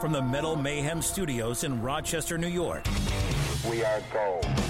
from 0.00 0.12
the 0.12 0.22
Metal 0.22 0.56
Mayhem 0.56 1.02
Studios 1.02 1.62
in 1.62 1.82
Rochester, 1.82 2.38
New 2.38 2.48
York. 2.48 2.84
We 3.68 3.84
are 3.84 4.00
gold. 4.10 4.69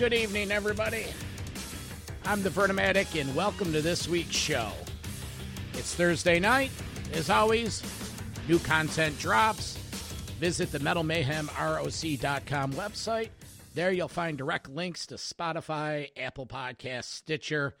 Good 0.00 0.14
evening, 0.14 0.50
everybody. 0.50 1.04
I'm 2.24 2.42
the 2.42 2.48
Vernomatic, 2.48 3.20
and 3.20 3.36
welcome 3.36 3.70
to 3.74 3.82
this 3.82 4.08
week's 4.08 4.34
show. 4.34 4.72
It's 5.74 5.94
Thursday 5.94 6.40
night. 6.40 6.70
As 7.12 7.28
always, 7.28 7.82
new 8.48 8.58
content 8.60 9.18
drops. 9.18 9.76
Visit 10.38 10.72
the 10.72 10.78
Metal 10.78 11.02
Mayhem 11.02 11.48
MetalMayhemROC.com 11.48 12.72
website. 12.72 13.28
There 13.74 13.92
you'll 13.92 14.08
find 14.08 14.38
direct 14.38 14.70
links 14.70 15.04
to 15.08 15.16
Spotify, 15.16 16.08
Apple 16.16 16.46
Podcasts, 16.46 17.04
Stitcher, 17.04 17.76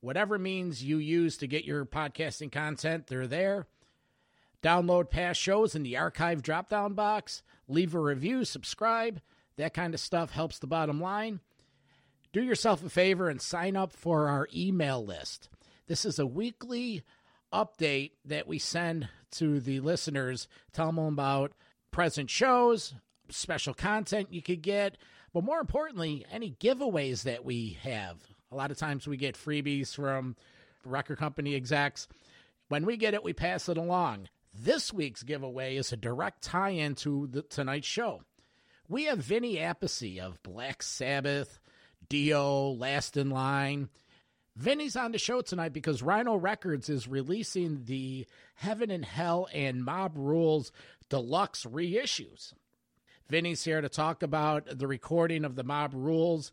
whatever 0.00 0.38
means 0.38 0.82
you 0.82 0.96
use 0.96 1.36
to 1.36 1.46
get 1.46 1.66
your 1.66 1.84
podcasting 1.84 2.50
content, 2.50 3.08
they're 3.08 3.26
there. 3.26 3.66
Download 4.62 5.10
past 5.10 5.38
shows 5.38 5.74
in 5.74 5.82
the 5.82 5.98
archive 5.98 6.40
drop 6.40 6.70
down 6.70 6.94
box. 6.94 7.42
Leave 7.68 7.94
a 7.94 8.00
review, 8.00 8.46
subscribe. 8.46 9.20
That 9.58 9.74
kind 9.74 9.92
of 9.92 10.00
stuff 10.00 10.30
helps 10.30 10.58
the 10.58 10.66
bottom 10.66 11.02
line 11.02 11.40
do 12.32 12.42
yourself 12.42 12.84
a 12.84 12.88
favor 12.88 13.28
and 13.28 13.40
sign 13.40 13.76
up 13.76 13.92
for 13.92 14.28
our 14.28 14.48
email 14.54 15.04
list. 15.04 15.48
This 15.86 16.04
is 16.04 16.18
a 16.18 16.26
weekly 16.26 17.02
update 17.52 18.12
that 18.24 18.46
we 18.46 18.58
send 18.58 19.08
to 19.32 19.60
the 19.60 19.80
listeners, 19.80 20.48
tell 20.72 20.86
them 20.86 20.98
about 20.98 21.52
present 21.90 22.30
shows, 22.30 22.94
special 23.28 23.74
content 23.74 24.32
you 24.32 24.42
could 24.42 24.62
get, 24.62 24.96
but 25.32 25.44
more 25.44 25.60
importantly, 25.60 26.24
any 26.30 26.52
giveaways 26.52 27.24
that 27.24 27.44
we 27.44 27.78
have. 27.82 28.16
A 28.52 28.56
lot 28.56 28.70
of 28.70 28.78
times 28.78 29.06
we 29.06 29.16
get 29.16 29.36
freebies 29.36 29.94
from 29.94 30.36
record 30.84 31.18
company 31.18 31.54
execs. 31.54 32.08
When 32.68 32.86
we 32.86 32.96
get 32.96 33.14
it, 33.14 33.24
we 33.24 33.32
pass 33.32 33.68
it 33.68 33.76
along. 33.76 34.28
This 34.58 34.92
week's 34.92 35.22
giveaway 35.22 35.76
is 35.76 35.92
a 35.92 35.96
direct 35.96 36.42
tie 36.42 36.70
in 36.70 36.94
to 36.96 37.28
the, 37.28 37.42
tonight's 37.42 37.86
show. 37.86 38.22
We 38.88 39.04
have 39.04 39.18
Vinny 39.18 39.56
Appice 39.56 40.18
of 40.18 40.42
Black 40.42 40.82
Sabbath, 40.82 41.60
Dio, 42.10 42.72
Last 42.72 43.16
in 43.16 43.30
Line. 43.30 43.88
Vinny's 44.56 44.96
on 44.96 45.12
the 45.12 45.18
show 45.18 45.40
tonight 45.40 45.72
because 45.72 46.02
Rhino 46.02 46.34
Records 46.34 46.90
is 46.90 47.08
releasing 47.08 47.84
the 47.84 48.26
Heaven 48.56 48.90
and 48.90 49.04
Hell 49.04 49.48
and 49.54 49.82
Mob 49.82 50.12
Rules 50.16 50.72
deluxe 51.08 51.64
reissues. 51.64 52.52
Vinny's 53.28 53.64
here 53.64 53.80
to 53.80 53.88
talk 53.88 54.22
about 54.22 54.66
the 54.76 54.88
recording 54.88 55.44
of 55.44 55.54
the 55.54 55.62
Mob 55.62 55.92
Rules 55.94 56.50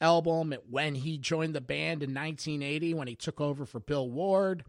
album 0.00 0.54
when 0.68 0.96
he 0.96 1.16
joined 1.16 1.54
the 1.54 1.60
band 1.60 2.02
in 2.02 2.12
1980 2.12 2.94
when 2.94 3.08
he 3.08 3.14
took 3.14 3.40
over 3.40 3.64
for 3.64 3.80
Bill 3.80 4.10
Ward. 4.10 4.64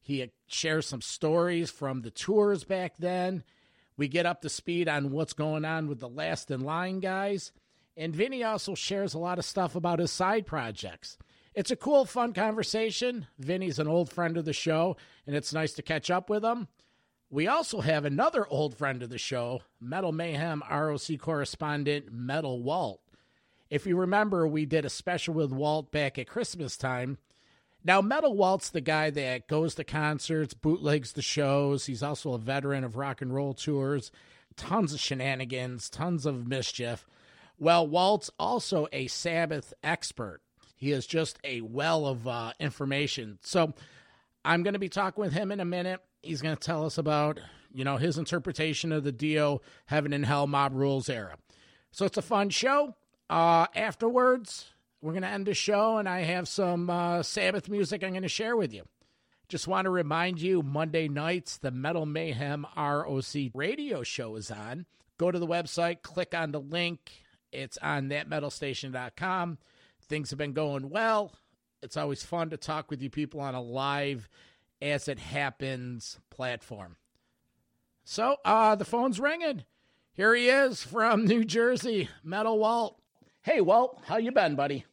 He 0.00 0.30
shares 0.46 0.86
some 0.86 1.00
stories 1.00 1.70
from 1.70 2.02
the 2.02 2.10
tours 2.12 2.62
back 2.62 2.96
then. 2.98 3.42
We 3.96 4.06
get 4.06 4.24
up 4.24 4.40
to 4.42 4.48
speed 4.48 4.88
on 4.88 5.10
what's 5.10 5.32
going 5.32 5.64
on 5.64 5.88
with 5.88 5.98
the 5.98 6.08
Last 6.08 6.50
in 6.52 6.60
Line 6.60 7.00
guys. 7.00 7.50
And 7.96 8.14
Vinny 8.14 8.42
also 8.42 8.74
shares 8.74 9.14
a 9.14 9.18
lot 9.18 9.38
of 9.38 9.44
stuff 9.44 9.76
about 9.76 10.00
his 10.00 10.10
side 10.10 10.46
projects. 10.46 11.16
It's 11.54 11.70
a 11.70 11.76
cool, 11.76 12.04
fun 12.04 12.32
conversation. 12.32 13.28
Vinny's 13.38 13.78
an 13.78 13.86
old 13.86 14.10
friend 14.10 14.36
of 14.36 14.44
the 14.44 14.52
show, 14.52 14.96
and 15.26 15.36
it's 15.36 15.52
nice 15.52 15.72
to 15.74 15.82
catch 15.82 16.10
up 16.10 16.28
with 16.28 16.44
him. 16.44 16.66
We 17.30 17.46
also 17.46 17.80
have 17.80 18.04
another 18.04 18.46
old 18.48 18.76
friend 18.76 19.02
of 19.02 19.10
the 19.10 19.18
show, 19.18 19.62
Metal 19.80 20.12
Mayhem 20.12 20.62
ROC 20.70 21.18
correspondent 21.18 22.12
Metal 22.12 22.62
Walt. 22.62 23.00
If 23.70 23.86
you 23.86 23.96
remember, 23.96 24.46
we 24.46 24.66
did 24.66 24.84
a 24.84 24.90
special 24.90 25.34
with 25.34 25.52
Walt 25.52 25.90
back 25.90 26.18
at 26.18 26.28
Christmas 26.28 26.76
time. 26.76 27.18
Now, 27.84 28.00
Metal 28.00 28.34
Walt's 28.36 28.70
the 28.70 28.80
guy 28.80 29.10
that 29.10 29.48
goes 29.48 29.74
to 29.74 29.84
concerts, 29.84 30.54
bootlegs 30.54 31.12
the 31.12 31.22
shows. 31.22 31.86
He's 31.86 32.02
also 32.02 32.32
a 32.34 32.38
veteran 32.38 32.84
of 32.84 32.96
rock 32.96 33.20
and 33.20 33.34
roll 33.34 33.52
tours, 33.52 34.10
tons 34.56 34.92
of 34.92 35.00
shenanigans, 35.00 35.90
tons 35.90 36.26
of 36.26 36.46
mischief. 36.46 37.06
Well, 37.58 37.86
Walt's 37.86 38.30
also 38.38 38.88
a 38.92 39.06
Sabbath 39.06 39.72
expert. 39.82 40.40
He 40.76 40.92
is 40.92 41.06
just 41.06 41.38
a 41.44 41.60
well 41.60 42.06
of 42.06 42.26
uh, 42.26 42.52
information. 42.58 43.38
So 43.42 43.74
I'm 44.44 44.62
going 44.62 44.74
to 44.74 44.80
be 44.80 44.88
talking 44.88 45.22
with 45.22 45.32
him 45.32 45.52
in 45.52 45.60
a 45.60 45.64
minute. 45.64 46.00
He's 46.22 46.42
going 46.42 46.56
to 46.56 46.60
tell 46.60 46.84
us 46.84 46.98
about, 46.98 47.40
you 47.72 47.84
know, 47.84 47.96
his 47.96 48.18
interpretation 48.18 48.92
of 48.92 49.04
the 49.04 49.12
Dio 49.12 49.62
Heaven 49.86 50.12
and 50.12 50.26
Hell 50.26 50.46
Mob 50.46 50.74
Rules 50.74 51.08
era. 51.08 51.36
So 51.90 52.04
it's 52.04 52.18
a 52.18 52.22
fun 52.22 52.50
show. 52.50 52.94
Uh, 53.30 53.66
afterwards, 53.74 54.70
we're 55.00 55.12
going 55.12 55.22
to 55.22 55.28
end 55.28 55.46
the 55.46 55.54
show, 55.54 55.98
and 55.98 56.08
I 56.08 56.22
have 56.22 56.48
some 56.48 56.90
uh, 56.90 57.22
Sabbath 57.22 57.68
music 57.68 58.02
I'm 58.02 58.10
going 58.10 58.22
to 58.22 58.28
share 58.28 58.56
with 58.56 58.72
you. 58.72 58.82
Just 59.48 59.68
want 59.68 59.84
to 59.84 59.90
remind 59.90 60.40
you 60.40 60.62
Monday 60.62 61.08
nights, 61.08 61.58
the 61.58 61.70
Metal 61.70 62.06
Mayhem 62.06 62.66
ROC 62.76 63.34
radio 63.54 64.02
show 64.02 64.36
is 64.36 64.50
on. 64.50 64.86
Go 65.18 65.30
to 65.30 65.38
the 65.38 65.46
website, 65.46 66.02
click 66.02 66.34
on 66.34 66.50
the 66.50 66.60
link, 66.60 67.23
it's 67.54 67.78
on 67.78 68.08
thatmetalstation.com. 68.08 69.58
Things 70.02 70.30
have 70.30 70.38
been 70.38 70.52
going 70.52 70.90
well. 70.90 71.32
It's 71.82 71.96
always 71.96 72.22
fun 72.22 72.50
to 72.50 72.56
talk 72.56 72.90
with 72.90 73.02
you 73.02 73.10
people 73.10 73.40
on 73.40 73.54
a 73.54 73.62
live 73.62 74.28
as 74.80 75.08
it 75.08 75.18
happens 75.18 76.18
platform. 76.30 76.96
So, 78.04 78.36
uh, 78.44 78.74
the 78.74 78.84
phone's 78.84 79.20
ringing. 79.20 79.64
Here 80.12 80.34
he 80.34 80.48
is 80.48 80.82
from 80.82 81.24
New 81.24 81.44
Jersey, 81.44 82.08
Metal 82.22 82.58
Walt. 82.58 83.00
Hey, 83.42 83.60
Walt, 83.60 84.00
how 84.06 84.16
you 84.16 84.32
been, 84.32 84.56
buddy? 84.56 84.84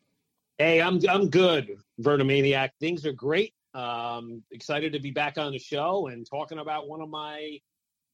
Hey, 0.58 0.82
I'm 0.82 1.00
I'm 1.10 1.30
good, 1.30 1.78
Vernomaniac. 2.00 2.72
Things 2.80 3.06
are 3.06 3.14
great. 3.14 3.54
Um, 3.74 4.44
excited 4.52 4.94
to 4.94 5.00
be 5.00 5.12
back 5.12 5.38
on 5.38 5.52
the 5.52 5.60
show 5.60 6.08
and 6.08 6.30
talking 6.30 6.60
about 6.60 6.88
one 6.88 7.02
of 7.02 7.10
my 7.10 7.60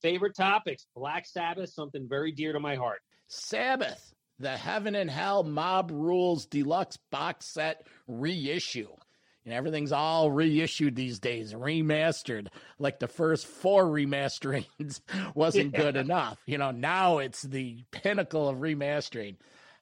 favorite 0.02 0.36
topics, 0.36 0.86
Black 0.96 1.26
Sabbath, 1.26 1.72
something 1.72 2.08
very 2.08 2.32
dear 2.32 2.54
to 2.54 2.60
my 2.60 2.76
heart. 2.76 3.02
Sabbath 3.28 4.14
the 4.40 4.56
Heaven 4.56 4.96
and 4.96 5.10
Hell 5.10 5.44
Mob 5.44 5.92
Rules 5.92 6.46
Deluxe 6.46 6.98
Box 7.12 7.46
Set 7.46 7.86
reissue. 8.08 8.90
And 9.46 9.54
everything's 9.54 9.94
all 9.94 10.30
reissued 10.30 10.96
these 10.96 11.20
days, 11.20 11.54
remastered. 11.54 12.48
Like 12.80 13.00
the 13.00 13.08
first 13.08 13.48
four 13.48 13.86
remasterings 13.86 15.00
wasn't 15.36 15.74
yeah. 15.74 15.80
good 15.80 15.96
enough. 15.96 16.38
You 16.46 16.58
know, 16.58 16.72
now 16.72 17.20
it's 17.20 17.44
the 17.44 17.84
pinnacle 17.92 18.50
of 18.50 18.58
remastering. 18.58 19.38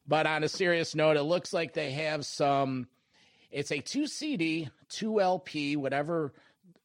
But 0.08 0.28
on 0.28 0.44
a 0.44 0.50
serious 0.50 0.94
note, 0.94 1.18
it 1.18 1.24
looks 1.24 1.52
like 1.52 1.74
they 1.74 1.92
have 1.92 2.28
some. 2.28 2.88
It's 3.50 3.72
a 3.72 3.80
two 3.80 4.06
CD, 4.06 4.70
two 4.88 5.20
LP, 5.20 5.76
whatever 5.78 6.32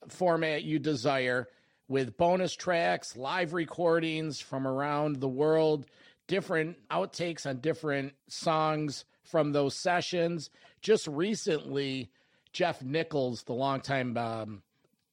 format 0.09 0.63
you 0.63 0.79
desire, 0.79 1.49
with 1.87 2.17
bonus 2.17 2.55
tracks, 2.55 3.15
live 3.15 3.53
recordings 3.53 4.41
from 4.41 4.67
around 4.67 5.17
the 5.17 5.29
world 5.29 5.85
different 6.31 6.77
outtakes 6.91 7.45
on 7.45 7.59
different 7.59 8.13
songs 8.29 9.05
from 9.25 9.51
those 9.51 9.75
sessions. 9.75 10.49
Just 10.81 11.09
recently, 11.09 12.13
Geoff 12.53 12.83
Nicholls, 12.83 13.43
the 13.43 13.53
longtime 13.53 14.17
um, 14.17 14.63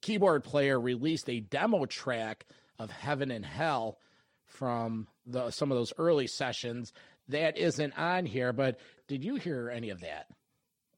keyboard 0.02 0.44
player, 0.44 0.80
released 0.80 1.28
a 1.28 1.40
demo 1.40 1.88
track 1.88 2.46
of 2.78 2.92
Heaven 2.92 3.32
and 3.32 3.44
Hell 3.44 3.98
from 4.46 5.08
the, 5.26 5.50
some 5.50 5.72
of 5.72 5.78
those 5.80 5.92
early 5.98 6.28
sessions. 6.28 6.94
That 7.30 7.58
isn't 7.58 7.98
on 7.98 8.28
here, 8.28 8.54
but 8.54 8.80
did 9.08 9.24
you 9.24 9.36
hear 9.38 9.72
any 9.72 9.90
of 9.90 10.02
that? 10.02 10.28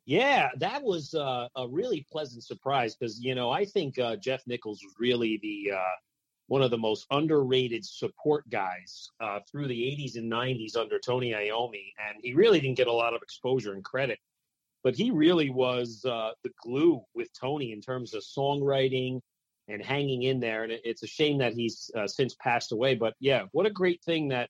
Yeah, 0.06 0.50
that 0.58 0.84
was 0.84 1.14
uh, 1.14 1.48
a 1.56 1.66
really 1.70 2.06
pleasant 2.12 2.44
surprise 2.44 2.94
because 2.94 3.22
you 3.22 3.36
know 3.36 3.50
I 3.52 3.64
think 3.64 3.98
uh, 3.98 4.18
Geoff 4.18 4.42
Nicholls 4.48 4.82
was 4.84 4.94
really 5.00 5.40
the 5.42 5.78
uh, 5.78 5.96
one 6.50 6.64
of 6.64 6.72
the 6.72 6.78
most 6.78 7.06
underrated 7.12 7.86
support 7.86 8.50
guys 8.50 9.08
uh, 9.22 9.40
through 9.50 9.68
the 9.68 9.80
80s 9.80 10.18
and 10.18 10.32
90s 10.32 10.76
under 10.76 10.98
Tony 10.98 11.32
Iommi, 11.32 11.94
and 12.10 12.18
he 12.24 12.34
really 12.34 12.60
didn't 12.60 12.78
get 12.78 12.88
a 12.88 12.92
lot 12.92 13.14
of 13.14 13.22
exposure 13.22 13.74
and 13.74 13.84
credit. 13.84 14.18
But 14.84 14.96
he 14.96 15.12
really 15.12 15.52
was 15.52 16.04
uh, 16.06 16.32
the 16.44 16.50
glue 16.64 17.02
with 17.14 17.30
Tony 17.40 17.72
in 17.72 17.82
terms 17.82 18.16
of 18.16 18.24
songwriting 18.24 19.22
and 19.68 19.84
hanging 19.84 20.24
in 20.24 20.40
there. 20.40 20.64
And 20.64 20.74
it's 20.84 21.04
a 21.04 21.08
shame 21.08 21.38
that 21.38 21.54
he's 21.54 21.92
uh, 21.96 22.08
since 22.08 22.34
passed 22.36 22.72
away. 22.72 22.96
But 22.96 23.14
yeah, 23.20 23.44
what 23.52 23.68
a 23.68 23.72
great 23.72 24.02
thing 24.04 24.30
that 24.30 24.50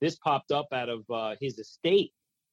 this 0.00 0.16
popped 0.16 0.52
up 0.52 0.68
out 0.72 0.88
of 0.88 1.04
uh, 1.10 1.34
his 1.40 1.58
estate. 1.58 2.12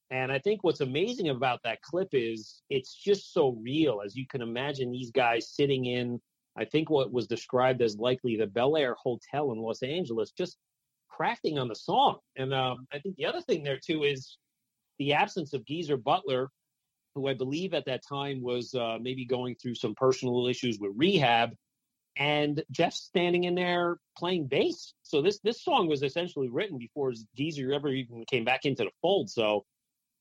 And 0.10 0.32
I 0.32 0.40
think 0.40 0.64
what's 0.64 0.82
amazing 0.82 1.30
about 1.30 1.60
that 1.66 1.84
clip 1.84 2.10
is 2.14 2.64
it's 2.72 2.96
just 2.96 3.32
so 3.32 3.60
real. 3.62 4.02
As 4.04 4.16
you 4.16 4.26
can 4.26 4.42
imagine, 4.42 4.92
these 4.92 5.12
guys 5.12 5.52
sitting 5.52 5.86
in 5.86 6.20
I 6.58 6.66
think 6.66 6.90
what 6.90 7.12
was 7.14 7.28
described 7.28 7.82
as 7.82 7.98
likely 7.98 8.36
the 8.36 8.48
Bel 8.48 8.78
Air 8.78 8.96
Hotel 8.96 9.52
in 9.52 9.60
Los 9.60 9.84
Angeles, 9.84 10.32
just 10.32 10.58
crafting 11.20 11.60
on 11.60 11.68
the 11.68 11.76
song. 11.76 12.18
And 12.36 12.54
um, 12.54 12.88
I 12.92 13.00
think 13.00 13.16
the 13.16 13.26
other 13.26 13.42
thing 13.42 13.64
there 13.64 13.80
too 13.84 14.04
is 14.04 14.38
the 15.00 15.14
absence 15.14 15.54
of 15.54 15.66
Geezer 15.66 15.98
Butler, 15.98 16.50
who 17.16 17.28
I 17.28 17.34
believe 17.34 17.74
at 17.74 17.86
that 17.86 18.02
time 18.08 18.42
was 18.42 18.74
uh, 18.74 18.98
maybe 19.00 19.26
going 19.26 19.56
through 19.56 19.76
some 19.76 19.96
personal 19.96 20.48
issues 20.48 20.80
with 20.80 20.92
rehab, 20.96 21.52
and 22.18 22.64
Geoff 22.72 22.94
standing 22.94 23.44
in 23.44 23.56
there 23.56 23.98
playing 24.18 24.48
bass. 24.48 24.94
So 25.04 25.22
this 25.22 25.40
this 25.44 25.64
song 25.64 25.88
was 25.88 26.02
essentially 26.02 26.50
written 26.50 26.78
before 26.78 27.14
Geezer 27.36 27.74
ever 27.74 27.90
even 27.90 28.26
came 28.26 28.46
back 28.46 28.66
into 28.66 28.84
the 28.84 28.92
fold. 29.02 29.30
So 29.30 29.66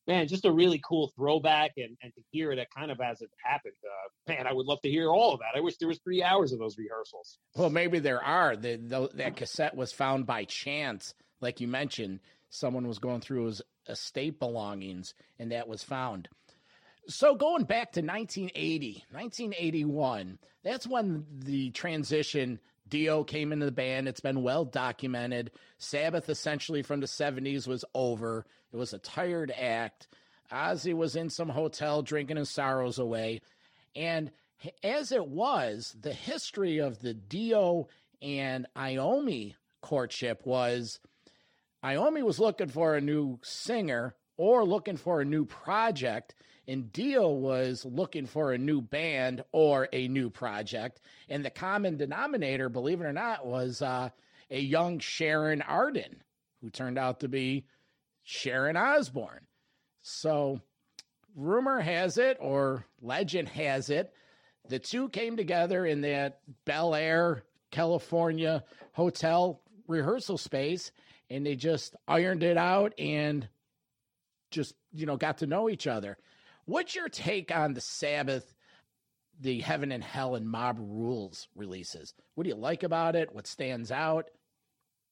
man, 0.07 0.29
just 0.29 0.45
a 0.45 0.53
really 0.53 0.81
cool 0.87 1.13
throwback 1.17 1.73
and, 1.77 1.97
and 2.03 2.15
to 2.15 2.21
hear 2.31 2.53
it 2.53 2.67
kind 2.77 2.91
of 2.91 3.01
as 3.01 3.21
it 3.21 3.31
happened. 3.43 3.75
Uh, 3.85 4.33
man, 4.33 4.47
I 4.47 4.53
would 4.53 4.67
love 4.67 4.81
to 4.83 4.91
hear 4.91 5.11
all 5.11 5.35
of 5.35 5.41
that. 5.41 5.57
I 5.57 5.61
wish 5.61 5.77
there 5.79 5.89
was 5.89 5.99
three 5.99 6.23
hours 6.23 6.53
of 6.53 6.59
those 6.59 6.79
rehearsals. 6.79 7.39
Well, 7.55 7.71
maybe 7.71 7.99
there 7.99 8.23
are. 8.23 8.57
The, 8.57 8.77
the, 8.77 9.11
that 9.15 9.37
cassette 9.37 9.77
was 9.77 9.93
found 9.93 10.27
by 10.27 10.45
chance, 10.45 11.15
like 11.41 11.61
you 11.61 11.69
mentioned. 11.69 12.21
Someone 12.49 12.87
was 12.87 12.99
going 12.99 13.21
through 13.21 13.47
his 13.47 13.63
estate 13.89 14.39
belongings, 14.39 15.15
and 15.39 15.53
that 15.53 15.69
was 15.69 15.83
found. 15.83 16.29
So 17.09 17.35
going 17.35 17.65
back 17.65 17.93
to 17.93 18.01
1980, 18.01 19.05
1981, 19.11 20.39
that's 20.65 20.87
when 20.87 21.25
the 21.39 21.71
transition 21.71 22.59
Dio 22.89 23.25
came 23.25 23.53
into 23.53 23.67
the 23.67 23.73
band. 23.73 24.09
It's 24.09 24.21
been 24.21 24.43
well 24.43 24.65
documented. 24.65 25.51
Sabbath, 25.79 26.29
essentially 26.29 26.83
from 26.83 27.01
the 27.01 27.07
70s, 27.07 27.67
was 27.67 27.85
over. 27.95 28.47
It 28.73 28.77
was 28.77 28.93
a 28.93 28.99
tired 28.99 29.53
act. 29.57 30.09
Ozzy 30.53 30.95
was 30.95 31.17
in 31.17 31.31
some 31.31 31.49
hotel 31.49 32.03
drinking 32.03 32.37
his 32.37 32.51
sorrows 32.51 32.99
away. 32.99 33.41
And 33.95 34.31
as 34.83 35.13
it 35.13 35.27
was, 35.27 35.97
the 36.01 36.13
history 36.13 36.79
of 36.79 37.01
the 37.01 37.15
Dio 37.15 37.89
and 38.23 38.67
Iommi 38.77 39.55
courtship 39.81 40.43
was 40.45 41.01
Iommi 41.85 42.23
was 42.23 42.39
looking 42.39 42.69
for 42.69 42.95
a 42.95 43.01
new 43.01 43.39
singer 43.43 44.15
or 44.37 44.65
looking 44.65 44.97
for 44.97 45.21
a 45.21 45.25
new 45.25 45.45
project 45.45 46.35
and 46.69 46.93
Dio 46.93 47.31
was 47.31 47.85
looking 47.85 48.27
for 48.27 48.53
a 48.53 48.59
new 48.59 48.81
band 48.81 49.45
or 49.53 49.89
a 49.93 50.09
new 50.09 50.31
project. 50.31 51.01
And 51.29 51.45
the 51.45 51.51
common 51.51 51.97
denominator, 51.97 52.69
believe 52.69 53.01
it 53.01 53.05
or 53.05 53.13
not, 53.13 53.47
was 53.47 53.83
uh, 53.83 54.11
a 54.51 54.61
young 54.61 54.99
Sharon 54.99 55.63
Arden, 55.63 56.23
who 56.61 56.71
turned 56.71 56.99
out 56.99 57.21
to 57.21 57.29
be 57.29 57.67
Sharon 58.25 58.77
Osbourne. 58.77 59.47
So, 60.03 60.61
rumor 61.35 61.81
has 61.81 62.19
it, 62.19 62.39
or 62.41 62.85
legend 63.01 63.49
has 63.51 63.91
it, 63.91 64.13
the 64.69 64.79
two 64.79 65.09
came 65.09 65.37
together 65.37 65.87
in 65.87 66.01
that 66.03 66.41
Bel 66.65 66.95
Air, 66.95 67.45
California 67.71 68.65
hotel 68.93 69.61
rehearsal 69.87 70.39
space, 70.39 70.91
and 71.31 71.47
they 71.47 71.55
just 71.55 71.95
ironed 72.09 72.43
it 72.43 72.57
out 72.57 72.95
and 72.99 73.49
just, 74.51 74.75
you 74.93 75.07
know, 75.07 75.17
got 75.17 75.39
to 75.39 75.47
know 75.47 75.69
each 75.69 75.87
other. 75.87 76.17
What's 76.67 76.97
your 76.97 77.09
take 77.09 77.55
on 77.55 77.75
the 77.75 77.81
Sabbath, 77.81 78.53
the 79.41 79.61
Heaven 79.61 79.93
and 79.93 80.03
Hell 80.03 80.35
and 80.35 80.49
Mob 80.49 80.79
Rules 80.81 81.47
releases? 81.55 82.13
What 82.35 82.43
do 82.45 82.51
you 82.51 82.57
like 82.57 82.83
about 82.83 83.15
it? 83.15 83.33
What 83.33 83.47
stands 83.47 83.93
out? 83.93 84.29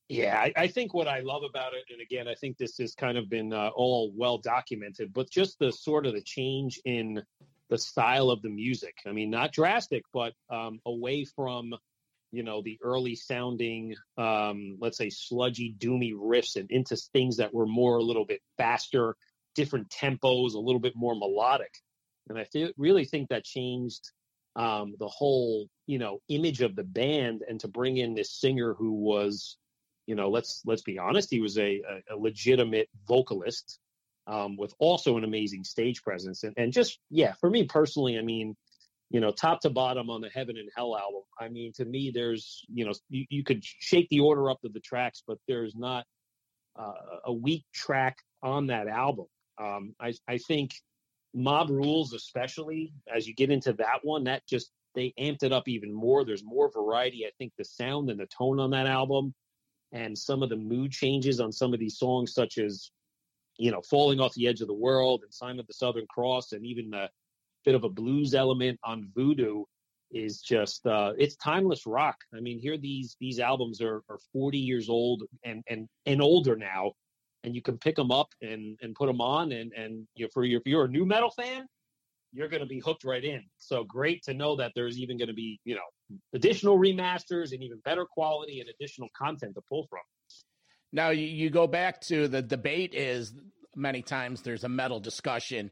Yeah, 0.09 0.37
I, 0.39 0.53
I, 0.56 0.67
think 0.67 0.93
what 0.93 1.09
I 1.09 1.21
love 1.21 1.45
about 1.49 1.73
it, 1.73 1.85
and 1.91 2.03
again, 2.03 2.29
I 2.29 2.35
think 2.35 2.59
this 2.59 2.77
has 2.79 2.95
kind 2.95 3.17
of 3.17 3.31
been 3.31 3.55
uh, 3.55 3.71
all 3.75 4.12
well 4.15 4.37
documented, 4.37 5.15
but 5.15 5.31
just 5.31 5.59
the 5.59 5.73
sort 5.73 6.05
of 6.06 6.12
the 6.12 6.21
change 6.21 6.79
in 6.85 7.23
the 7.71 7.79
style 7.79 8.31
of 8.31 8.43
the 8.43 8.50
music. 8.50 8.97
I 9.07 9.12
mean, 9.12 9.31
not 9.31 9.53
drastic, 9.53 10.03
but 10.12 10.35
um, 10.50 10.81
away 10.85 11.25
from 11.25 11.75
you 12.33 12.43
know 12.43 12.61
the 12.61 12.79
early 12.83 13.15
sounding, 13.15 13.95
um, 14.19 14.77
let's 14.79 14.99
say 14.99 15.09
sludgy, 15.09 15.75
doomy 15.79 16.12
riffs, 16.12 16.57
and 16.57 16.71
into 16.71 16.97
things 16.97 17.39
that 17.39 17.55
were 17.55 17.67
more 17.67 17.97
a 17.97 18.03
little 18.03 18.27
bit 18.27 18.43
faster, 18.59 19.17
different 19.55 19.89
tempos, 19.91 20.55
a 20.55 20.59
little 20.59 20.81
bit 20.81 20.95
more 20.97 21.15
melodic. 21.15 21.73
And 22.29 22.39
I 22.39 22.45
th- 22.45 22.75
really 22.77 23.05
think 23.05 23.29
that 23.29 23.45
changed 23.45 24.11
um, 24.56 24.95
the 24.99 25.09
whole, 25.09 25.69
you 25.87 25.99
know, 25.99 26.21
image 26.29 26.62
of 26.62 26.77
the 26.77 26.85
band. 26.85 27.43
And 27.49 27.61
to 27.61 27.69
bring 27.69 27.97
in 27.97 28.15
this 28.15 28.33
singer 28.33 28.75
who 28.75 28.93
was, 28.93 29.56
you 30.06 30.15
know, 30.15 30.31
let's 30.31 30.62
let's 30.65 30.83
be 30.83 30.99
honest, 30.99 31.31
he 31.31 31.41
was 31.41 31.59
a, 31.59 31.83
a, 32.11 32.15
a 32.15 32.17
legitimate 32.17 32.89
vocalist 33.06 33.79
um, 34.27 34.56
with 34.56 34.75
also 34.79 35.17
an 35.17 35.25
amazing 35.25 35.65
stage 35.65 36.03
presence. 36.03 36.45
And, 36.45 36.55
and 36.57 36.73
just 36.73 36.99
yeah, 37.11 37.35
for 37.41 37.50
me 37.50 37.65
personally, 37.65 38.19
I 38.19 38.23
mean, 38.23 38.57
you 39.11 39.21
know, 39.21 39.31
top 39.31 39.61
to 39.61 39.71
bottom 39.71 40.11
on 40.11 40.21
the 40.21 40.31
Heaven 40.31 40.57
and 40.57 40.69
Hell 40.75 40.97
album. 40.97 41.23
I 41.39 41.49
mean, 41.49 41.73
to 41.75 41.85
me, 41.85 42.11
there's, 42.12 42.65
you 42.73 42.85
know, 42.85 42.93
you, 43.11 43.27
you 43.29 43.45
could 43.45 43.62
shake 43.62 44.09
the 44.09 44.21
order 44.21 44.50
up 44.50 44.65
of 44.65 44.73
the 44.73 44.81
tracks, 44.81 45.23
but 45.27 45.39
there's 45.47 45.75
not 45.77 46.05
uh, 46.79 46.93
a 47.27 47.33
weak 47.33 47.65
track 47.73 48.19
on 48.43 48.69
that 48.69 48.89
album. 48.89 49.27
Um, 49.59 49.95
I, 50.01 50.15
I 50.29 50.39
think 50.39 50.73
Mob 51.35 51.71
Rules, 51.71 52.12
especially 52.12 52.93
as 53.15 53.27
you 53.27 53.35
get 53.35 53.51
into 53.51 53.73
that 53.75 54.01
one, 54.03 54.25
that 54.25 54.47
just 54.47 54.71
they 54.95 55.12
amped 55.19 55.43
it 55.43 55.53
up 55.53 55.69
even 55.69 55.93
more. 55.93 56.25
There's 56.25 56.45
more 56.45 56.71
variety. 56.71 57.27
I 57.27 57.31
think 57.39 57.53
the 57.59 57.65
sound 57.65 58.11
and 58.11 58.21
the 58.21 58.27
tone 58.27 58.61
on 58.61 58.71
that 58.71 58.87
album, 58.87 59.35
and 59.93 60.17
some 60.17 60.43
of 60.43 60.49
the 60.49 60.56
mood 60.56 60.93
changes 60.93 61.41
on 61.41 61.51
some 61.51 61.75
of 61.75 61.81
these 61.81 61.99
songs, 61.99 62.33
such 62.35 62.59
as 62.59 62.91
you 63.59 63.71
know, 63.71 63.83
falling 63.83 64.21
off 64.21 64.35
the 64.35 64.49
edge 64.49 64.61
of 64.61 64.69
the 64.69 64.75
world 64.75 65.23
and 65.23 65.33
Sign 65.33 65.59
of 65.59 65.67
the 65.67 65.75
Southern 65.75 66.07
Cross, 66.09 66.53
and 66.53 66.65
even 66.67 66.91
the 66.91 67.09
bit 67.65 67.75
of 67.75 67.85
a 67.85 67.89
blues 67.89 68.35
element 68.35 68.79
on 68.85 69.09
Voodoo 69.15 69.65
is 70.11 70.41
just 70.41 70.87
uh, 70.87 71.12
it's 71.19 71.37
timeless 71.37 71.87
rock. 71.87 72.17
I 72.37 72.41
mean, 72.41 72.59
here 72.59 72.76
these 72.76 73.17
these 73.21 73.40
albums 73.40 73.81
are, 73.81 74.02
are 74.09 74.19
40 74.33 74.59
years 74.59 74.88
old 74.88 75.23
and 75.45 75.62
and 75.69 75.88
and 76.07 76.23
older 76.23 76.57
now, 76.57 76.93
and 77.45 77.55
you 77.55 77.63
can 77.63 77.79
pick 77.79 77.95
them 77.95 78.11
up 78.11 78.31
and 78.43 78.77
and 78.83 78.95
put 78.95 79.07
them 79.07 79.21
on 79.21 79.53
and 79.53 79.73
and 79.73 80.09
you 80.17 80.25
know, 80.25 80.31
for 80.33 80.45
your, 80.45 80.61
if 80.61 80.67
you're 80.67 80.87
a 80.87 80.89
new 80.89 81.05
metal 81.05 81.31
fan 81.31 81.67
you're 82.35 82.49
going 82.49 82.63
to 82.63 82.67
be 82.67 82.81
hooked 82.81 83.05
right 83.05 83.25
in. 83.25 83.45
So 83.59 83.85
great 83.85 84.25
to 84.25 84.35
know 84.35 84.57
that 84.57 84.73
there's 84.75 84.99
even 84.99 85.17
going 85.17 85.29
to 85.29 85.35
be 85.35 85.61
you 85.65 85.77
know 85.77 86.19
additional 86.35 86.79
remasters 86.79 87.53
and 87.53 87.63
even 87.63 87.79
better 87.85 88.05
quality 88.05 88.61
and 88.61 88.69
additional 88.69 89.09
content 89.17 89.55
to 89.55 89.63
pull 89.69 89.87
from. 89.89 90.01
Now 90.93 91.11
you, 91.11 91.27
you 91.27 91.51
go 91.51 91.67
back 91.67 92.01
to 92.03 92.29
the 92.29 92.43
debate 92.43 92.95
is 92.95 93.33
many 93.77 94.03
times 94.03 94.43
there's 94.43 94.65
a 94.65 94.69
metal 94.69 95.01
discussion 95.01 95.71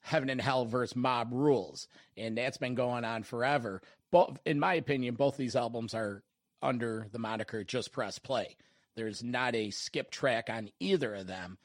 heaven 0.00 0.28
and 0.28 0.40
hell 0.40 0.66
versus 0.66 0.94
mob 0.94 1.28
rules 1.32 1.88
and 2.16 2.36
that's 2.36 2.58
been 2.58 2.74
going 2.74 3.04
on 3.04 3.22
forever. 3.22 3.82
But 4.12 4.38
in 4.44 4.60
my 4.60 4.74
opinion 4.74 5.14
both 5.14 5.36
these 5.36 5.56
albums 5.56 5.94
are 5.94 6.22
under 6.62 7.06
the 7.12 7.18
moniker 7.18 7.64
just 7.64 7.92
press 7.92 8.18
play 8.18 8.56
there's 8.96 9.22
not 9.22 9.54
a 9.54 9.70
skip 9.70 10.10
track 10.10 10.48
on 10.50 10.70
either 10.80 11.14
of 11.14 11.26
them. 11.26 11.58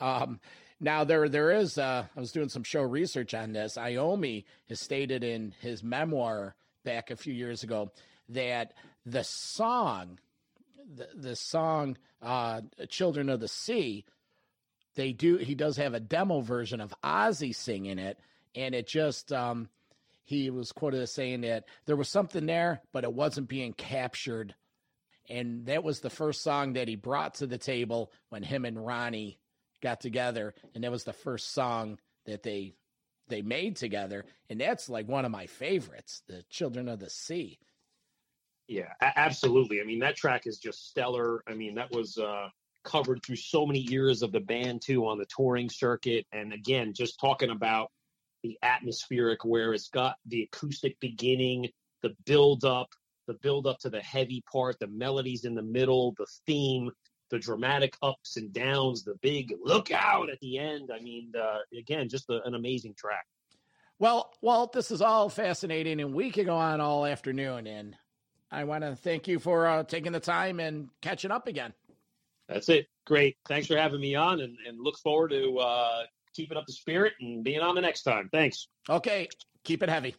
Um, 0.00 0.40
now 0.80 1.04
there 1.04 1.28
there 1.28 1.52
is. 1.52 1.78
Uh, 1.78 2.04
I 2.16 2.20
was 2.20 2.32
doing 2.32 2.48
some 2.48 2.64
show 2.64 2.82
research 2.82 3.34
on 3.34 3.52
this. 3.52 3.76
Iommi 3.76 4.44
has 4.68 4.80
stated 4.80 5.22
in 5.22 5.54
his 5.60 5.82
memoir 5.82 6.54
back 6.84 7.10
a 7.10 7.16
few 7.16 7.32
years 7.32 7.62
ago 7.62 7.92
that 8.30 8.72
the 9.06 9.22
song, 9.24 10.18
the, 10.96 11.08
the 11.14 11.36
song 11.36 11.96
uh, 12.20 12.62
"Children 12.88 13.28
of 13.28 13.40
the 13.40 13.48
Sea," 13.48 14.04
they 14.96 15.12
do. 15.12 15.36
He 15.36 15.54
does 15.54 15.76
have 15.76 15.94
a 15.94 16.00
demo 16.00 16.40
version 16.40 16.80
of 16.80 16.94
Ozzy 17.04 17.54
singing 17.54 17.98
it, 17.98 18.18
and 18.54 18.74
it 18.74 18.86
just. 18.86 19.32
Um, 19.32 19.68
he 20.24 20.50
was 20.50 20.72
quoted 20.72 21.02
as 21.02 21.12
saying 21.12 21.42
that 21.42 21.64
there 21.84 21.96
was 21.96 22.08
something 22.08 22.46
there, 22.46 22.80
but 22.92 23.04
it 23.04 23.12
wasn't 23.12 23.48
being 23.48 23.72
captured 23.72 24.54
and 25.28 25.66
that 25.66 25.84
was 25.84 26.00
the 26.00 26.10
first 26.10 26.42
song 26.42 26.74
that 26.74 26.88
he 26.88 26.96
brought 26.96 27.34
to 27.34 27.46
the 27.46 27.58
table 27.58 28.12
when 28.28 28.42
him 28.42 28.64
and 28.64 28.84
Ronnie 28.84 29.38
got 29.82 30.00
together, 30.00 30.54
and 30.74 30.84
that 30.84 30.90
was 30.90 31.04
the 31.04 31.12
first 31.12 31.52
song 31.52 31.98
that 32.26 32.42
they 32.42 32.74
they 33.28 33.42
made 33.42 33.76
together, 33.76 34.24
and 34.50 34.60
that's 34.60 34.88
like 34.88 35.08
one 35.08 35.24
of 35.24 35.30
my 35.30 35.46
favorites, 35.46 36.22
"The 36.26 36.44
Children 36.50 36.88
of 36.88 36.98
the 36.98 37.10
Sea." 37.10 37.58
Yeah, 38.68 38.92
absolutely. 39.00 39.80
I 39.80 39.84
mean, 39.84 39.98
that 40.00 40.16
track 40.16 40.46
is 40.46 40.58
just 40.58 40.88
stellar. 40.88 41.42
I 41.46 41.54
mean, 41.54 41.74
that 41.74 41.90
was 41.92 42.16
uh, 42.16 42.48
covered 42.84 43.22
through 43.22 43.36
so 43.36 43.66
many 43.66 43.80
years 43.80 44.22
of 44.22 44.32
the 44.32 44.40
band 44.40 44.82
too 44.82 45.06
on 45.06 45.18
the 45.18 45.26
touring 45.26 45.68
circuit, 45.68 46.26
and 46.32 46.52
again, 46.52 46.92
just 46.94 47.18
talking 47.20 47.50
about 47.50 47.90
the 48.42 48.58
atmospheric 48.62 49.44
where 49.44 49.72
it's 49.72 49.88
got 49.88 50.16
the 50.26 50.42
acoustic 50.42 50.98
beginning, 51.00 51.68
the 52.02 52.14
build 52.24 52.64
up, 52.64 52.88
the 53.26 53.34
build 53.34 53.66
up 53.66 53.78
to 53.80 53.90
the 53.90 54.00
heavy 54.00 54.42
part, 54.50 54.78
the 54.78 54.86
melodies 54.86 55.44
in 55.44 55.54
the 55.54 55.62
middle, 55.62 56.14
the 56.18 56.26
theme, 56.46 56.90
the 57.30 57.38
dramatic 57.38 57.96
ups 58.02 58.36
and 58.36 58.52
downs, 58.52 59.04
the 59.04 59.14
big 59.22 59.54
look 59.62 59.90
out 59.90 60.30
at 60.30 60.38
the 60.40 60.58
end. 60.58 60.90
I 60.94 61.00
mean, 61.00 61.32
uh, 61.40 61.58
again, 61.76 62.08
just 62.08 62.28
a, 62.28 62.42
an 62.44 62.54
amazing 62.54 62.94
track. 62.94 63.26
Well, 63.98 64.32
Walt, 64.40 64.72
this 64.72 64.90
is 64.90 65.00
all 65.00 65.28
fascinating, 65.28 66.00
and 66.00 66.12
we 66.12 66.30
could 66.30 66.46
go 66.46 66.56
on 66.56 66.80
all 66.80 67.06
afternoon. 67.06 67.66
And 67.66 67.96
I 68.50 68.64
want 68.64 68.82
to 68.84 68.96
thank 68.96 69.28
you 69.28 69.38
for 69.38 69.66
uh, 69.66 69.84
taking 69.84 70.12
the 70.12 70.20
time 70.20 70.60
and 70.60 70.88
catching 71.00 71.30
up 71.30 71.46
again. 71.46 71.72
That's 72.48 72.68
it. 72.68 72.86
Great. 73.06 73.36
Thanks 73.48 73.66
for 73.66 73.76
having 73.76 74.00
me 74.00 74.14
on, 74.14 74.40
and, 74.40 74.56
and 74.66 74.78
look 74.80 74.98
forward 74.98 75.30
to 75.30 75.58
uh, 75.58 76.02
keeping 76.34 76.58
up 76.58 76.66
the 76.66 76.72
spirit 76.72 77.14
and 77.20 77.42
being 77.42 77.60
on 77.60 77.74
the 77.74 77.80
next 77.80 78.02
time. 78.02 78.28
Thanks. 78.30 78.68
Okay, 78.90 79.28
keep 79.64 79.82
it 79.82 79.88
heavy. 79.88 80.16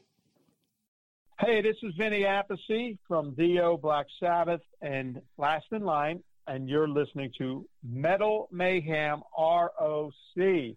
Hey, 1.39 1.61
this 1.61 1.75
is 1.81 1.93
Vinny 1.97 2.21
Appice 2.21 2.97
from 3.07 3.33
Dio, 3.33 3.75
Black 3.75 4.05
Sabbath, 4.19 4.61
and 4.81 5.19
Last 5.37 5.65
in 5.71 5.83
Line, 5.83 6.21
and 6.47 6.69
you're 6.69 6.87
listening 6.87 7.31
to 7.39 7.65
Metal 7.83 8.47
Mayhem 8.51 9.23
ROC. 9.37 10.11
Hey! 10.37 10.75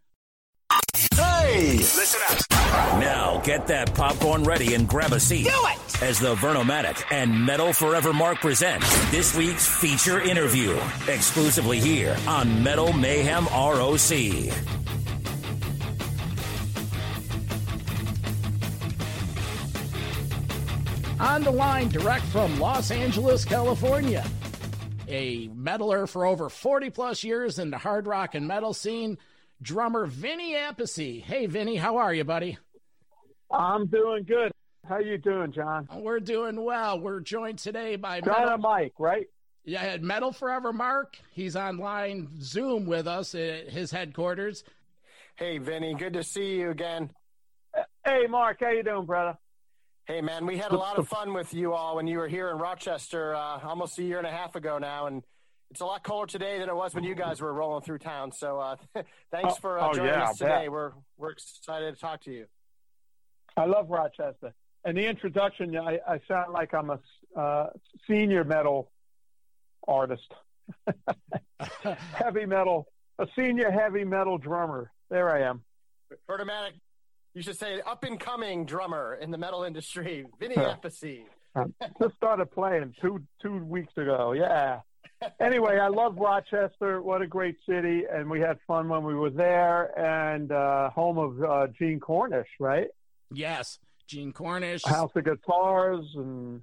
Listen 1.77 2.21
up. 2.31 2.51
Now 2.99 3.41
get 3.45 3.67
that 3.67 3.95
popcorn 3.95 4.45
ready 4.45 4.75
and 4.75 4.89
grab 4.89 5.13
a 5.13 5.21
seat. 5.21 5.45
Do 5.45 5.51
it! 5.51 6.03
As 6.03 6.19
the 6.19 6.35
Vernomatic 6.37 7.05
and 7.11 7.45
Metal 7.45 7.73
Forever 7.73 8.15
Mark 8.15 8.39
present 8.39 8.83
this 9.11 9.37
week's 9.37 9.67
feature 9.67 10.21
interview. 10.21 10.77
Exclusively 11.07 11.81
here 11.81 12.17
on 12.27 12.63
Metal 12.63 12.93
Mayhem 12.95 13.45
ROC. 13.47 14.86
On 21.19 21.43
the 21.43 21.51
line, 21.51 21.89
direct 21.89 22.25
from 22.27 22.61
Los 22.61 22.91
Angeles, 22.91 23.45
California. 23.45 24.25
A 25.09 25.49
metaler 25.49 26.07
for 26.09 26.27
over 26.27 26.51
40 26.51 26.91
plus 26.91 27.25
years 27.25 27.59
in 27.59 27.71
the 27.71 27.79
hard 27.79 28.07
rock 28.07 28.35
and 28.35 28.47
metal 28.47 28.75
scene, 28.75 29.17
drummer 29.63 30.07
Vinny 30.07 30.55
Appice. 30.55 31.23
Hey, 31.23 31.47
Vinny, 31.47 31.77
how 31.77 31.97
are 31.97 32.13
you, 32.13 32.25
buddy? 32.25 32.59
I'm 33.51 33.87
doing 33.87 34.25
good. 34.25 34.53
How 34.87 34.99
you 34.99 35.17
doing, 35.17 35.53
John? 35.53 35.89
We're 35.95 36.21
doing 36.21 36.63
well. 36.63 37.01
We're 37.01 37.21
joined 37.21 37.61
today 37.61 37.97
by 37.97 38.21
John 38.21 38.35
Metal, 38.35 38.55
and 38.55 38.63
Mike, 38.63 38.93
right? 38.99 39.27
yeah, 39.65 39.97
Metal 40.01 40.33
Forever 40.33 40.73
Mark. 40.73 41.17
He's 41.33 41.57
online 41.57 42.29
Zoom 42.43 42.85
with 42.85 43.07
us 43.07 43.35
at 43.35 43.71
his 43.71 43.91
headquarters. 43.91 44.65
Hey, 45.37 45.59
Vinny, 45.59 45.95
good 45.95 46.13
to 46.13 46.23
see 46.23 46.57
you 46.57 46.71
again. 46.71 47.11
Hey, 48.05 48.27
Mark, 48.29 48.59
how 48.61 48.71
you 48.71 48.83
doing, 48.83 49.07
brother? 49.07 49.39
Hey, 50.07 50.21
man, 50.21 50.47
we 50.47 50.57
had 50.57 50.71
a 50.71 50.77
lot 50.77 50.99
of 51.01 51.09
fun 51.09 51.35
with 51.35 51.53
you 51.53 51.73
all 51.73 51.97
when 51.97 52.07
you 52.07 52.19
were 52.19 52.29
here 52.29 52.51
in 52.51 52.59
Rochester 52.59 53.35
uh, 53.35 53.59
almost 53.65 53.99
a 53.99 54.05
year 54.05 54.19
and 54.19 54.27
a 54.27 54.31
half 54.31 54.55
ago 54.55 54.79
now, 54.79 55.09
and 55.09 55.25
it's 55.73 55.81
a 55.81 55.85
lot 55.85 56.05
colder 56.05 56.31
today 56.31 56.61
than 56.61 56.69
it 56.69 56.77
was 56.77 56.95
when 56.95 57.03
you 57.03 57.17
guys 57.17 57.41
were 57.41 57.53
rolling 57.53 57.83
through 57.83 57.99
town. 57.99 58.31
So, 58.31 58.61
uh, 58.61 58.77
thanks 59.33 59.55
Oh, 59.55 59.57
for 59.61 59.81
uh, 59.81 59.89
oh, 59.89 59.95
joining 59.95 60.13
yeah, 60.13 60.29
us 60.29 60.39
today. 60.39 60.69
We're 60.69 60.93
we're 61.17 61.31
excited 61.33 61.93
to 61.93 62.01
talk 62.01 62.23
to 62.23 62.31
you. 62.31 62.47
I 63.57 63.65
love 63.65 63.91
Rochester. 63.91 64.55
And 64.85 64.97
the 64.97 65.07
introduction, 65.09 65.77
I, 65.77 65.99
I 66.07 66.21
sound 66.29 66.53
like 66.53 66.73
I'm 66.73 66.91
a 66.91 67.01
uh, 67.37 67.71
senior 68.09 68.45
metal 68.45 68.93
artist, 69.89 70.33
heavy 72.13 72.47
metal, 72.47 72.87
a 73.19 73.27
senior 73.35 73.73
heavy 73.73 74.05
metal 74.05 74.39
drummer. 74.39 74.93
There 75.11 75.29
I 75.29 75.49
am. 75.49 75.63
Vernomatic, 76.31 76.75
you 77.37 77.43
should 77.43 77.59
say 77.59 77.83
up 77.83 78.02
and 78.02 78.19
coming 78.19 78.64
drummer 78.64 79.19
in 79.21 79.31
the 79.31 79.37
metal 79.37 79.62
industry, 79.62 80.25
Vinny 80.40 80.55
Appice. 80.55 81.25
Just 82.00 82.16
started 82.16 82.50
playing 82.50 82.95
two 83.00 83.23
two 83.43 83.62
weeks 83.64 83.93
ago. 83.97 84.33
Yeah. 84.33 84.81
Anyway, 85.40 85.78
I 85.78 85.88
love 85.88 86.19
Rochester. 86.19 87.00
What 87.00 87.23
a 87.23 87.26
great 87.26 87.57
city, 87.66 88.02
and 88.05 88.28
we 88.28 88.38
had 88.38 88.59
fun 88.66 88.87
when 88.87 89.02
we 89.02 89.14
were 89.14 89.31
there. 89.31 89.99
And 89.99 90.52
uh, 90.52 90.90
home 90.90 91.16
of 91.16 91.43
uh, 91.43 91.66
Gene 91.69 92.00
Cornish, 92.00 92.49
right? 92.61 92.88
Yes, 93.33 93.78
Gene 94.07 94.35
Cornish, 94.35 94.85
House 94.85 95.12
of 95.16 95.25
Guitars 95.25 96.05
and 96.16 96.61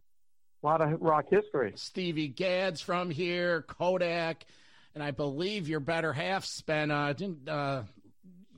a 0.62 0.68
lot 0.68 0.82
of 0.82 1.02
rock 1.02 1.26
history. 1.32 1.74
Stevie 1.78 2.28
Gadd's 2.28 2.80
from 2.80 3.10
here, 3.10 3.64
Kodak, 3.64 4.46
and 4.94 5.04
I 5.04 5.10
believe 5.10 5.68
your 5.68 5.80
better 5.80 6.14
half 6.14 6.46
spent. 6.46 6.92
Uh, 6.92 7.14
didn't 7.14 7.50
uh, 7.50 7.84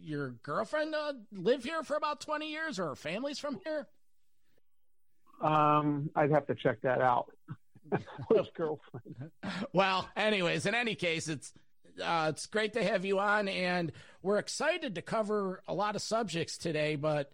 your 0.05 0.31
girlfriend 0.43 0.93
uh, 0.95 1.13
live 1.33 1.63
here 1.63 1.83
for 1.83 1.95
about 1.97 2.21
twenty 2.21 2.51
years, 2.51 2.79
or 2.79 2.87
her 2.89 2.95
family's 2.95 3.39
from 3.39 3.59
here? 3.63 3.87
Um, 5.41 6.09
I'd 6.15 6.31
have 6.31 6.47
to 6.47 6.55
check 6.55 6.81
that 6.81 7.01
out. 7.01 7.31
Which 8.29 8.53
girlfriend? 8.55 9.31
Well, 9.73 10.09
anyways, 10.15 10.65
in 10.65 10.73
any 10.75 10.95
case, 10.95 11.27
it's 11.27 11.53
uh, 12.03 12.27
it's 12.29 12.45
great 12.47 12.73
to 12.73 12.83
have 12.83 13.05
you 13.05 13.19
on, 13.19 13.47
and 13.47 13.91
we're 14.21 14.37
excited 14.37 14.95
to 14.95 15.01
cover 15.01 15.61
a 15.67 15.73
lot 15.73 15.95
of 15.95 16.01
subjects 16.01 16.57
today. 16.57 16.95
But 16.95 17.31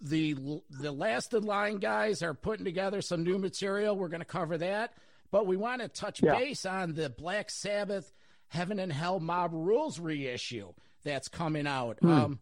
the 0.00 0.36
the 0.70 0.92
last 0.92 1.34
in 1.34 1.44
line 1.44 1.76
guys 1.78 2.22
are 2.22 2.34
putting 2.34 2.64
together 2.64 3.02
some 3.02 3.24
new 3.24 3.38
material. 3.38 3.96
We're 3.96 4.08
going 4.08 4.20
to 4.20 4.24
cover 4.26 4.56
that, 4.58 4.94
but 5.30 5.46
we 5.46 5.56
want 5.56 5.82
to 5.82 5.88
touch 5.88 6.22
Yeah. 6.22 6.34
base 6.38 6.64
on 6.64 6.94
the 6.94 7.10
Black 7.10 7.50
Sabbath 7.50 8.12
Heaven 8.48 8.78
and 8.78 8.92
Hell 8.92 9.20
Mob 9.20 9.52
Rules 9.52 9.98
reissue 9.98 10.72
that's 11.04 11.28
coming 11.28 11.66
out. 11.66 11.98
Um, 12.02 12.38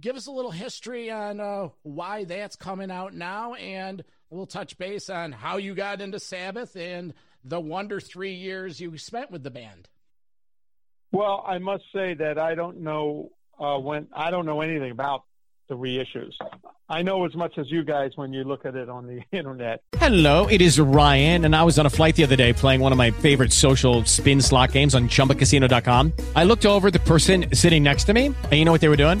give 0.00 0.16
us 0.16 0.26
a 0.26 0.32
little 0.32 0.50
history 0.50 1.10
on 1.10 1.40
uh, 1.40 1.68
why 1.82 2.24
that's 2.24 2.56
coming 2.56 2.90
out 2.90 3.14
now, 3.14 3.54
and 3.54 4.04
we'll 4.30 4.46
touch 4.46 4.78
base 4.78 5.10
on 5.10 5.32
how 5.32 5.56
you 5.56 5.74
got 5.74 6.00
into 6.00 6.20
Sabbath 6.20 6.76
and 6.76 7.14
the 7.44 7.60
wonder 7.60 8.00
three 8.00 8.34
years 8.34 8.80
you 8.80 8.96
spent 8.98 9.30
with 9.30 9.42
the 9.42 9.50
band. 9.50 9.88
Well, 11.12 11.42
I 11.46 11.58
must 11.58 11.84
say 11.94 12.14
that 12.14 12.38
I 12.38 12.54
don't 12.54 12.80
know 12.80 13.30
uh, 13.58 13.78
when 13.78 14.08
I 14.12 14.30
don't 14.30 14.46
know 14.46 14.60
anything 14.60 14.90
about 14.90 15.24
the 15.68 15.76
reissues. 15.76 16.32
I 16.88 17.02
know 17.02 17.24
as 17.24 17.34
much 17.34 17.58
as 17.58 17.70
you 17.70 17.84
guys 17.84 18.12
when 18.16 18.32
you 18.32 18.44
look 18.44 18.64
at 18.64 18.74
it 18.74 18.88
on 18.88 19.06
the 19.06 19.22
internet. 19.36 19.82
Hello, 19.96 20.46
it 20.46 20.60
is 20.60 20.80
Ryan, 20.80 21.44
and 21.44 21.54
I 21.54 21.62
was 21.64 21.78
on 21.78 21.86
a 21.86 21.90
flight 21.90 22.16
the 22.16 22.24
other 22.24 22.36
day 22.36 22.52
playing 22.52 22.80
one 22.80 22.92
of 22.92 22.98
my 22.98 23.10
favorite 23.10 23.52
social 23.52 24.04
spin 24.04 24.40
slot 24.40 24.72
games 24.72 24.94
on 24.94 25.08
chumbacasino.com. 25.08 26.12
I 26.34 26.44
looked 26.44 26.66
over 26.66 26.90
the 26.90 27.00
person 27.00 27.54
sitting 27.54 27.82
next 27.82 28.04
to 28.04 28.14
me, 28.14 28.26
and 28.26 28.52
you 28.52 28.64
know 28.64 28.72
what 28.72 28.80
they 28.80 28.88
were 28.88 28.96
doing? 28.96 29.20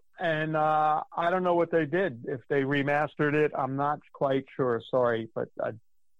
And 0.21 0.55
uh, 0.55 1.01
I 1.17 1.31
don't 1.31 1.43
know 1.43 1.55
what 1.55 1.71
they 1.71 1.85
did. 1.85 2.25
If 2.27 2.41
they 2.47 2.61
remastered 2.61 3.33
it, 3.33 3.51
I'm 3.57 3.75
not 3.75 3.99
quite 4.13 4.45
sure. 4.55 4.79
Sorry, 4.91 5.27
but 5.33 5.49
I 5.61 5.71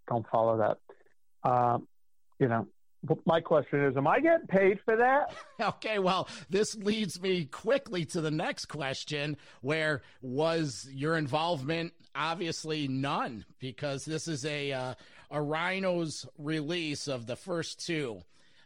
don't 0.07 0.25
follow 0.31 0.57
that. 0.57 1.49
Um, 1.49 1.87
you 2.39 2.47
know, 2.47 2.67
my 3.25 3.41
question 3.41 3.85
is, 3.85 3.95
am 3.95 4.07
I 4.07 4.19
getting 4.19 4.47
paid 4.47 4.79
for 4.85 4.95
that? 4.95 5.33
Okay, 5.61 5.99
well, 5.99 6.27
this 6.49 6.75
leads 6.75 7.21
me 7.21 7.45
quickly 7.45 8.03
to 8.05 8.21
the 8.21 8.31
next 8.31 8.65
question 8.65 9.37
where 9.61 10.01
was 10.23 10.87
your 10.91 11.15
involvement 11.15 11.93
obviously 12.15 12.87
none 12.87 13.45
because 13.59 14.03
this 14.05 14.27
is 14.27 14.43
a 14.43 14.71
uh, 14.71 14.93
a 15.29 15.41
Rhinos 15.41 16.25
release 16.39 17.07
of 17.07 17.27
the 17.27 17.35
first 17.35 17.85
two. 17.85 18.21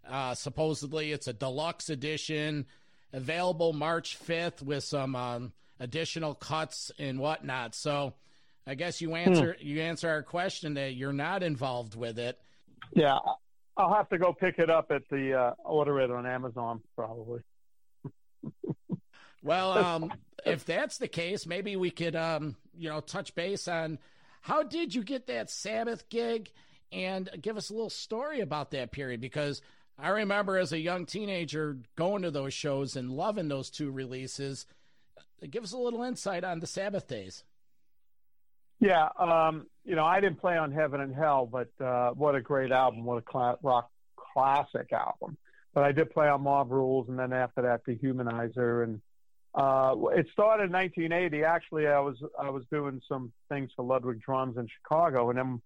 Uh, 0.10 0.36
supposedly 0.36 1.12
it's 1.12 1.28
a 1.28 1.34
deluxe 1.34 1.90
edition 1.90 2.66
available 3.14 3.74
March 3.74 4.18
5th 4.26 4.62
with 4.62 4.84
some 4.84 5.16
um, 5.16 5.54
additional 5.80 6.34
cuts 6.34 6.92
and 7.00 7.20
whatnot. 7.20 7.76
So 7.76 8.14
I 8.68 8.76
guess 8.76 9.02
you 9.02 9.16
answer 9.16 9.56
you 9.60 9.82
answer 9.82 10.10
our 10.10 10.24
question 10.24 10.76
that 10.76 10.96
you're 10.96 11.14
not 11.14 11.44
involved 11.44 11.96
with 11.96 12.20
it. 12.20 12.40
Yeah, 12.94 13.18
I'll 13.78 13.94
have 13.94 14.10
to 14.10 14.18
go 14.18 14.34
pick 14.34 14.60
it 14.60 14.70
up 14.70 14.92
at 14.92 15.08
the 15.10 15.34
uh, 15.34 15.54
order 15.64 16.00
it 16.00 16.12
on 16.12 16.26
Amazon 16.26 16.82
probably. 16.96 17.42
Well, 19.46 19.74
um, 19.74 20.12
if 20.44 20.66
that's 20.66 20.98
the 20.98 21.08
case, 21.08 21.46
maybe 21.46 21.76
we 21.76 21.92
could, 21.92 22.16
um, 22.16 22.56
you 22.76 22.90
know, 22.90 23.00
touch 23.00 23.36
base 23.36 23.68
on 23.68 24.00
how 24.42 24.64
did 24.64 24.96
you 24.96 25.04
get 25.04 25.28
that 25.28 25.52
Sabbath 25.52 26.10
gig, 26.10 26.52
and 26.92 27.30
give 27.42 27.56
us 27.56 27.70
a 27.70 27.74
little 27.74 27.92
story 27.92 28.42
about 28.42 28.72
that 28.72 28.92
period 28.92 29.22
because 29.22 29.62
I 29.98 30.10
remember 30.10 30.58
as 30.58 30.74
a 30.74 30.80
young 30.80 31.06
teenager 31.06 31.78
going 31.96 32.24
to 32.24 32.32
those 32.32 32.54
shows 32.54 32.96
and 32.96 33.12
loving 33.12 33.48
those 33.48 33.70
two 33.70 33.92
releases. 33.92 34.66
Give 35.50 35.64
us 35.64 35.72
a 35.72 35.78
little 35.78 36.04
insight 36.04 36.44
on 36.44 36.60
the 36.60 36.68
Sabbath 36.68 37.08
days. 37.08 37.44
Yeah, 38.80 39.08
um, 39.18 39.68
you 39.86 39.96
know, 39.96 40.04
I 40.04 40.20
didn't 40.20 40.42
play 40.42 40.58
on 40.58 40.72
Heaven 40.72 41.00
and 41.00 41.16
Hell, 41.16 41.50
but 41.50 41.70
uh, 41.84 42.12
what 42.12 42.36
a 42.36 42.42
great 42.42 42.72
album! 42.72 43.06
What 43.06 43.18
a 43.18 43.22
cla- 43.22 43.58
rock 43.64 43.90
classic 44.18 44.92
album. 44.92 45.38
But 45.74 45.86
I 45.86 45.92
did 45.94 46.12
play 46.12 46.28
on 46.28 46.42
Mob 46.42 46.72
Rules, 46.72 47.08
and 47.08 47.18
then 47.18 47.32
after 47.32 47.62
that, 47.62 47.86
Dehumanizer, 47.86 48.84
and 48.84 49.02
uh, 49.54 49.96
it 50.12 50.28
started 50.34 50.66
in 50.66 50.72
1980. 50.74 51.44
Actually, 51.44 51.88
I 51.88 52.00
was 52.00 52.18
I 52.38 52.50
was 52.50 52.64
doing 52.70 53.02
some 53.08 53.32
things 53.48 53.72
for 53.76 53.86
Ludwig 53.86 54.22
Drums 54.22 54.58
in 54.58 54.68
Chicago, 54.68 55.30
and 55.30 55.40
then 55.40 55.62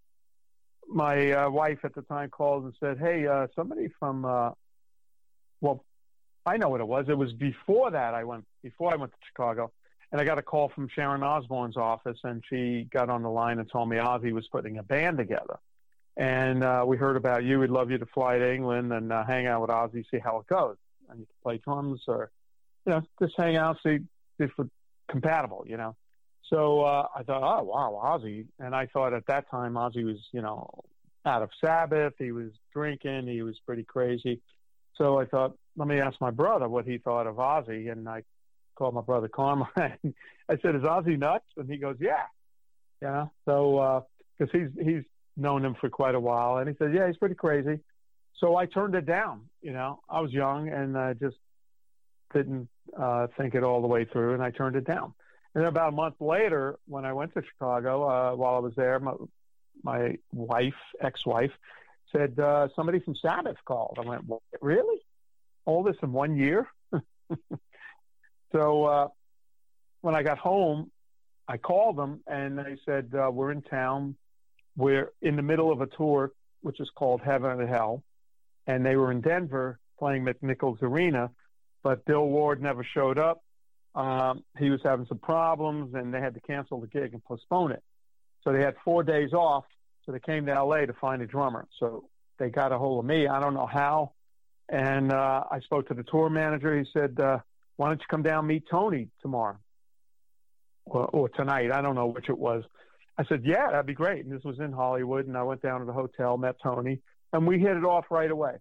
my 0.89 1.31
uh, 1.31 1.49
wife 1.49 1.79
at 1.83 1.93
the 1.95 2.01
time 2.03 2.29
called 2.29 2.63
and 2.65 2.73
said, 2.79 2.97
"Hey, 2.97 3.27
uh, 3.27 3.47
somebody 3.55 3.89
from 3.99 4.25
uh, 4.25 4.51
well, 5.61 5.83
I 6.45 6.57
know 6.57 6.69
what 6.69 6.81
it 6.81 6.87
was. 6.87 7.05
It 7.09 7.17
was 7.17 7.33
before 7.33 7.91
that 7.91 8.13
I 8.13 8.23
went 8.23 8.45
before 8.63 8.91
I 8.91 8.95
went 8.95 9.11
to 9.11 9.17
Chicago, 9.27 9.71
and 10.11 10.19
I 10.19 10.23
got 10.25 10.37
a 10.37 10.41
call 10.41 10.69
from 10.69 10.87
Sharon 10.93 11.23
Osbourne's 11.23 11.77
office, 11.77 12.17
and 12.23 12.43
she 12.49 12.87
got 12.91 13.09
on 13.09 13.23
the 13.23 13.29
line 13.29 13.59
and 13.59 13.69
told 13.69 13.89
me 13.89 13.97
Ozzy 13.97 14.31
was 14.31 14.47
putting 14.51 14.77
a 14.77 14.83
band 14.83 15.17
together, 15.17 15.59
and 16.17 16.63
uh, 16.63 16.83
we 16.85 16.97
heard 16.97 17.17
about 17.17 17.43
you. 17.43 17.59
We'd 17.59 17.69
love 17.69 17.91
you 17.91 17.97
to 17.97 18.05
fly 18.07 18.37
to 18.37 18.53
England 18.53 18.91
and 18.91 19.11
uh, 19.11 19.23
hang 19.25 19.47
out 19.47 19.61
with 19.61 19.69
Ozzy, 19.69 20.03
see 20.09 20.19
how 20.19 20.39
it 20.39 20.47
goes, 20.47 20.77
and 21.09 21.19
you 21.19 21.25
can 21.25 21.35
play 21.43 21.57
drums 21.63 22.01
or 22.07 22.31
you 22.85 22.93
know 22.93 23.01
just 23.21 23.35
hang 23.37 23.55
out, 23.55 23.77
see 23.85 23.99
if 24.39 24.51
we're 24.57 24.69
compatible, 25.07 25.65
you 25.67 25.77
know." 25.77 25.95
So 26.47 26.81
uh, 26.81 27.07
I 27.15 27.23
thought, 27.23 27.43
oh 27.43 27.63
wow, 27.63 28.01
Ozzy, 28.03 28.45
and 28.59 28.75
I 28.75 28.87
thought 28.87 29.13
at 29.13 29.27
that 29.27 29.49
time 29.51 29.73
Ozzy 29.73 30.03
was, 30.03 30.17
you 30.31 30.41
know, 30.41 30.67
out 31.25 31.43
of 31.43 31.49
Sabbath. 31.63 32.13
He 32.17 32.31
was 32.31 32.49
drinking. 32.73 33.27
He 33.27 33.41
was 33.41 33.55
pretty 33.65 33.83
crazy. 33.83 34.41
So 34.95 35.19
I 35.19 35.25
thought, 35.25 35.57
let 35.77 35.87
me 35.87 35.99
ask 35.99 36.19
my 36.19 36.31
brother 36.31 36.67
what 36.67 36.85
he 36.85 36.97
thought 36.97 37.27
of 37.27 37.35
Ozzy, 37.35 37.91
and 37.91 38.07
I 38.09 38.23
called 38.75 38.95
my 38.95 39.01
brother 39.01 39.27
Carmine. 39.27 39.67
I 39.77 40.57
said, 40.61 40.75
"Is 40.75 40.81
Ozzy 40.81 41.17
nuts?" 41.17 41.45
And 41.57 41.69
he 41.69 41.77
goes, 41.77 41.97
"Yeah." 41.99 42.23
Yeah. 43.01 43.27
So 43.45 44.05
because 44.37 44.53
uh, 44.53 44.57
he's 44.57 44.85
he's 44.85 45.03
known 45.37 45.63
him 45.63 45.75
for 45.79 45.89
quite 45.89 46.15
a 46.15 46.19
while, 46.19 46.57
and 46.57 46.67
he 46.67 46.75
said, 46.77 46.93
"Yeah, 46.93 47.07
he's 47.07 47.17
pretty 47.17 47.35
crazy." 47.35 47.79
So 48.39 48.55
I 48.55 48.65
turned 48.65 48.95
it 48.95 49.05
down. 49.05 49.41
You 49.61 49.73
know, 49.73 49.99
I 50.09 50.21
was 50.21 50.31
young 50.31 50.69
and 50.69 50.97
I 50.97 51.13
just 51.13 51.35
didn't 52.33 52.69
uh, 52.97 53.27
think 53.37 53.55
it 53.55 53.63
all 53.63 53.81
the 53.81 53.87
way 53.87 54.05
through, 54.05 54.33
and 54.33 54.43
I 54.43 54.51
turned 54.51 54.75
it 54.75 54.85
down. 54.85 55.13
And 55.55 55.63
then 55.63 55.69
about 55.69 55.89
a 55.89 55.95
month 55.95 56.15
later, 56.19 56.77
when 56.85 57.05
I 57.05 57.13
went 57.13 57.33
to 57.33 57.41
Chicago, 57.43 58.03
uh, 58.03 58.35
while 58.35 58.55
I 58.55 58.59
was 58.59 58.73
there, 58.75 58.99
my, 58.99 59.13
my 59.83 60.17
wife, 60.31 60.75
ex-wife, 61.01 61.51
said 62.11 62.39
uh, 62.39 62.67
somebody 62.75 62.99
from 62.99 63.15
Sabbath 63.15 63.57
called. 63.65 63.97
I 63.99 64.07
went, 64.07 64.25
what, 64.25 64.41
really? 64.61 64.99
All 65.65 65.83
this 65.83 65.95
in 66.03 66.11
one 66.11 66.35
year? 66.35 66.67
so 68.51 68.85
uh, 68.85 69.07
when 70.01 70.15
I 70.15 70.23
got 70.23 70.37
home, 70.37 70.91
I 71.47 71.57
called 71.57 71.97
them 71.97 72.21
and 72.27 72.57
they 72.59 72.77
said, 72.85 73.11
uh, 73.15 73.31
we're 73.31 73.51
in 73.51 73.63
town. 73.63 74.15
We're 74.77 75.11
in 75.21 75.35
the 75.35 75.41
middle 75.41 75.71
of 75.71 75.81
a 75.81 75.87
tour, 75.87 76.31
which 76.61 76.79
is 76.79 76.89
called 76.95 77.21
Heaven 77.21 77.59
and 77.59 77.67
Hell. 77.67 78.03
And 78.67 78.85
they 78.85 78.95
were 78.95 79.11
in 79.11 79.21
Denver 79.21 79.79
playing 79.97 80.25
McNichols 80.25 80.81
Arena, 80.83 81.31
but 81.81 82.05
Bill 82.05 82.25
Ward 82.25 82.61
never 82.61 82.83
showed 82.83 83.17
up 83.17 83.41
um, 83.95 84.43
he 84.57 84.69
was 84.69 84.79
having 84.83 85.05
some 85.07 85.17
problems 85.17 85.93
and 85.93 86.13
they 86.13 86.19
had 86.19 86.33
to 86.35 86.39
cancel 86.39 86.79
the 86.79 86.87
gig 86.87 87.13
and 87.13 87.23
postpone 87.23 87.71
it. 87.71 87.83
So 88.43 88.53
they 88.53 88.61
had 88.61 88.75
four 88.83 89.03
days 89.03 89.33
off. 89.33 89.65
So 90.05 90.11
they 90.11 90.19
came 90.19 90.45
to 90.45 90.63
LA 90.63 90.85
to 90.85 90.93
find 90.93 91.21
a 91.21 91.27
drummer. 91.27 91.67
So 91.79 92.09
they 92.37 92.49
got 92.49 92.71
a 92.71 92.77
hold 92.77 93.03
of 93.03 93.05
me. 93.05 93.27
I 93.27 93.39
don't 93.39 93.53
know 93.53 93.67
how. 93.67 94.13
And 94.69 95.11
uh, 95.11 95.43
I 95.51 95.59
spoke 95.61 95.87
to 95.89 95.93
the 95.93 96.03
tour 96.03 96.29
manager. 96.29 96.77
He 96.77 96.85
said, 96.93 97.19
uh, 97.19 97.39
why 97.75 97.89
don't 97.89 97.99
you 97.99 98.05
come 98.09 98.23
down 98.23 98.47
meet 98.47 98.63
Tony 98.69 99.09
tomorrow 99.21 99.57
or, 100.85 101.05
or 101.07 101.29
tonight? 101.29 101.71
I 101.71 101.81
don't 101.81 101.95
know 101.95 102.07
which 102.07 102.29
it 102.29 102.37
was. 102.37 102.63
I 103.17 103.25
said, 103.25 103.41
yeah, 103.43 103.71
that'd 103.71 103.85
be 103.85 103.93
great. 103.93 104.23
And 104.23 104.33
this 104.33 104.43
was 104.43 104.59
in 104.59 104.71
Hollywood. 104.71 105.27
And 105.27 105.35
I 105.35 105.43
went 105.43 105.61
down 105.61 105.81
to 105.81 105.85
the 105.85 105.93
hotel, 105.93 106.37
met 106.37 106.55
Tony, 106.63 106.99
and 107.33 107.45
we 107.45 107.59
hit 107.59 107.75
it 107.75 107.83
off 107.83 108.05
right 108.09 108.31
away. 108.31 108.55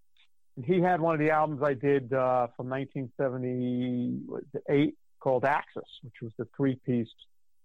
And 0.57 0.65
he 0.65 0.81
had 0.81 1.01
one 1.01 1.15
of 1.15 1.21
the 1.21 1.31
albums 1.31 1.63
I 1.63 1.75
did 1.75 2.13
uh, 2.13 2.49
from 2.57 2.69
1978 2.69 4.97
called 5.29 5.45
Axis, 5.45 5.85
which 6.03 6.15
was 6.23 6.33
the 6.39 6.49
three-piece 6.57 7.09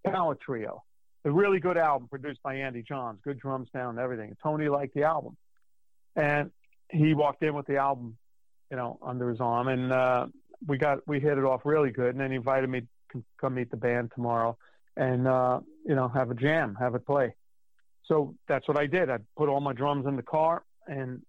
power 0.06 0.34
trio. 0.34 0.82
A 1.24 1.30
really 1.30 1.60
good 1.60 1.78
album 1.78 2.08
produced 2.08 2.42
by 2.42 2.56
Andy 2.56 2.82
Johns, 2.82 3.20
good 3.24 3.40
drum 3.40 3.66
sound 3.72 3.96
and 3.96 4.04
everything. 4.04 4.36
Tony 4.42 4.68
liked 4.68 4.92
the 4.92 5.04
album, 5.04 5.34
and 6.14 6.50
he 6.90 7.14
walked 7.14 7.42
in 7.42 7.54
with 7.54 7.66
the 7.66 7.78
album, 7.78 8.18
you 8.70 8.76
know, 8.76 8.98
under 9.00 9.30
his 9.30 9.40
arm, 9.40 9.68
and 9.68 9.90
uh, 9.90 10.26
we 10.66 10.76
got 10.76 10.98
we 11.08 11.20
hit 11.20 11.38
it 11.38 11.44
off 11.44 11.62
really 11.64 11.90
good. 11.90 12.10
And 12.10 12.20
then 12.20 12.30
he 12.32 12.36
invited 12.36 12.68
me 12.68 12.82
to 13.12 13.24
come 13.40 13.54
meet 13.54 13.70
the 13.70 13.78
band 13.78 14.12
tomorrow, 14.14 14.58
and 14.98 15.26
uh, 15.26 15.60
you 15.86 15.94
know, 15.94 16.08
have 16.08 16.30
a 16.30 16.34
jam, 16.34 16.76
have 16.78 16.94
it 16.94 17.06
play. 17.06 17.34
So 18.04 18.34
that's 18.46 18.68
what 18.68 18.78
I 18.78 18.84
did. 18.84 19.08
I 19.08 19.20
put 19.38 19.48
all 19.48 19.62
my 19.62 19.72
drums 19.72 20.06
in 20.06 20.16
the 20.16 20.22
car 20.22 20.64
and 20.86 21.22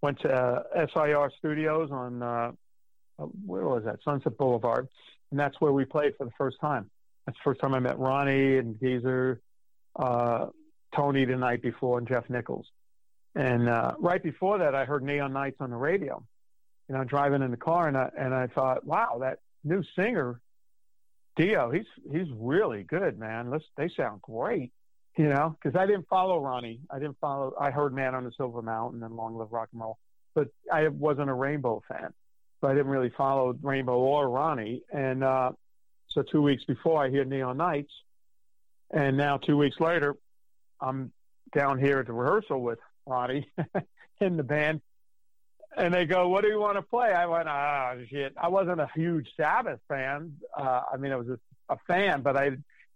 went 0.00 0.18
to 0.20 0.32
uh, 0.32 0.86
SIR 0.94 1.30
Studios 1.38 1.90
on 1.90 2.22
uh, 2.22 2.52
where 3.44 3.64
was 3.64 3.84
that 3.84 3.98
Sunset 4.02 4.38
Boulevard, 4.38 4.88
and 5.30 5.38
that's 5.38 5.60
where 5.60 5.72
we 5.72 5.84
played 5.84 6.14
for 6.16 6.24
the 6.24 6.32
first 6.38 6.58
time. 6.60 6.90
That's 7.26 7.36
the 7.38 7.50
first 7.50 7.60
time 7.60 7.74
I 7.74 7.80
met 7.80 7.98
Ronnie 7.98 8.56
and 8.56 8.78
Geezer, 8.80 9.40
uh, 9.96 10.46
Tony 10.96 11.24
the 11.24 11.36
night 11.36 11.62
before, 11.62 11.98
and 11.98 12.08
Geoff 12.08 12.30
Nicholls. 12.30 12.66
And 13.34 13.68
uh, 13.68 13.94
right 13.98 14.22
before 14.22 14.58
that, 14.58 14.74
I 14.74 14.84
heard 14.84 15.02
Neon 15.02 15.32
Nights 15.32 15.58
on 15.60 15.70
the 15.70 15.76
radio. 15.76 16.22
You 16.88 16.96
know, 16.96 17.04
driving 17.04 17.42
in 17.42 17.50
the 17.50 17.58
car, 17.58 17.86
and 17.86 17.96
I 17.96 18.10
and 18.18 18.34
I 18.34 18.46
thought, 18.46 18.86
wow, 18.86 19.18
that 19.20 19.40
new 19.62 19.82
singer, 19.94 20.40
Dio, 21.36 21.70
he's 21.70 21.84
he's 22.10 22.28
really 22.34 22.82
good, 22.82 23.18
man. 23.18 23.50
Let's, 23.50 23.64
they 23.76 23.90
sound 23.94 24.22
great. 24.22 24.72
You 25.18 25.28
know, 25.28 25.56
because 25.60 25.78
I 25.78 25.84
didn't 25.84 26.06
follow 26.08 26.38
Ronnie. 26.38 26.80
I 26.90 26.98
didn't 26.98 27.18
follow. 27.20 27.52
I 27.60 27.70
heard 27.70 27.92
Man 27.92 28.14
on 28.14 28.24
the 28.24 28.32
Silver 28.36 28.62
Mountain 28.62 29.02
and 29.02 29.14
Long 29.16 29.36
Live 29.36 29.52
Rock 29.52 29.68
and 29.72 29.82
Roll, 29.82 29.98
but 30.34 30.48
I 30.72 30.88
wasn't 30.88 31.28
a 31.28 31.34
Rainbow 31.34 31.82
fan 31.88 32.14
but 32.60 32.70
I 32.70 32.74
didn't 32.74 32.90
really 32.90 33.12
follow 33.16 33.56
Rainbow 33.62 33.96
or 33.96 34.28
Ronnie. 34.28 34.82
And 34.92 35.22
uh, 35.22 35.52
so 36.08 36.22
two 36.22 36.42
weeks 36.42 36.64
before, 36.64 37.04
I 37.04 37.10
hear 37.10 37.24
Neon 37.24 37.56
Nights, 37.56 37.92
and 38.90 39.16
now 39.16 39.36
two 39.36 39.56
weeks 39.56 39.76
later, 39.80 40.16
I'm 40.80 41.12
down 41.54 41.78
here 41.78 41.98
at 42.00 42.06
the 42.06 42.12
rehearsal 42.12 42.60
with 42.62 42.78
Ronnie 43.06 43.48
in 44.20 44.36
the 44.36 44.42
band, 44.42 44.80
and 45.76 45.92
they 45.92 46.06
go, 46.06 46.28
"What 46.28 46.42
do 46.42 46.48
you 46.48 46.58
want 46.58 46.76
to 46.76 46.82
play?" 46.82 47.12
I 47.12 47.26
went, 47.26 47.48
"Ah, 47.48 47.94
shit." 48.10 48.34
I 48.40 48.48
wasn't 48.48 48.80
a 48.80 48.88
huge 48.94 49.28
Sabbath 49.36 49.80
fan. 49.88 50.34
Uh, 50.56 50.82
I 50.92 50.96
mean, 50.96 51.12
I 51.12 51.16
was 51.16 51.28
a, 51.28 51.38
a 51.68 51.76
fan, 51.86 52.22
but 52.22 52.36
I 52.36 52.50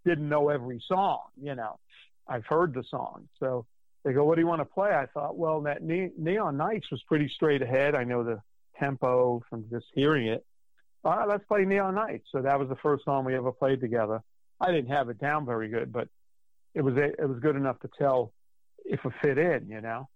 didn't 0.04 0.28
know 0.28 0.48
every 0.48 0.82
song. 0.88 1.20
You 1.40 1.54
know, 1.54 1.78
I've 2.26 2.46
heard 2.46 2.74
the 2.74 2.84
song, 2.90 3.28
so. 3.38 3.66
They 4.04 4.12
go, 4.12 4.24
what 4.24 4.34
do 4.34 4.40
you 4.40 4.48
want 4.48 4.60
to 4.60 4.64
play? 4.64 4.90
I 4.90 5.06
thought, 5.06 5.36
well, 5.36 5.60
that 5.60 5.80
ne- 5.80 6.10
Neon 6.18 6.56
Nights 6.56 6.90
was 6.90 7.00
pretty 7.04 7.30
straight 7.36 7.62
ahead. 7.62 7.94
I 7.94 8.02
know 8.02 8.24
the 8.24 8.42
tempo 8.82 9.42
from 9.48 9.64
just 9.70 9.86
hearing 9.94 10.26
it. 10.26 10.44
All 11.04 11.16
right, 11.16 11.28
let's 11.28 11.44
play 11.44 11.64
Neon 11.64 11.94
Nights. 11.94 12.28
So 12.32 12.42
that 12.42 12.58
was 12.58 12.68
the 12.68 12.76
first 12.76 13.04
song 13.04 13.24
we 13.24 13.34
ever 13.34 13.52
played 13.52 13.80
together. 13.80 14.22
I 14.60 14.70
didn't 14.70 14.90
have 14.90 15.08
it 15.08 15.18
down 15.18 15.44
very 15.44 15.68
good, 15.68 15.92
but 15.92 16.08
it 16.74 16.82
was 16.82 16.94
it 16.96 17.28
was 17.28 17.38
good 17.40 17.56
enough 17.56 17.78
to 17.80 17.90
tell 17.98 18.32
if 18.84 19.04
it 19.04 19.12
fit 19.20 19.38
in, 19.38 19.68
you 19.68 19.80
know. 19.80 20.08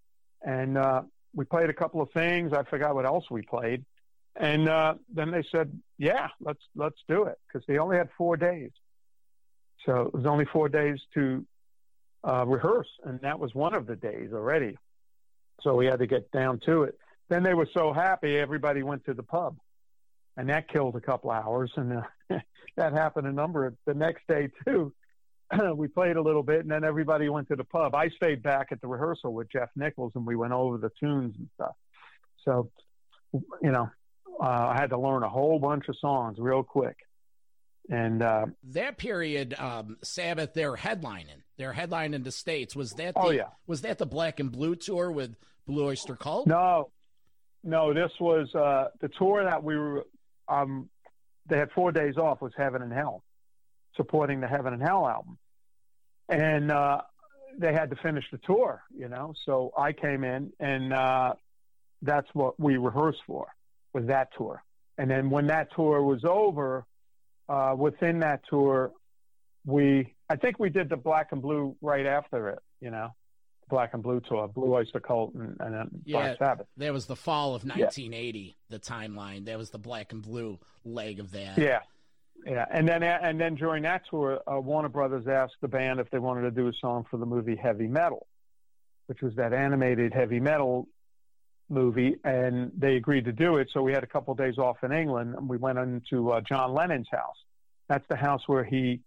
And 0.42 0.78
uh, 0.78 1.02
we 1.34 1.44
played 1.44 1.70
a 1.70 1.74
couple 1.74 2.00
of 2.00 2.10
things. 2.12 2.52
I 2.52 2.62
forgot 2.64 2.94
what 2.94 3.04
else 3.04 3.24
we 3.30 3.42
played. 3.42 3.84
And 4.36 4.68
uh, 4.68 4.94
then 5.12 5.30
they 5.30 5.44
said, 5.50 5.80
"Yeah, 5.98 6.28
let's 6.40 6.62
let's 6.74 6.98
do 7.08 7.24
it," 7.24 7.38
because 7.46 7.66
they 7.66 7.78
only 7.78 7.96
had 7.96 8.08
four 8.16 8.36
days. 8.36 8.70
So 9.84 10.02
it 10.02 10.14
was 10.14 10.26
only 10.26 10.44
four 10.44 10.68
days 10.68 10.98
to 11.14 11.44
uh, 12.22 12.44
rehearse, 12.46 12.88
and 13.04 13.20
that 13.22 13.38
was 13.38 13.54
one 13.54 13.74
of 13.74 13.86
the 13.86 13.96
days 13.96 14.30
already. 14.32 14.76
So 15.62 15.74
we 15.74 15.86
had 15.86 16.00
to 16.00 16.06
get 16.06 16.30
down 16.30 16.60
to 16.66 16.84
it. 16.84 16.98
Then 17.28 17.42
they 17.42 17.54
were 17.54 17.68
so 17.74 17.92
happy, 17.92 18.36
everybody 18.36 18.82
went 18.82 19.04
to 19.06 19.14
the 19.14 19.22
pub, 19.22 19.56
and 20.36 20.48
that 20.48 20.68
killed 20.68 20.96
a 20.96 21.00
couple 21.00 21.30
hours. 21.30 21.72
And 21.76 21.98
uh, 21.98 22.38
that 22.76 22.92
happened 22.92 23.26
a 23.26 23.32
number 23.32 23.66
of 23.66 23.74
the 23.86 23.94
next 23.94 24.26
day 24.28 24.50
too. 24.64 24.92
we 25.76 25.88
played 25.88 26.16
a 26.16 26.22
little 26.22 26.42
bit, 26.42 26.60
and 26.60 26.70
then 26.70 26.84
everybody 26.84 27.28
went 27.28 27.48
to 27.48 27.56
the 27.56 27.64
pub. 27.64 27.94
I 27.94 28.08
stayed 28.10 28.42
back 28.42 28.68
at 28.72 28.80
the 28.80 28.88
rehearsal 28.88 29.32
with 29.32 29.50
Geoff 29.50 29.70
Nicholls, 29.76 30.12
and 30.14 30.26
we 30.26 30.36
went 30.36 30.52
over 30.52 30.78
the 30.78 30.90
tunes 31.00 31.34
and 31.38 31.48
stuff. 31.54 31.74
So, 32.44 32.70
you 33.32 33.70
know, 33.70 33.88
uh, 34.40 34.44
I 34.44 34.76
had 34.78 34.90
to 34.90 34.98
learn 34.98 35.22
a 35.22 35.28
whole 35.28 35.58
bunch 35.58 35.88
of 35.88 35.96
songs 35.98 36.38
real 36.38 36.62
quick. 36.62 36.96
And 37.88 38.22
uh, 38.22 38.46
that 38.72 38.98
period, 38.98 39.54
um, 39.58 39.96
Sabbath, 40.02 40.54
they're 40.54 40.74
headlining. 40.74 41.42
They're 41.56 41.72
headlining 41.72 42.24
the 42.24 42.32
states. 42.32 42.74
Was 42.74 42.92
that? 42.94 43.12
Oh, 43.14 43.22
the, 43.22 43.28
oh 43.28 43.30
yeah. 43.30 43.48
Was 43.66 43.82
that 43.82 43.98
the 43.98 44.06
Black 44.06 44.40
and 44.40 44.50
Blue 44.50 44.74
tour 44.74 45.10
with 45.10 45.36
Blue 45.66 45.86
Oyster 45.86 46.16
Cult? 46.16 46.48
No, 46.48 46.90
no, 47.66 47.92
this 47.92 48.12
was 48.20 48.54
uh, 48.54 48.88
the 49.00 49.08
tour 49.08 49.44
that 49.44 49.62
we 49.62 49.76
were. 49.76 50.04
Um, 50.48 50.88
they 51.48 51.58
had 51.58 51.70
four 51.72 51.92
days 51.92 52.16
off. 52.16 52.40
Was 52.40 52.52
Heaven 52.56 52.80
and 52.80 52.92
Hell, 52.92 53.22
supporting 53.96 54.40
the 54.40 54.46
Heaven 54.46 54.72
and 54.72 54.82
Hell 54.82 55.06
album, 55.06 55.36
and 56.28 56.70
uh, 56.70 57.02
they 57.58 57.72
had 57.72 57.90
to 57.90 57.96
finish 57.96 58.24
the 58.30 58.38
tour. 58.38 58.82
You 58.96 59.08
know, 59.08 59.34
so 59.44 59.72
I 59.76 59.92
came 59.92 60.24
in, 60.24 60.52
and 60.60 60.92
uh, 60.92 61.34
that's 62.02 62.28
what 62.32 62.58
we 62.58 62.76
rehearsed 62.76 63.20
for 63.26 63.48
was 63.92 64.06
that 64.06 64.28
tour. 64.36 64.62
And 64.98 65.10
then 65.10 65.28
when 65.30 65.48
that 65.48 65.68
tour 65.74 66.02
was 66.02 66.24
over, 66.24 66.86
uh, 67.48 67.74
within 67.76 68.20
that 68.20 68.42
tour, 68.48 68.92
we 69.64 70.14
I 70.28 70.36
think 70.36 70.58
we 70.58 70.70
did 70.70 70.88
the 70.88 70.96
Black 70.96 71.32
and 71.32 71.42
Blue 71.42 71.76
right 71.80 72.06
after 72.06 72.50
it. 72.50 72.60
You 72.80 72.90
know, 72.90 73.10
Black 73.68 73.94
and 73.94 74.02
Blue 74.02 74.20
tour, 74.20 74.48
Blue 74.48 74.74
Oyster 74.74 75.00
Cult, 75.00 75.34
and, 75.34 75.56
and 75.60 75.74
then 75.74 75.90
Yeah, 76.04 76.18
Black 76.18 76.38
Sabbath. 76.38 76.66
that 76.76 76.92
was 76.92 77.06
the 77.06 77.16
fall 77.16 77.54
of 77.54 77.64
1980. 77.64 78.56
The 78.68 78.78
timeline. 78.78 79.44
There 79.44 79.58
was 79.58 79.70
the 79.70 79.78
black 79.78 80.12
and 80.12 80.22
blue 80.22 80.58
leg 80.84 81.20
of 81.20 81.32
that. 81.32 81.58
Yeah, 81.58 81.80
yeah, 82.44 82.64
and 82.70 82.88
then 82.88 83.02
and 83.02 83.40
then 83.40 83.54
during 83.56 83.82
that 83.84 84.02
tour, 84.08 84.40
uh, 84.46 84.60
Warner 84.60 84.88
Brothers 84.88 85.26
asked 85.26 85.56
the 85.60 85.68
band 85.68 86.00
if 86.00 86.10
they 86.10 86.18
wanted 86.18 86.42
to 86.42 86.50
do 86.50 86.68
a 86.68 86.72
song 86.80 87.04
for 87.10 87.16
the 87.16 87.26
movie 87.26 87.56
Heavy 87.56 87.86
Metal, 87.88 88.26
which 89.06 89.20
was 89.22 89.34
that 89.34 89.52
animated 89.52 90.12
heavy 90.12 90.40
metal 90.40 90.88
movie, 91.68 92.16
and 92.24 92.70
they 92.76 92.94
agreed 92.96 93.24
to 93.24 93.32
do 93.32 93.56
it. 93.56 93.68
So 93.72 93.82
we 93.82 93.92
had 93.92 94.04
a 94.04 94.06
couple 94.06 94.32
of 94.32 94.38
days 94.38 94.58
off 94.58 94.76
in 94.84 94.92
England, 94.92 95.34
and 95.36 95.48
we 95.48 95.56
went 95.56 95.78
into 95.78 96.30
uh, 96.30 96.40
John 96.40 96.72
Lennon's 96.72 97.08
house. 97.10 97.36
That's 97.88 98.06
the 98.08 98.16
house 98.16 98.42
where 98.46 98.64
he 98.64 99.00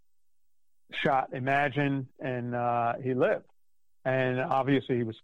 shot 1.04 1.30
Imagine, 1.34 2.08
and 2.20 2.56
uh, 2.56 2.94
he 3.02 3.14
lived. 3.14 3.46
And 4.10 4.40
obviously, 4.40 4.98
he 4.98 5.04
was 5.04 5.16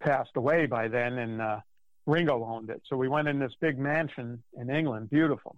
passed 0.00 0.30
away 0.36 0.66
by 0.66 0.88
then, 0.88 1.18
and 1.18 1.40
uh, 1.40 1.60
Ringo 2.06 2.44
owned 2.44 2.70
it. 2.70 2.82
So 2.88 2.96
we 2.96 3.08
went 3.08 3.28
in 3.28 3.38
this 3.38 3.52
big 3.60 3.78
mansion 3.78 4.42
in 4.58 4.68
England, 4.68 5.10
beautiful, 5.10 5.56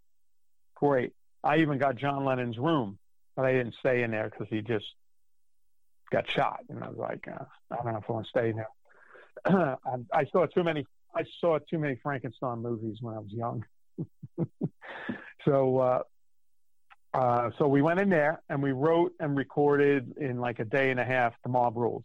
great. 0.75 1.12
I 1.42 1.59
even 1.59 1.79
got 1.79 1.96
John 1.96 2.25
Lennon's 2.25 2.59
room, 2.59 2.99
but 3.37 3.46
I 3.46 3.53
didn't 3.53 3.75
stay 3.81 4.03
in 4.03 4.11
there 4.11 4.29
because 4.31 4.49
he 4.51 4.61
just 4.61 4.85
got 6.11 6.29
shot, 6.31 6.61
and 6.68 6.85
I 6.85 6.88
was 6.88 6.99
like, 6.99 7.27
uh, 7.27 7.44
I 7.70 7.77
don't 7.77 7.92
know 7.92 7.99
if 7.99 8.05
I 8.09 8.12
want 8.12 8.27
to 8.27 8.31
stay 8.31 8.51
in 8.51 8.57
there. 8.57 9.77
I, 10.12 10.25
saw 10.31 10.46
too 10.46 10.62
many. 10.62 10.87
I 11.14 11.25
saw 11.40 11.59
too 11.59 11.79
many 11.79 11.99
Frankenstein 12.03 12.59
movies 12.59 12.99
when 13.01 13.14
I 13.14 13.18
was 13.18 13.33
young. 13.33 13.64
so, 15.44 15.79
uh, 15.79 16.03
uh, 17.14 17.51
so 17.59 17.66
we 17.66 17.81
went 17.81 17.99
in 17.99 18.11
there 18.11 18.42
and 18.51 18.62
we 18.62 18.72
wrote 18.72 19.12
and 19.20 19.37
recorded 19.37 20.14
in 20.18 20.38
like 20.38 20.59
a 20.59 20.64
day 20.64 20.90
and 20.90 21.01
a 21.01 21.05
half 21.05 21.33
the 21.42 21.49
Mob 21.49 21.77
Rules, 21.77 22.05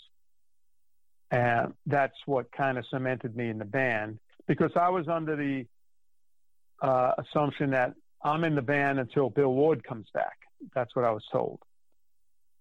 and 1.32 1.74
that's 1.86 2.16
what 2.26 2.52
kind 2.52 2.78
of 2.78 2.86
cemented 2.88 3.36
me 3.36 3.50
in 3.50 3.58
the 3.58 3.66
band 3.66 4.20
because 4.48 4.72
I 4.76 4.90
was 4.90 5.08
under 5.08 5.36
the 5.36 5.66
uh, 6.82 7.14
assumption 7.18 7.72
that 7.72 7.94
I'm 8.24 8.44
in 8.44 8.56
the 8.56 8.62
band 8.62 9.00
until 9.00 9.30
Bill 9.30 9.54
Ward 9.54 9.84
comes 9.84 10.08
back. 10.14 10.38
That's 10.76 10.96
what 10.96 11.06
I 11.06 11.12
was 11.12 11.24
told. 11.32 11.60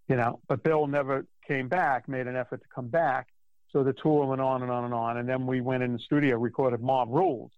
You 0.08 0.16
know, 0.16 0.40
but 0.48 0.62
Bill 0.62 0.86
never 0.86 1.26
came 1.46 1.68
back, 1.68 2.08
made 2.08 2.26
an 2.26 2.36
effort 2.36 2.62
to 2.62 2.68
come 2.74 2.88
back. 2.88 3.28
So 3.72 3.84
the 3.84 3.92
tour 3.92 4.26
went 4.26 4.40
on 4.40 4.62
and 4.62 4.70
on 4.70 4.84
and 4.84 4.94
on. 4.94 5.16
And 5.18 5.28
then 5.28 5.46
we 5.46 5.60
went 5.60 5.82
in 5.82 5.92
the 5.92 5.98
studio, 5.98 6.38
recorded 6.38 6.80
Mob 6.80 7.08
Rules. 7.10 7.52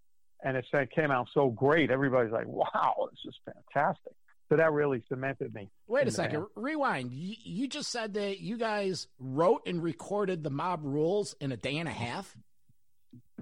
And 0.45 0.57
it 0.57 0.67
came 0.95 1.11
out 1.11 1.29
so 1.33 1.51
great. 1.51 1.91
Everybody's 1.91 2.33
like, 2.33 2.47
wow, 2.49 3.09
this 3.11 3.33
is 3.33 3.35
fantastic. 3.45 4.13
So 4.53 4.57
that 4.59 4.71
really 4.71 5.03
cemented 5.09 5.55
me. 5.55 5.71
Wait 5.89 6.07
a 6.07 6.11
second. 6.11 6.41
band. 6.41 6.47
Rewind. 6.57 7.11
You, 7.15 7.37
you 7.43 7.69
just 7.69 7.91
said 7.91 8.13
that 8.15 8.41
you 8.41 8.59
guys 8.59 9.07
wrote 9.19 9.63
and 9.65 9.83
recorded 9.83 10.43
the 10.45 10.51
mob 10.51 10.81
rules 10.85 11.35
in 11.41 11.53
a 11.53 11.57
day 11.57 11.79
and 11.79 11.89
a 11.89 11.93
half. 11.93 12.37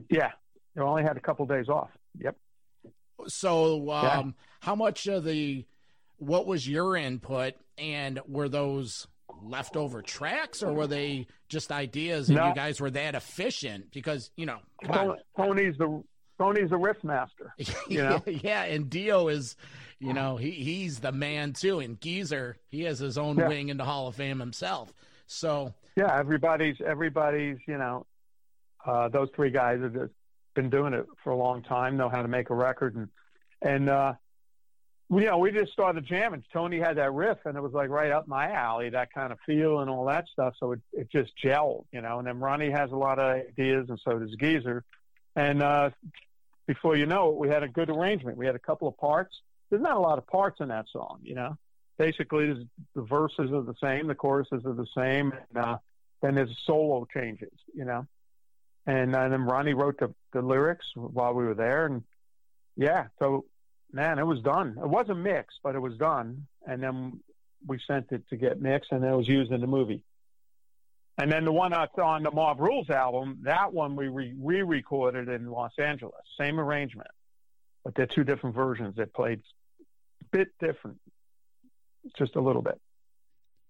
Yeah. 0.09 0.31
You 0.77 0.83
only 0.83 1.03
had 1.03 1.17
a 1.17 1.21
couple 1.21 1.47
days 1.47 1.69
off. 1.69 1.91
Yep. 2.21 2.37
So, 3.27 3.91
um, 3.91 4.05
Yeah. 4.05 4.23
how 4.61 4.77
much 4.77 5.09
of 5.09 5.25
the 5.25 5.67
what 6.19 6.47
was 6.47 6.69
your 6.69 6.95
input, 6.97 7.55
and 7.77 8.21
were 8.29 8.49
those 8.49 9.09
leftover 9.43 10.03
tracks, 10.03 10.63
or 10.63 10.73
were 10.73 10.87
they 10.87 11.27
just 11.49 11.73
ideas, 11.73 12.29
and 12.29 12.39
No. 12.39 12.49
you 12.51 12.55
guys 12.55 12.81
were 12.81 12.91
that 12.93 13.17
efficient? 13.17 13.91
Because 13.91 14.31
you 14.37 14.47
know. 14.47 14.59
Tony's 15.37 15.77
the 15.77 16.05
Tony's 16.41 16.73
a 16.73 16.77
riff 16.77 17.05
master. 17.05 17.55
You 17.89 18.03
know? 18.03 18.23
yeah, 18.27 18.63
and 18.63 18.89
Dio 18.89 19.29
is, 19.29 19.57
you 19.99 20.15
know, 20.15 20.37
he 20.37 20.51
he's 20.53 21.01
the 21.01 21.13
man 21.13 21.53
too, 21.53 21.81
and 21.81 22.01
Geezer 22.01 22.57
he 22.69 22.83
has 22.85 22.99
his 22.99 23.19
own 23.19 23.37
Yeah. 23.37 23.49
wing 23.49 23.69
in 23.69 23.77
the 23.77 23.85
Hall 23.85 24.07
of 24.09 24.15
Fame 24.17 24.41
himself. 24.41 24.93
So 25.27 25.75
yeah, 25.97 26.17
everybody's 26.19 26.77
everybody's 26.81 27.59
you 27.69 27.77
know, 27.77 28.07
uh, 28.87 29.09
those 29.09 29.29
three 29.37 29.51
guys 29.51 29.81
have 29.83 29.93
just 29.93 30.13
been 30.55 30.71
doing 30.71 30.95
it 30.95 31.05
for 31.23 31.31
a 31.31 31.37
long 31.37 31.63
time, 31.63 31.97
know 31.99 32.09
how 32.09 32.23
to 32.23 32.29
make 32.29 32.49
a 32.51 32.55
record, 32.55 32.95
and 32.97 33.09
and 33.61 33.91
uh, 33.91 34.15
you 35.11 35.21
know 35.27 35.37
we 35.39 35.51
just 35.53 35.73
started 35.73 36.07
jamming. 36.07 36.43
Tony 36.53 36.79
had 36.79 36.97
that 36.97 37.13
riff, 37.13 37.39
and 37.45 37.57
it 37.57 37.61
was 37.61 37.73
like 37.75 37.91
right 37.91 38.11
up 38.13 38.27
my 38.29 38.51
alley, 38.51 38.89
that 38.91 39.13
kind 39.13 39.31
of 39.33 39.39
feel 39.45 39.81
and 39.81 39.91
all 39.91 40.07
that 40.07 40.25
stuff. 40.33 40.55
So 40.59 40.73
it 40.73 40.81
it 40.93 41.11
just 41.13 41.33
gelled, 41.45 41.85
you 41.93 42.01
know. 42.01 42.19
And 42.19 42.27
then 42.27 42.39
Ronnie 42.41 42.71
has 42.71 42.93
a 42.93 42.97
lot 42.97 43.19
of 43.19 43.27
ideas, 43.47 43.91
and 43.91 44.01
so 44.03 44.19
does 44.19 44.35
Geezer. 44.41 44.85
And 45.37 45.63
uh, 45.63 45.91
before 46.71 46.97
you 46.97 47.05
know 47.05 47.31
it, 47.31 47.35
we 47.35 47.49
had 47.49 47.65
a 47.65 47.69
good 47.69 47.91
arrangement. 47.91 48.37
We 48.37 48.47
had 48.47 48.55
a 48.55 48.61
couple 48.61 48.87
of 48.87 48.97
parts. 48.97 49.35
There's 49.71 49.83
not 49.83 49.97
a 49.97 49.99
lot 49.99 50.19
of 50.19 50.27
parts 50.29 50.61
in 50.61 50.69
that 50.69 50.87
song, 50.93 51.19
you 51.25 51.35
know. 51.35 51.59
Basically, 51.99 52.65
the 52.95 53.03
verses 53.03 53.51
are 53.51 53.63
the 53.63 53.75
same, 53.83 54.07
the 54.07 54.15
choruses 54.15 54.65
are 54.65 54.75
the 54.75 54.87
same, 54.97 55.33
and 55.33 55.65
uh, 55.65 55.79
then 56.23 56.37
there's 56.37 56.57
solo 56.65 57.09
changes, 57.13 57.51
you 57.75 57.85
know. 57.85 58.07
And, 58.87 59.17
uh, 59.17 59.29
then 59.31 59.43
Ronnie 59.43 59.75
wrote 59.75 59.99
the, 59.99 60.15
the 60.33 60.43
lyrics 60.43 60.87
while 60.95 61.35
we 61.35 61.45
were 61.45 61.55
there, 61.55 61.87
and 61.87 62.05
yeah, 62.77 63.09
so 63.19 63.47
man, 63.93 64.21
it 64.21 64.27
was 64.27 64.41
done. 64.41 64.79
It 64.81 64.89
wasn't 64.89 65.19
mixed, 65.19 65.59
but 65.65 65.75
it 65.75 65.81
was 65.81 65.97
done, 65.97 66.47
and 66.69 66.81
then 66.81 67.19
we 67.67 67.81
sent 67.85 68.13
it 68.13 68.23
to 68.31 68.37
get 68.37 68.63
mixed, 68.63 68.93
and 68.93 69.05
it 69.05 69.13
was 69.13 69.27
used 69.27 69.51
in 69.51 69.61
the 69.61 69.67
movie. 69.67 70.05
And 71.21 71.31
then 71.31 71.45
the 71.45 71.53
one 71.53 71.73
that's 71.73 71.99
on 71.99 72.23
the 72.23 72.31
Mob 72.31 72.61
Rules 72.61 72.89
album, 72.89 73.41
that 73.43 73.73
one 73.75 73.95
we 73.95 74.09
re- 74.09 74.35
re-recorded 74.41 75.29
in 75.29 75.51
Los 75.51 75.73
Angeles, 75.79 76.15
same 76.39 76.59
arrangement, 76.59 77.11
but 77.85 77.95
they're 77.95 78.07
two 78.07 78.25
different 78.25 78.57
versions. 78.57 78.97
They 78.97 79.05
played 79.05 79.43
a 79.81 80.25
bit 80.31 80.49
different, 80.59 80.99
just 82.17 82.37
a 82.37 82.41
little 82.41 82.63
bit. 82.63 82.81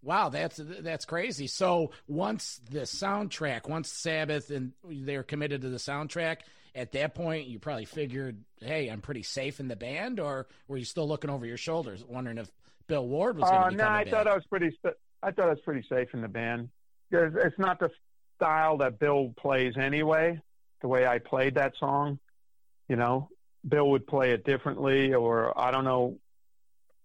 Wow, 0.02 0.28
that's 0.28 0.60
that's 0.62 1.04
crazy. 1.04 1.48
So 1.48 1.90
once 2.06 2.60
the 2.70 2.80
soundtrack, 2.82 3.68
once 3.68 3.90
Sabbath 3.92 4.50
and 4.50 4.72
they're 4.88 5.24
committed 5.24 5.62
to 5.62 5.68
the 5.70 5.76
soundtrack, 5.78 6.38
at 6.74 6.92
that 6.92 7.14
point 7.16 7.48
you 7.48 7.58
probably 7.58 7.84
figured, 7.84 8.44
hey, 8.60 8.88
I'm 8.88 9.00
pretty 9.00 9.24
safe 9.24 9.58
in 9.58 9.66
the 9.66 9.76
band, 9.76 10.20
or 10.20 10.46
were 10.68 10.76
you 10.76 10.84
still 10.84 11.08
looking 11.08 11.30
over 11.30 11.44
your 11.44 11.56
shoulders, 11.58 12.04
wondering 12.06 12.38
if 12.38 12.48
Bill 12.86 13.06
Ward 13.06 13.38
was 13.38 13.50
going 13.50 13.60
Uh, 13.60 13.64
to 13.64 13.70
be 13.70 13.76
no, 13.76 13.84
coming 13.84 13.98
I 13.98 14.04
back? 14.04 14.12
thought 14.12 14.26
I 14.28 14.34
was 14.36 14.44
pretty. 14.46 14.78
I 15.22 15.32
thought 15.32 15.46
I 15.46 15.50
was 15.50 15.60
pretty 15.60 15.86
safe 15.88 16.14
in 16.14 16.22
the 16.22 16.28
band. 16.28 16.68
It's, 17.10 17.58
not 17.58 17.80
the 17.80 17.90
style 18.36 18.78
that 18.78 18.98
Bill 18.98 19.34
plays 19.36 19.76
anyway. 19.76 20.40
The 20.80 20.88
way 20.88 21.06
I 21.06 21.18
played 21.18 21.56
that 21.56 21.74
song, 21.78 22.18
you 22.88 22.96
know, 22.96 23.28
Bill 23.68 23.90
would 23.90 24.06
play 24.06 24.32
it 24.32 24.44
differently, 24.44 25.12
or 25.14 25.58
I 25.58 25.70
don't 25.70 25.84
know 25.84 26.18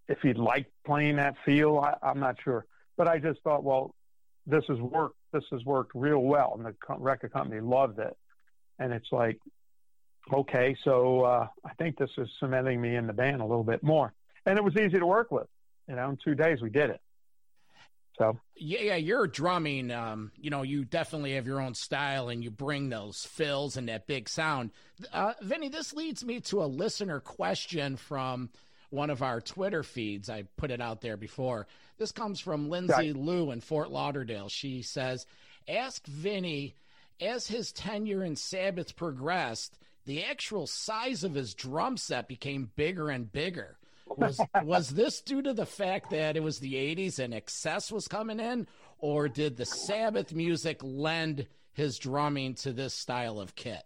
if 0.07 0.19
he'd 0.21 0.37
like 0.37 0.67
playing 0.85 1.17
that 1.17 1.35
feel. 1.45 1.79
I, 1.79 1.95
I'm 2.01 2.19
not 2.19 2.37
sure, 2.43 2.65
but 2.95 3.07
I 3.07 3.19
just 3.19 3.41
thought, 3.41 3.63
well, 3.63 3.93
this 4.47 4.63
has 4.67 4.79
worked. 4.79 5.15
This 5.33 5.43
has 5.51 5.65
worked 5.65 5.91
real 5.95 6.19
well, 6.19 6.53
and 6.55 6.65
the 6.65 6.75
record 6.97 7.33
company 7.33 7.59
loved 7.59 7.99
it. 7.99 8.15
And 8.79 8.93
it's 8.93 9.11
like, 9.11 9.37
okay, 10.31 10.77
so 10.83 11.21
uh, 11.21 11.47
I 11.65 11.73
think 11.73 11.97
this 11.97 12.11
is 12.17 12.29
cementing 12.39 12.79
me 12.79 12.95
in 12.95 13.07
the 13.07 13.13
band 13.13 13.41
a 13.41 13.45
little 13.45 13.63
bit 13.63 13.83
more. 13.83 14.13
And 14.45 14.57
it 14.57 14.63
was 14.63 14.75
easy 14.77 14.99
to 14.99 15.05
work 15.05 15.31
with. 15.31 15.47
You 15.89 15.95
know, 15.95 16.09
in 16.09 16.17
two 16.23 16.35
days 16.35 16.61
we 16.61 16.69
did 16.69 16.89
it. 16.89 17.01
So 18.17 18.39
Yeah, 18.55 18.81
yeah, 18.81 18.95
you're 18.95 19.27
drumming. 19.27 19.91
Um, 19.91 20.31
you 20.39 20.49
know, 20.49 20.61
you 20.61 20.85
definitely 20.85 21.33
have 21.33 21.47
your 21.47 21.59
own 21.61 21.73
style, 21.73 22.29
and 22.29 22.43
you 22.43 22.51
bring 22.51 22.89
those 22.89 23.25
fills 23.25 23.77
and 23.77 23.89
that 23.89 24.07
big 24.07 24.29
sound. 24.29 24.71
Uh, 25.11 25.33
Vinny, 25.41 25.69
this 25.69 25.93
leads 25.93 26.23
me 26.23 26.39
to 26.41 26.63
a 26.63 26.65
listener 26.65 27.19
question 27.19 27.97
from 27.97 28.49
one 28.89 29.09
of 29.09 29.21
our 29.21 29.41
Twitter 29.41 29.83
feeds. 29.83 30.29
I 30.29 30.43
put 30.57 30.71
it 30.71 30.81
out 30.81 31.01
there 31.01 31.17
before. 31.17 31.67
This 31.97 32.11
comes 32.11 32.39
from 32.39 32.69
Lindsay 32.69 33.13
Lou 33.13 33.51
in 33.51 33.61
Fort 33.61 33.91
Lauderdale. 33.91 34.49
She 34.49 34.81
says, 34.81 35.25
"Ask 35.67 36.05
Vinny, 36.05 36.75
as 37.19 37.47
his 37.47 37.71
tenure 37.71 38.23
in 38.23 38.35
Sabbath 38.35 38.95
progressed, 38.95 39.77
the 40.05 40.23
actual 40.23 40.67
size 40.67 41.23
of 41.23 41.33
his 41.33 41.53
drum 41.53 41.97
set 41.97 42.27
became 42.27 42.71
bigger 42.75 43.09
and 43.09 43.31
bigger." 43.31 43.77
Was 44.07 44.39
was 44.63 44.89
this 44.89 45.21
due 45.21 45.41
to 45.41 45.53
the 45.53 45.65
fact 45.65 46.11
that 46.11 46.37
it 46.37 46.43
was 46.43 46.59
the 46.59 46.73
80s 46.73 47.19
and 47.19 47.33
excess 47.33 47.91
was 47.91 48.07
coming 48.07 48.39
in 48.39 48.67
or 48.99 49.27
did 49.27 49.57
the 49.57 49.65
sabbath 49.65 50.33
music 50.33 50.79
lend 50.81 51.47
his 51.73 51.97
drumming 51.97 52.55
to 52.55 52.71
this 52.71 52.93
style 52.93 53.39
of 53.39 53.55
kit 53.55 53.83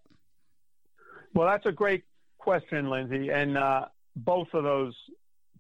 Well, 1.33 1.47
that's 1.47 1.65
a 1.65 1.71
great 1.71 2.03
question, 2.37 2.89
Lindsay, 2.89 3.29
and 3.29 3.57
uh, 3.57 3.85
both 4.15 4.47
of 4.53 4.63
those 4.63 4.93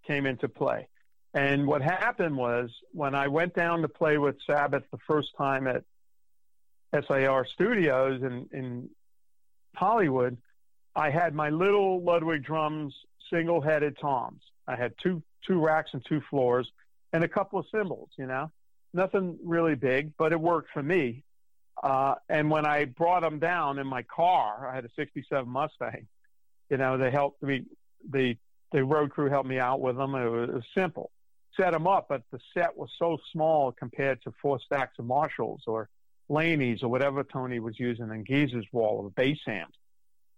came 0.05 0.25
into 0.25 0.47
play. 0.47 0.87
And 1.33 1.67
what 1.67 1.81
happened 1.81 2.35
was 2.35 2.69
when 2.91 3.13
I 3.13 3.27
went 3.27 3.53
down 3.53 3.81
to 3.83 3.87
play 3.87 4.17
with 4.17 4.35
Sabbath 4.47 4.83
the 4.91 4.97
first 5.05 5.29
time 5.37 5.67
at 5.67 5.83
SIR 6.93 7.45
Studios 7.53 8.23
in, 8.23 8.49
in 8.51 8.89
Hollywood, 9.75 10.37
I 10.95 11.11
had 11.11 11.35
my 11.35 11.49
little 11.49 12.03
Ludwig 12.03 12.43
drums, 12.43 12.95
single-headed 13.31 13.97
toms. 13.99 14.41
I 14.67 14.75
had 14.75 14.93
two 15.01 15.21
two 15.45 15.59
racks 15.59 15.91
and 15.93 16.03
two 16.05 16.21
floors, 16.29 16.69
and 17.13 17.23
a 17.23 17.27
couple 17.27 17.59
of 17.59 17.65
cymbals. 17.71 18.09
You 18.17 18.27
know, 18.27 18.51
nothing 18.93 19.37
really 19.43 19.75
big, 19.75 20.11
but 20.17 20.31
it 20.31 20.39
worked 20.39 20.69
for 20.71 20.83
me. 20.83 21.23
Uh, 21.81 22.15
and 22.27 22.51
when 22.51 22.65
I 22.65 22.85
brought 22.85 23.21
them 23.21 23.39
down 23.39 23.79
in 23.79 23.87
my 23.87 24.03
car, 24.03 24.67
I 24.69 24.75
had 24.75 24.85
a 24.85 24.89
'67 24.95 25.49
Mustang. 25.49 26.07
You 26.69 26.77
know, 26.77 26.97
they 26.97 27.11
helped 27.11 27.41
me. 27.41 27.65
The 28.09 28.37
the 28.71 28.83
road 28.83 29.11
crew 29.11 29.29
helped 29.29 29.49
me 29.49 29.59
out 29.59 29.81
with 29.81 29.97
them. 29.97 30.13
It 30.15 30.29
was, 30.29 30.49
it 30.49 30.53
was 30.53 30.63
simple. 30.75 31.11
set 31.57 31.71
them 31.71 31.87
up, 31.87 32.07
but 32.09 32.23
the 32.31 32.39
set 32.53 32.77
was 32.77 32.89
so 32.99 33.17
small 33.31 33.71
compared 33.71 34.21
to 34.23 34.33
four 34.41 34.59
stacks 34.59 34.99
of 34.99 35.05
Marshalls 35.05 35.63
or 35.65 35.89
Laney's 36.29 36.83
or 36.83 36.89
whatever 36.89 37.23
Tony 37.23 37.59
was 37.59 37.79
using 37.79 38.09
in 38.11 38.23
Geezer's 38.23 38.67
wall 38.71 39.05
of 39.05 39.15
bass 39.15 39.39
amps. 39.47 39.77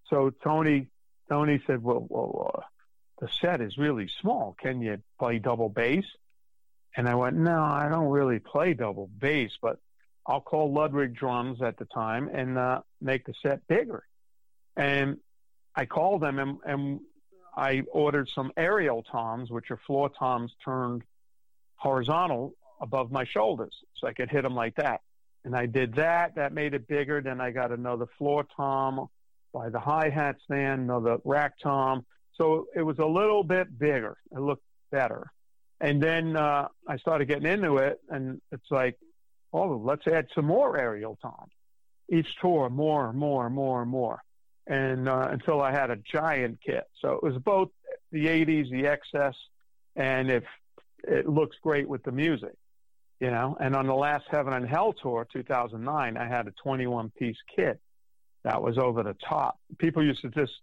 So 0.09 0.31
Tony 0.43 0.87
Tony 1.31 1.63
said, 1.65 1.81
"Well, 1.81 2.05
well, 2.09 2.51
uh, 2.53 2.61
the 3.21 3.29
set 3.39 3.61
is 3.61 3.77
really 3.77 4.09
small. 4.19 4.53
Can 4.59 4.81
you 4.81 5.01
play 5.17 5.39
double 5.39 5.69
bass?" 5.69 6.03
And 6.97 7.07
I 7.07 7.15
went, 7.15 7.37
"No, 7.37 7.63
I 7.63 7.87
don't 7.87 8.09
really 8.09 8.39
play 8.39 8.73
double 8.73 9.07
bass, 9.07 9.51
but 9.61 9.79
I'll 10.25 10.41
call 10.41 10.73
Ludwig 10.73 11.15
Drums 11.15 11.61
at 11.61 11.77
the 11.77 11.85
time 11.85 12.27
and 12.27 12.57
uh, 12.57 12.81
make 12.99 13.25
the 13.25 13.33
set 13.41 13.65
bigger." 13.67 14.03
And 14.75 15.19
I 15.73 15.85
called 15.85 16.21
them 16.21 16.37
and, 16.37 16.57
and 16.65 16.99
I 17.55 17.83
ordered 17.93 18.27
some 18.35 18.51
aerial 18.57 19.01
toms, 19.01 19.49
which 19.49 19.71
are 19.71 19.79
floor 19.87 20.09
toms 20.09 20.51
turned 20.65 21.03
horizontal 21.75 22.55
above 22.81 23.09
my 23.09 23.23
shoulders, 23.23 23.73
so 23.95 24.07
I 24.07 24.11
could 24.11 24.29
hit 24.29 24.41
them 24.41 24.55
like 24.55 24.75
that. 24.75 24.99
And 25.45 25.55
I 25.55 25.65
did 25.65 25.95
that. 25.95 26.35
That 26.35 26.51
made 26.51 26.73
it 26.73 26.89
bigger. 26.89 27.21
Then 27.21 27.39
I 27.39 27.51
got 27.51 27.71
another 27.71 28.07
floor 28.17 28.45
tom 28.53 29.07
by 29.53 29.69
the 29.69 29.79
hi 29.79 30.09
hat 30.09 30.37
stand, 30.43 30.89
the 30.89 31.19
rack 31.25 31.53
tom. 31.61 32.05
So 32.35 32.67
it 32.75 32.81
was 32.81 32.99
a 32.99 33.05
little 33.05 33.43
bit 33.43 33.77
bigger. 33.77 34.17
It 34.31 34.39
looked 34.39 34.63
better. 34.91 35.31
And 35.79 36.01
then 36.01 36.35
uh, 36.35 36.67
I 36.87 36.97
started 36.97 37.27
getting 37.27 37.51
into 37.51 37.77
it, 37.77 37.99
and 38.09 38.39
it's 38.51 38.69
like, 38.69 38.97
oh, 39.51 39.81
let's 39.83 40.05
add 40.07 40.27
some 40.35 40.45
more 40.45 40.77
aerial 40.77 41.17
toms. 41.21 41.51
Each 42.09 42.27
tour, 42.39 42.69
more, 42.69 43.11
more, 43.13 43.49
more, 43.49 43.85
more 43.85 44.21
and 44.67 45.09
uh, 45.09 45.27
until 45.31 45.61
I 45.61 45.71
had 45.71 45.89
a 45.89 45.97
giant 45.97 46.59
kit. 46.65 46.85
So 47.01 47.13
it 47.13 47.23
was 47.23 47.37
both 47.43 47.69
the 48.11 48.25
80s, 48.25 48.69
the 48.69 48.87
excess, 48.87 49.35
and 49.95 50.29
if 50.29 50.43
it 51.03 51.27
looks 51.27 51.57
great 51.61 51.87
with 51.87 52.03
the 52.03 52.11
music, 52.11 52.55
you 53.19 53.31
know. 53.31 53.57
And 53.59 53.75
on 53.75 53.87
the 53.87 53.95
last 53.95 54.25
Heaven 54.29 54.53
and 54.53 54.67
Hell 54.67 54.93
tour, 54.93 55.27
2009, 55.31 56.17
I 56.17 56.27
had 56.27 56.47
a 56.47 56.51
21 56.63 57.11
piece 57.17 57.37
kit 57.55 57.79
that 58.43 58.61
was 58.61 58.77
over 58.77 59.03
the 59.03 59.15
top. 59.27 59.59
People 59.77 60.03
used 60.03 60.21
to 60.21 60.29
just 60.29 60.53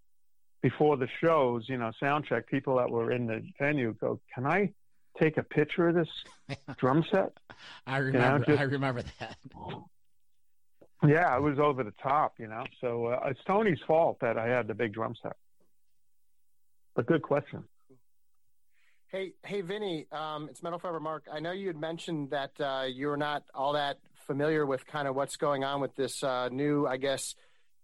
before 0.62 0.96
the 0.96 1.08
shows, 1.20 1.64
you 1.68 1.76
know, 1.76 1.92
sound 2.00 2.24
check. 2.26 2.48
People 2.48 2.76
that 2.76 2.90
were 2.90 3.12
in 3.12 3.26
the 3.26 3.42
venue 3.58 3.94
go, 4.00 4.20
"Can 4.34 4.46
I 4.46 4.72
take 5.20 5.36
a 5.36 5.42
picture 5.42 5.88
of 5.88 5.94
this 5.94 6.08
drum 6.78 7.04
set?" 7.10 7.32
I 7.86 7.98
remember. 7.98 8.18
You 8.18 8.38
know, 8.38 8.44
just, 8.44 8.60
I 8.60 8.64
remember 8.64 9.02
that. 9.20 9.36
Yeah, 11.06 11.36
it 11.36 11.42
was 11.42 11.58
over 11.60 11.84
the 11.84 11.94
top, 12.02 12.34
you 12.38 12.48
know. 12.48 12.64
So 12.80 13.06
uh, 13.06 13.28
it's 13.28 13.40
Tony's 13.46 13.78
fault 13.86 14.18
that 14.20 14.36
I 14.36 14.48
had 14.48 14.66
the 14.66 14.74
big 14.74 14.92
drum 14.92 15.14
set. 15.22 15.36
But 16.96 17.06
good 17.06 17.22
question. 17.22 17.62
Hey, 19.06 19.32
hey, 19.42 19.62
Vinny, 19.62 20.06
um, 20.12 20.48
it's 20.50 20.62
Metal 20.62 20.78
Forever 20.78 21.00
Mark. 21.00 21.24
I 21.32 21.40
know 21.40 21.52
you 21.52 21.68
had 21.68 21.80
mentioned 21.80 22.30
that 22.30 22.50
uh, 22.60 22.84
you're 22.92 23.16
not 23.16 23.44
all 23.54 23.72
that 23.74 23.98
familiar 24.26 24.66
with 24.66 24.86
kind 24.86 25.08
of 25.08 25.14
what's 25.14 25.36
going 25.36 25.64
on 25.64 25.80
with 25.80 25.94
this 25.94 26.22
uh, 26.22 26.48
new, 26.50 26.86
I 26.86 26.98
guess, 26.98 27.34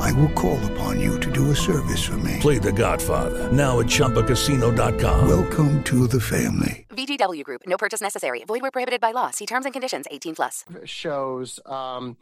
I 0.00 0.12
will 0.12 0.30
call 0.30 0.58
upon 0.72 1.00
you 1.00 1.18
to 1.20 1.30
do 1.30 1.50
a 1.50 1.56
service 1.56 2.04
for 2.04 2.16
me. 2.18 2.38
Play 2.40 2.58
The 2.58 2.72
Godfather, 2.72 3.50
now 3.52 3.80
at 3.80 3.86
ChumbaCasino.com. 3.86 5.28
Welcome 5.28 5.82
to 5.84 6.06
the 6.06 6.20
family. 6.20 6.86
VGW 6.90 7.42
Group. 7.44 7.62
No 7.66 7.76
purchase 7.76 8.00
necessary. 8.00 8.44
Void 8.44 8.62
where 8.62 8.70
prohibited 8.70 9.00
by 9.00 9.12
law. 9.12 9.30
See 9.30 9.46
terms 9.46 9.66
and 9.66 9.72
conditions. 9.72 10.06
18 10.10 10.34
plus. 10.34 10.64
Shows 10.84 11.60
um, 11.66 12.16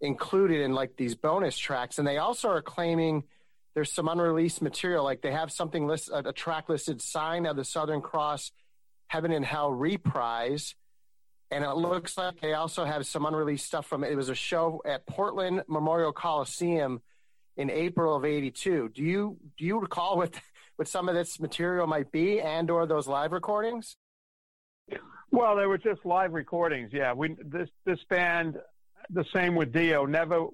included 0.00 0.60
in 0.62 0.72
like 0.72 0.96
these 0.96 1.14
bonus 1.14 1.56
tracks, 1.56 1.98
and 1.98 2.06
they 2.06 2.18
also 2.18 2.48
are 2.48 2.62
claiming 2.62 3.24
there's 3.74 3.92
some 3.92 4.08
unreleased 4.08 4.60
material. 4.62 5.04
Like 5.04 5.22
they 5.22 5.32
have 5.32 5.52
something 5.52 5.86
list 5.86 6.08
a, 6.08 6.28
a 6.28 6.32
track 6.32 6.68
listed, 6.68 7.00
"Sign 7.00 7.46
of 7.46 7.56
the 7.56 7.64
Southern 7.64 8.00
Cross, 8.00 8.50
Heaven 9.06 9.32
and 9.32 9.44
Hell 9.44 9.70
reprise." 9.70 10.74
And 11.50 11.64
it 11.64 11.76
looks 11.76 12.18
like 12.18 12.40
they 12.40 12.52
also 12.54 12.84
have 12.84 13.06
some 13.06 13.24
unreleased 13.24 13.66
stuff 13.66 13.86
from 13.86 14.04
it. 14.04 14.12
It 14.12 14.16
was 14.16 14.28
a 14.28 14.34
show 14.34 14.82
at 14.84 15.06
Portland 15.06 15.62
Memorial 15.66 16.12
Coliseum 16.12 17.00
in 17.56 17.70
April 17.70 18.14
of 18.14 18.24
'82. 18.24 18.90
Do 18.94 19.02
you 19.02 19.38
do 19.56 19.64
you 19.64 19.78
recall 19.78 20.16
what 20.16 20.34
what 20.76 20.88
some 20.88 21.08
of 21.08 21.14
this 21.14 21.40
material 21.40 21.86
might 21.86 22.12
be, 22.12 22.40
and 22.40 22.70
or 22.70 22.86
those 22.86 23.08
live 23.08 23.32
recordings? 23.32 23.96
Well, 25.30 25.56
they 25.56 25.66
were 25.66 25.78
just 25.78 26.04
live 26.04 26.32
recordings. 26.32 26.90
Yeah, 26.92 27.14
we 27.14 27.34
this 27.42 27.70
this 27.86 27.98
band, 28.10 28.58
the 29.10 29.24
same 29.34 29.54
with 29.54 29.72
Dio, 29.72 30.04
never 30.04 30.48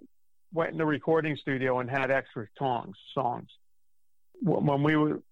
went 0.52 0.72
in 0.72 0.78
the 0.78 0.86
recording 0.86 1.36
studio 1.36 1.80
and 1.80 1.90
had 1.90 2.12
extra 2.12 2.46
songs. 2.56 2.96
Songs. 3.12 3.48
When 4.40 4.82
we 4.82 4.96
were 4.96 5.22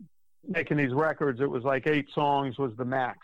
making 0.49 0.77
these 0.77 0.93
records, 0.93 1.41
it 1.41 1.49
was 1.51 1.63
like 1.63 1.87
eight 1.87 2.09
songs 2.15 2.59
was 2.59 2.73
the 2.77 2.85
max 2.85 3.19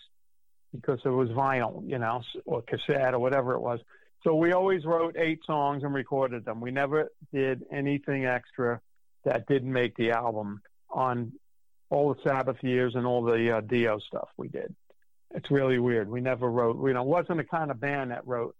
because 0.74 1.00
it 1.04 1.10
was 1.10 1.28
vinyl, 1.30 1.88
you 1.88 1.98
know, 1.98 2.22
or 2.44 2.62
cassette 2.62 3.14
or 3.14 3.18
whatever 3.18 3.54
it 3.54 3.60
was. 3.60 3.80
So 4.24 4.34
we 4.34 4.52
always 4.52 4.84
wrote 4.84 5.16
eight 5.16 5.40
songs 5.46 5.84
and 5.84 5.94
recorded 5.94 6.44
them. 6.44 6.60
We 6.60 6.70
never 6.70 7.10
did 7.32 7.64
anything 7.70 8.26
extra 8.26 8.80
that 9.24 9.46
didn't 9.46 9.72
make 9.72 9.96
the 9.96 10.10
album 10.10 10.60
on 10.90 11.32
all 11.90 12.12
the 12.12 12.20
Sabbath 12.22 12.62
years 12.62 12.94
and 12.94 13.06
all 13.06 13.22
the 13.22 13.56
uh, 13.56 13.60
Dio 13.60 13.98
stuff 13.98 14.28
we 14.36 14.48
did. 14.48 14.74
It's 15.34 15.50
really 15.50 15.78
weird. 15.78 16.10
We 16.10 16.20
never 16.20 16.50
wrote, 16.50 16.84
you 16.86 16.94
know, 16.94 17.02
wasn't 17.02 17.38
the 17.38 17.44
kind 17.44 17.70
of 17.70 17.80
band 17.80 18.10
that 18.10 18.26
wrote, 18.26 18.56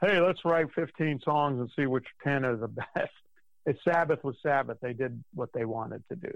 hey, 0.00 0.20
let's 0.20 0.44
write 0.44 0.66
15 0.74 1.20
songs 1.24 1.60
and 1.60 1.70
see 1.76 1.86
which 1.86 2.06
10 2.24 2.44
are 2.44 2.56
the 2.56 2.68
best. 2.94 3.12
It's 3.64 3.82
Sabbath 3.84 4.22
was 4.24 4.36
Sabbath. 4.42 4.78
They 4.80 4.92
did 4.92 5.22
what 5.34 5.52
they 5.52 5.64
wanted 5.64 6.02
to 6.08 6.16
do, 6.16 6.32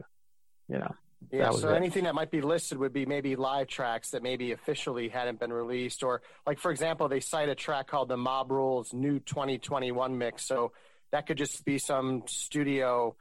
you 0.68 0.79
know. 0.79 0.94
Yeah, 1.33 1.50
so 1.50 1.70
it. 1.70 1.76
anything 1.76 2.05
that 2.05 2.14
might 2.14 2.31
be 2.31 2.40
listed 2.40 2.79
would 2.79 2.92
be 2.92 3.07
maybe 3.07 3.37
live 3.37 3.68
tracks 3.68 4.11
that 4.11 4.22
maybe 4.22 4.52
officially 4.52 5.09
hadn't 5.09 5.40
been 5.40 5.52
released, 5.52 6.02
or 6.02 6.22
like 6.46 6.59
for 6.59 6.70
example, 6.70 7.09
they 7.09 7.20
cite 7.20 7.48
a 7.48 7.55
track 7.55 7.88
called 7.88 8.09
the 8.09 8.16
Mob 8.16 8.50
Rules 8.50 8.92
New 8.92 9.18
2021 9.20 10.18
Mix. 10.18 10.44
So 10.44 10.72
that 11.12 11.26
could 11.26 11.38
just 11.38 11.64
be 11.64 11.79
some 11.79 12.24
studio 12.26 13.16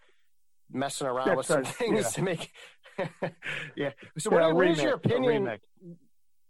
messing 0.72 1.08
around 1.08 1.28
That's 1.28 1.38
with 1.38 1.48
some 1.48 1.64
things 1.66 2.02
yeah. 2.02 2.10
to 2.10 2.22
make. 2.22 2.52
yeah. 3.76 3.92
So 4.18 4.32
yeah, 4.32 4.48
what, 4.48 4.56
what 4.56 4.68
is 4.68 4.82
your 4.82 4.94
opinion? 4.94 5.60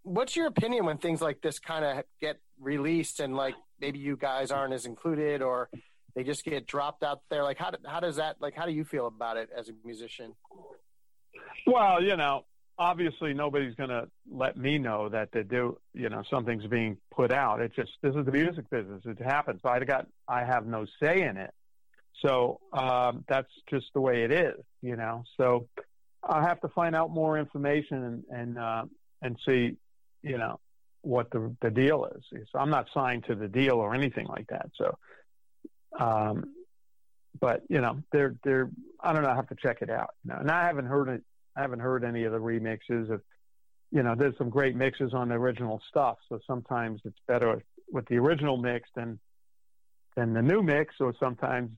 what's 0.06 0.36
your 0.36 0.46
opinion 0.48 0.86
when 0.86 0.98
things 0.98 1.20
like 1.20 1.42
this 1.42 1.58
kind 1.60 1.84
of 1.84 2.04
get 2.22 2.40
released 2.60 3.20
and 3.20 3.36
like 3.36 3.56
maybe 3.82 3.98
you 4.00 4.16
guys 4.16 4.52
aren't 4.52 4.74
as 4.74 4.86
included 4.86 5.42
or 5.42 5.68
they 6.16 6.24
just 6.24 6.46
get 6.46 6.68
dropped 6.68 7.04
out 7.04 7.22
there? 7.30 7.44
Like 7.44 7.58
how 7.58 7.72
how 7.86 8.00
does 8.00 8.18
that 8.18 8.38
like 8.40 8.56
how 8.56 8.66
do 8.66 8.72
you 8.72 8.84
feel 8.84 9.08
about 9.08 9.38
it 9.38 9.50
as 9.56 9.70
a 9.70 9.74
musician? 9.84 10.34
Well, 11.66 12.04
you 12.04 12.16
know, 12.16 12.46
obviously 12.78 13.34
nobody's 13.34 13.76
going 13.76 13.90
to 13.90 14.08
let 14.30 14.58
me 14.58 14.78
know 14.78 15.10
that 15.10 15.30
they 15.32 15.44
do, 15.44 15.78
you 15.94 16.10
know, 16.10 16.24
something's 16.30 16.66
being 16.68 16.98
put 17.14 17.32
out. 17.32 17.62
It 17.62 17.74
just 17.76 17.92
this 18.02 18.16
is 18.16 18.26
the 18.26 18.32
music 18.32 18.70
business. 18.70 19.02
It 19.06 19.22
happens. 19.22 19.62
I 19.64 19.80
got 19.80 20.08
I 20.28 20.44
have 20.44 20.66
no 20.66 20.86
say 21.02 21.24
in 21.24 21.38
it. 21.38 21.54
So 22.22 22.60
um, 22.72 23.26
that's 23.28 23.52
just 23.70 23.88
the 23.94 24.02
way 24.02 24.24
it 24.24 24.32
is, 24.32 24.60
you 24.82 24.96
know. 24.96 25.24
So 25.38 25.68
I 26.24 26.42
have 26.44 26.62
to 26.62 26.70
find 26.70 26.96
out 26.96 27.12
more 27.12 27.38
information 27.38 28.04
and 28.04 28.24
and 28.30 28.58
uh, 28.58 28.86
and 29.22 29.38
see 29.46 29.78
you 30.26 30.38
know, 30.40 30.60
what 31.02 31.30
the, 31.32 31.56
the 31.62 31.70
deal 31.70 32.10
is. 32.16 32.24
So 32.52 32.60
I'm 32.60 32.72
not 32.72 32.88
signed 32.94 33.26
to 33.28 33.36
the 33.36 33.48
deal 33.48 33.76
or 33.76 33.94
anything 33.94 34.26
like 34.26 34.48
that. 34.48 34.72
So, 34.76 34.98
um, 36.00 36.46
but 37.40 37.62
you 37.70 37.82
know, 37.82 38.02
they're, 38.12 38.36
they're, 38.44 38.70
I 39.00 39.14
don't 39.14 39.24
know. 39.24 39.30
I 39.30 39.36
have 39.36 39.50
to 39.50 39.56
check 39.56 39.82
it 39.82 39.90
out. 39.90 40.12
You 40.24 40.34
know, 40.34 40.40
and 40.40 40.52
I 40.52 40.66
haven't 40.66 40.86
heard 40.86 41.10
it. 41.10 41.24
I 41.56 41.62
haven't 41.62 41.80
heard 41.80 42.04
any 42.04 42.24
of 42.26 42.34
the 42.34 42.40
remixes 42.40 43.10
of, 43.10 43.22
you 43.92 44.04
know, 44.04 44.16
there's 44.16 44.38
some 44.38 44.50
great 44.50 44.76
mixes 44.76 45.14
on 45.14 45.30
the 45.30 45.36
original 45.36 45.82
stuff. 45.90 46.18
So 46.28 46.40
sometimes 46.46 47.02
it's 47.06 47.20
better 47.28 47.62
with 47.90 48.06
the 48.08 48.18
original 48.18 48.58
mix 48.58 48.90
than 48.96 49.20
than 50.16 50.34
the 50.34 50.42
new 50.42 50.64
mix, 50.64 50.96
or 51.00 51.14
sometimes 51.20 51.72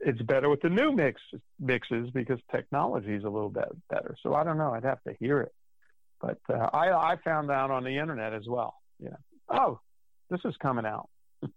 it's 0.00 0.20
better 0.22 0.48
with 0.48 0.60
the 0.60 0.68
new 0.68 0.92
mix 0.92 1.20
mixes 1.58 2.10
because 2.10 2.38
technology 2.50 3.14
is 3.14 3.24
a 3.24 3.28
little 3.28 3.48
bit 3.48 3.68
better. 3.88 4.16
So 4.22 4.34
I 4.34 4.44
don't 4.44 4.58
know. 4.58 4.72
I'd 4.72 4.84
have 4.84 5.02
to 5.04 5.14
hear 5.18 5.40
it, 5.40 5.54
but 6.20 6.38
uh, 6.48 6.68
I 6.72 7.12
I 7.12 7.16
found 7.24 7.50
out 7.50 7.70
on 7.70 7.84
the 7.84 7.98
internet 7.98 8.32
as 8.34 8.46
well. 8.46 8.74
You 9.00 9.10
know, 9.10 9.16
oh, 9.48 9.80
this 10.30 10.40
is 10.44 10.54
coming 10.60 10.86
out. 10.86 11.08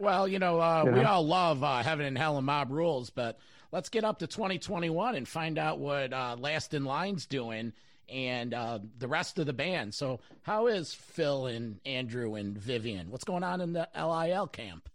well, 0.00 0.26
you 0.26 0.38
know, 0.38 0.60
uh, 0.60 0.84
You 0.86 0.92
we 0.92 1.02
know? 1.02 1.08
all 1.08 1.26
love 1.26 1.62
uh, 1.62 1.82
Heaven 1.82 2.06
and 2.06 2.16
Hell 2.18 2.36
and 2.36 2.46
Mob 2.46 2.70
Rules, 2.70 3.10
but 3.10 3.38
let's 3.72 3.88
get 3.88 4.04
up 4.04 4.18
to 4.20 4.26
2021 4.26 5.14
and 5.14 5.28
find 5.28 5.58
out 5.58 5.78
what 5.78 6.12
uh, 6.12 6.36
Last 6.38 6.74
in 6.74 6.84
Line's 6.84 7.26
doing 7.26 7.72
and 8.08 8.52
uh, 8.54 8.80
the 8.98 9.06
rest 9.06 9.38
of 9.38 9.46
the 9.46 9.52
band. 9.52 9.94
So, 9.94 10.18
how 10.42 10.66
is 10.66 10.92
Phil 10.92 11.46
and 11.46 11.78
Andrew 11.86 12.34
and 12.34 12.58
Vivian? 12.58 13.10
What's 13.10 13.24
going 13.24 13.44
on 13.44 13.60
in 13.60 13.72
the 13.72 13.88
LIL 13.96 14.48
camp? 14.48 14.88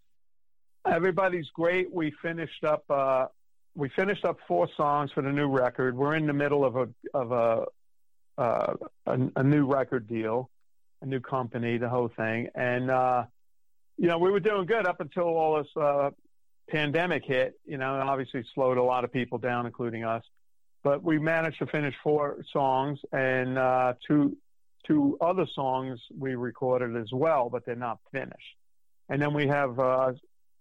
Everybody's 0.86 1.48
great. 1.54 1.94
We 1.94 2.12
finished 2.22 2.64
up. 2.64 2.84
Uh, 2.90 3.28
we 3.76 3.90
finished 3.90 4.26
up 4.26 4.38
four 4.48 4.68
songs 4.78 5.12
for 5.14 5.22
the 5.22 5.32
new 5.32 5.48
record. 5.48 5.96
We're 5.98 6.16
in 6.16 6.28
the 6.28 6.34
middle 6.34 6.64
of 6.66 6.76
a 6.76 6.90
of 7.14 7.32
a 7.32 7.66
uh, 8.38 8.74
a, 9.06 9.20
a 9.38 9.44
new 9.44 9.66
record 9.66 10.08
deal, 10.08 10.50
a 11.02 11.06
new 11.06 11.22
company, 11.22 11.78
the 11.78 11.88
whole 11.90 12.10
thing, 12.10 12.50
and 12.54 12.92
uh, 12.92 13.24
you 13.98 14.08
know 14.08 14.18
we 14.18 14.32
were 14.32 14.40
doing 14.40 14.66
good 14.66 14.86
up 14.86 15.00
until 15.00 15.24
all 15.24 15.58
this 15.58 15.68
uh, 15.76 16.12
pandemic 16.70 17.24
hit. 17.26 17.60
You 17.66 17.78
know, 17.78 18.00
and 18.00 18.10
obviously 18.10 18.44
slowed 18.54 18.78
a 18.78 18.84
lot 18.84 19.04
of 19.04 19.12
people 19.12 19.38
down, 19.38 19.66
including 19.66 20.04
us. 20.04 20.24
But 20.84 21.04
we 21.04 21.18
managed 21.18 21.60
to 21.60 21.66
finish 21.68 21.96
four 22.04 22.38
songs 22.54 23.00
and 23.12 23.58
uh, 23.58 23.94
two 24.08 24.38
two 24.86 25.18
other 25.20 25.48
songs 25.56 26.00
we 26.16 26.36
recorded 26.36 26.96
as 26.96 27.12
well, 27.12 27.50
but 27.50 27.66
they're 27.66 27.76
not 27.76 28.00
finished. 28.12 28.56
And 29.10 29.22
then 29.22 29.34
we 29.34 29.48
have 29.48 29.80
uh, 29.80 30.14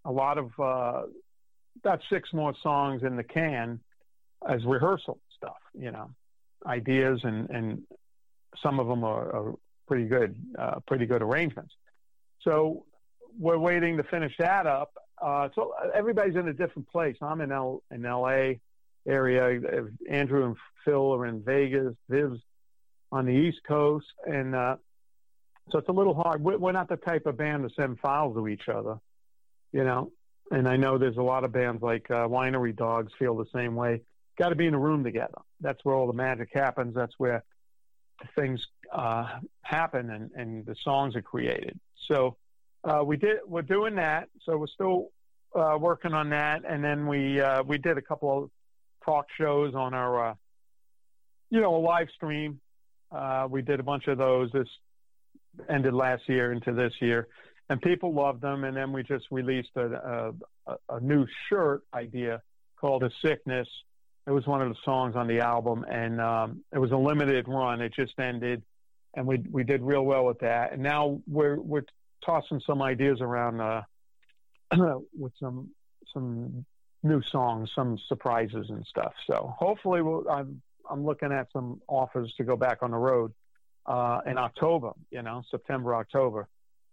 a 0.03 0.11
lot 0.11 0.37
of 0.37 0.51
uh, 0.59 1.03
about 1.83 2.01
six 2.09 2.33
more 2.33 2.53
songs 2.63 3.03
in 3.03 3.15
the 3.15 3.23
can 3.23 3.79
as 4.47 4.63
rehearsal 4.65 5.19
stuff. 5.35 5.57
You 5.73 5.91
know, 5.91 6.09
ideas 6.65 7.19
and 7.23 7.49
and 7.49 7.83
some 8.63 8.79
of 8.79 8.87
them 8.87 9.03
are, 9.03 9.35
are 9.35 9.53
pretty 9.87 10.05
good, 10.05 10.35
uh, 10.57 10.79
pretty 10.87 11.05
good 11.05 11.21
arrangements. 11.21 11.73
So 12.41 12.85
we're 13.39 13.57
waiting 13.57 13.97
to 13.97 14.03
finish 14.03 14.33
that 14.39 14.67
up. 14.67 14.93
Uh, 15.21 15.49
so 15.55 15.73
everybody's 15.93 16.35
in 16.35 16.47
a 16.47 16.53
different 16.53 16.89
place. 16.89 17.15
I'm 17.21 17.41
in 17.41 17.51
L 17.51 17.81
in 17.91 18.05
L.A. 18.05 18.59
area. 19.07 19.59
Andrew 20.09 20.45
and 20.45 20.57
Phil 20.83 21.13
are 21.13 21.25
in 21.25 21.41
Vegas. 21.43 21.95
Viv's 22.09 22.39
on 23.11 23.25
the 23.25 23.31
East 23.31 23.59
Coast, 23.67 24.07
and 24.25 24.55
uh, 24.55 24.75
so 25.71 25.79
it's 25.79 25.89
a 25.89 25.93
little 25.93 26.13
hard. 26.13 26.43
We're, 26.43 26.71
not 26.71 26.89
the 26.89 26.97
type 26.97 27.25
of 27.25 27.37
band 27.37 27.67
to 27.67 27.73
send 27.75 27.99
files 27.99 28.35
to 28.35 28.47
each 28.47 28.67
other, 28.67 28.97
you 29.71 29.83
know. 29.83 30.11
And 30.51 30.67
I 30.67 30.75
know 30.77 30.97
there's 30.97 31.17
a 31.17 31.23
lot 31.23 31.43
of 31.43 31.51
bands 31.51 31.81
like 31.81 32.11
uh, 32.11 32.27
Winery 32.27 32.75
Dogs 32.75 33.11
feel 33.17 33.35
the 33.35 33.47
same 33.53 33.75
way. 33.75 34.01
Got 34.37 34.49
to 34.49 34.55
be 34.55 34.67
in 34.67 34.73
a 34.73 34.79
room 34.79 35.03
together. 35.03 35.39
That's 35.59 35.83
where 35.83 35.95
all 35.95 36.07
the 36.07 36.13
magic 36.13 36.49
happens. 36.53 36.93
That's 36.93 37.13
where 37.17 37.43
things 38.35 38.63
uh, 38.91 39.39
happen 39.61 40.09
and, 40.09 40.31
and 40.35 40.65
the 40.65 40.75
songs 40.83 41.15
are 41.15 41.21
created. 41.21 41.79
So 42.07 42.37
uh, 42.85 43.03
we 43.03 43.17
did. 43.17 43.37
We're 43.47 43.63
doing 43.63 43.95
that. 43.95 44.29
So 44.45 44.57
we're 44.57 44.67
still 44.67 45.09
uh, 45.55 45.77
working 45.79 46.13
on 46.13 46.29
that. 46.29 46.63
And 46.67 46.83
then 46.83 47.07
we 47.07 47.41
uh, 47.41 47.63
we 47.63 47.77
did 47.77 47.97
a 47.97 48.01
couple 48.01 48.43
of 48.43 48.49
talk 49.03 49.25
shows 49.37 49.73
on 49.75 49.93
our, 49.93 50.31
uh, 50.31 50.33
you 51.49 51.61
know, 51.61 51.75
a 51.75 51.77
live 51.77 52.07
stream. 52.15 52.59
Uh, 53.11 53.47
we 53.49 53.61
did 53.61 53.79
a 53.79 53.83
bunch 53.83 54.07
of 54.07 54.17
those. 54.17 54.51
This 54.51 54.67
ended 55.69 55.93
last 55.93 56.23
year 56.27 56.51
into 56.51 56.73
this 56.73 56.93
year, 56.99 57.27
and 57.69 57.81
people 57.81 58.13
loved 58.13 58.41
them. 58.41 58.63
And 58.63 58.75
then 58.75 58.91
we 58.91 59.03
just 59.03 59.25
released 59.31 59.69
a, 59.75 60.33
a, 60.67 60.75
a 60.89 60.99
new 60.99 61.25
shirt 61.49 61.83
idea 61.93 62.41
called 62.79 63.03
"A 63.03 63.11
Sickness." 63.23 63.67
It 64.27 64.31
was 64.31 64.45
one 64.47 64.61
of 64.61 64.69
the 64.69 64.77
songs 64.83 65.15
on 65.15 65.27
the 65.27 65.39
album, 65.39 65.85
and 65.89 66.19
um, 66.19 66.63
it 66.73 66.79
was 66.79 66.91
a 66.91 66.97
limited 66.97 67.47
run. 67.47 67.79
It 67.79 67.93
just 67.93 68.19
ended, 68.19 68.63
and 69.15 69.25
we 69.25 69.43
we 69.51 69.63
did 69.63 69.81
real 69.81 70.03
well 70.03 70.25
with 70.25 70.39
that. 70.39 70.73
And 70.73 70.81
now 70.81 71.21
we're 71.27 71.59
we're 71.59 71.85
tossing 72.25 72.61
some 72.65 72.81
ideas 72.81 73.19
around 73.21 73.61
uh, 73.61 73.81
with 75.17 75.33
some 75.39 75.69
some 76.13 76.65
new 77.03 77.21
songs, 77.21 77.69
some 77.75 77.97
surprises 78.07 78.67
and 78.69 78.85
stuff. 78.85 79.13
So 79.27 79.53
hopefully, 79.57 80.01
we'll, 80.01 80.29
I'm 80.29 80.61
I'm 80.89 81.05
looking 81.05 81.31
at 81.31 81.47
some 81.51 81.81
offers 81.87 82.33
to 82.37 82.43
go 82.43 82.55
back 82.55 82.79
on 82.81 82.91
the 82.91 82.97
road 82.97 83.33
uh, 83.85 84.21
in 84.25 84.37
October. 84.37 84.91
You 85.11 85.21
know, 85.21 85.43
September, 85.49 85.95
October. 85.95 86.47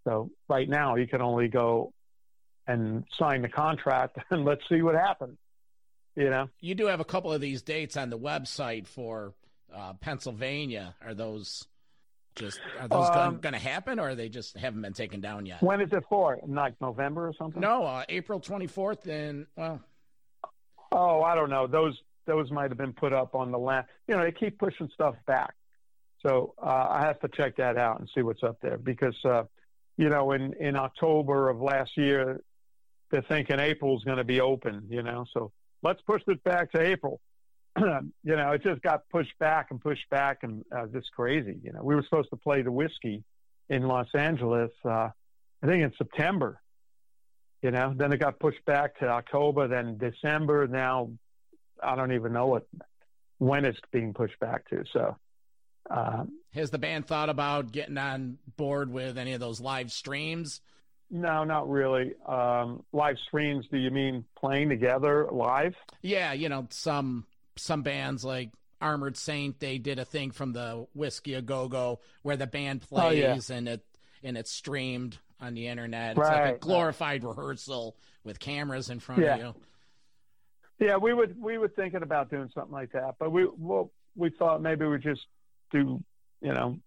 So 0.04 0.30
right 0.48 0.68
now, 0.68 0.96
you 0.96 1.06
can 1.06 1.22
only 1.22 1.48
go 1.48 1.92
and 2.66 3.04
sign 3.18 3.42
the 3.42 3.48
contract, 3.48 4.18
and 4.30 4.44
let's 4.44 4.62
see 4.68 4.82
what 4.82 4.94
happens. 4.94 5.38
You 6.14 6.28
know, 6.28 6.50
You 6.60 6.74
do 6.74 6.86
have 6.86 7.00
a 7.00 7.06
couple 7.06 7.32
of 7.32 7.40
these 7.40 7.62
dates 7.62 7.96
on 7.96 8.10
the 8.10 8.18
website 8.18 8.86
for 8.86 9.32
uh, 9.74 9.94
Pennsylvania. 9.94 10.94
Are 11.02 11.14
those 11.14 11.66
just 12.34 12.60
are 12.80 12.88
those 12.88 13.08
Um, 13.10 13.38
going 13.38 13.52
to 13.52 13.58
happen, 13.58 13.98
or 13.98 14.14
they 14.14 14.28
just 14.28 14.56
haven't 14.56 14.82
been 14.82 14.92
taken 14.92 15.20
down 15.20 15.46
yet? 15.46 15.62
when 15.62 15.80
is 15.80 15.92
it 15.92 16.04
for? 16.08 16.38
Like 16.46 16.80
November 16.80 17.28
or 17.28 17.34
something? 17.34 17.60
No, 17.60 17.84
uh, 17.84 18.04
April 18.08 18.40
twenty 18.40 18.66
fourth, 18.66 19.06
and 19.06 19.46
well, 19.56 19.80
Oh, 20.90 21.22
I 21.22 21.34
don't 21.34 21.50
know. 21.50 21.66
Those 21.66 21.98
those 22.26 22.50
might 22.50 22.70
have 22.70 22.78
been 22.78 22.92
put 22.92 23.12
up 23.12 23.34
on 23.34 23.50
the 23.50 23.58
land. 23.58 23.86
You 24.06 24.16
know, 24.16 24.22
they 24.22 24.32
keep 24.32 24.58
pushing 24.58 24.88
stuff 24.94 25.14
back. 25.26 25.54
So 26.20 26.54
uh, 26.62 26.86
I 26.90 27.00
have 27.04 27.18
to 27.20 27.28
check 27.28 27.56
that 27.56 27.76
out 27.76 27.98
and 27.98 28.08
see 28.14 28.22
what's 28.22 28.42
up 28.44 28.58
there 28.62 28.78
because 28.78 29.16
uh, 29.24 29.44
you 29.96 30.08
know 30.08 30.32
in 30.32 30.52
in 30.54 30.76
October 30.76 31.48
of 31.48 31.60
last 31.60 31.96
year 31.96 32.40
they're 33.10 33.22
thinking 33.22 33.58
April's 33.58 34.04
going 34.04 34.18
to 34.18 34.24
be 34.24 34.40
open. 34.40 34.86
You 34.88 35.02
know, 35.02 35.24
so 35.34 35.50
let's 35.82 36.00
push 36.02 36.22
it 36.28 36.42
back 36.44 36.72
to 36.72 36.80
April. 36.80 37.20
you 37.78 38.36
know, 38.36 38.52
it 38.52 38.62
just 38.62 38.82
got 38.82 39.08
pushed 39.10 39.38
back 39.38 39.70
and 39.70 39.80
pushed 39.80 40.08
back 40.10 40.38
and 40.42 40.64
uh, 40.74 40.86
just 40.86 41.10
crazy. 41.12 41.58
You 41.62 41.72
know, 41.72 41.82
we 41.82 41.94
were 41.94 42.02
supposed 42.02 42.30
to 42.30 42.36
play 42.36 42.62
the 42.62 42.72
whiskey 42.72 43.24
in 43.68 43.82
Los 43.88 44.08
Angeles. 44.14 44.70
Uh, 44.84 45.08
I 45.62 45.66
think 45.66 45.82
in 45.82 45.92
September 45.96 46.60
you 47.62 47.70
know 47.70 47.94
then 47.96 48.12
it 48.12 48.18
got 48.18 48.38
pushed 48.38 48.64
back 48.66 48.98
to 48.98 49.06
october 49.06 49.68
then 49.68 49.96
december 49.96 50.66
now 50.66 51.10
i 51.82 51.94
don't 51.96 52.12
even 52.12 52.32
know 52.32 52.48
what 52.48 52.66
when 53.38 53.64
it's 53.64 53.78
being 53.90 54.12
pushed 54.12 54.38
back 54.40 54.68
to 54.68 54.84
so 54.92 55.16
uh, 55.90 56.24
has 56.54 56.70
the 56.70 56.78
band 56.78 57.06
thought 57.06 57.28
about 57.28 57.72
getting 57.72 57.98
on 57.98 58.38
board 58.56 58.90
with 58.90 59.18
any 59.18 59.32
of 59.32 59.40
those 59.40 59.60
live 59.60 59.90
streams? 59.90 60.60
no 61.10 61.42
not 61.42 61.68
really 61.68 62.12
um, 62.26 62.84
live 62.92 63.16
streams 63.26 63.66
do 63.70 63.78
you 63.78 63.90
mean 63.90 64.24
playing 64.38 64.68
together 64.68 65.28
live 65.32 65.74
Yeah, 66.02 66.32
you 66.32 66.48
know 66.48 66.68
some 66.70 67.26
some 67.56 67.82
bands 67.82 68.24
like 68.24 68.50
Armored 68.80 69.16
Saint, 69.16 69.60
they 69.60 69.78
did 69.78 69.98
a 69.98 70.04
thing 70.04 70.30
from 70.30 70.52
the 70.52 70.86
Whiskey 70.94 71.34
a 71.34 71.42
Go 71.42 71.68
Go 71.68 72.00
where 72.22 72.36
the 72.36 72.46
band 72.46 72.84
Oh, 72.92 73.10
yeah. 73.10 73.32
plays 73.32 73.50
and 73.50 73.68
it 73.68 73.84
and 74.24 74.36
it's 74.36 74.50
streamed 74.52 75.18
on 75.40 75.54
the 75.54 75.66
internet. 75.66 76.12
It's 76.12 76.18
like 76.18 76.28
Right, 76.28 76.40
a 76.48 76.52
right. 76.52 76.60
glorified 76.60 77.24
rehearsal 77.24 77.96
with 78.24 78.38
cameras 78.38 78.88
in 78.90 79.00
front 79.00 79.22
Yeah. 79.22 79.34
of 79.34 79.40
you. 79.40 79.54
yeah 80.86 80.96
we 80.96 81.12
would 81.14 81.40
we 81.40 81.58
were 81.58 81.68
thinking 81.68 82.02
about 82.02 82.30
doing 82.30 82.50
something 82.54 82.72
like 82.72 82.92
that 82.92 83.14
but 83.18 83.30
we 83.30 83.46
well 83.56 83.90
we 84.16 84.30
thought 84.30 84.60
maybe 84.62 84.84
we 84.86 84.98
just 84.98 85.26
do 85.70 86.02
you 86.40 86.52
know 86.52 86.78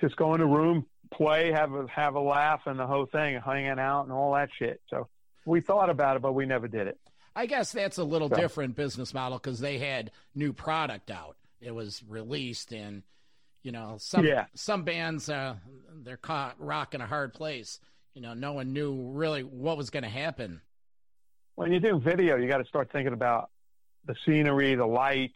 just 0.00 0.16
go 0.16 0.34
in 0.34 0.40
a 0.40 0.46
room 0.46 0.84
play 1.12 1.50
have 1.52 1.72
a 1.74 1.86
have 1.88 2.14
a 2.16 2.20
laugh 2.20 2.62
and 2.66 2.78
the 2.78 2.86
whole 2.86 3.06
thing 3.06 3.40
hanging 3.40 3.78
out 3.78 4.02
and 4.02 4.12
all 4.12 4.32
that 4.34 4.48
shit 4.56 4.80
so 4.88 5.08
we 5.44 5.60
thought 5.60 5.90
about 5.90 6.16
it 6.16 6.22
but 6.22 6.32
we 6.32 6.44
never 6.46 6.66
did 6.68 6.86
it 6.88 6.98
I 7.38 7.46
guess 7.46 7.70
that's 7.70 7.98
a 7.98 8.04
little 8.04 8.28
So- 8.28 8.34
different 8.36 8.74
business 8.74 9.14
model 9.14 9.38
because 9.38 9.60
they 9.60 9.78
had 9.78 10.10
new 10.34 10.52
product 10.52 11.08
out. 11.10 11.36
It 11.60 11.70
was 11.70 12.02
released 12.08 12.72
and 12.72 13.04
you 13.62 13.70
know 13.72 13.96
some 13.98 14.24
Yeah. 14.26 14.46
some 14.54 14.82
bands 14.82 15.28
uh, 15.28 15.56
they're 16.02 16.16
caught 16.16 16.56
rocking 16.58 17.00
a 17.00 17.06
hard 17.06 17.32
place. 17.34 17.78
You 18.14 18.22
know, 18.22 18.34
no 18.34 18.54
one 18.54 18.72
knew 18.72 19.12
really 19.12 19.44
what 19.44 19.76
was 19.76 19.90
going 19.90 20.02
to 20.02 20.08
happen. 20.08 20.60
when 21.54 21.72
you 21.72 21.80
do 21.80 21.98
video, 21.98 22.36
you 22.36 22.46
got 22.48 22.58
to 22.58 22.64
start 22.66 22.90
thinking 22.92 23.12
about 23.12 23.50
the 24.04 24.14
scenery, 24.24 24.74
the 24.76 24.86
lights. 24.86 25.34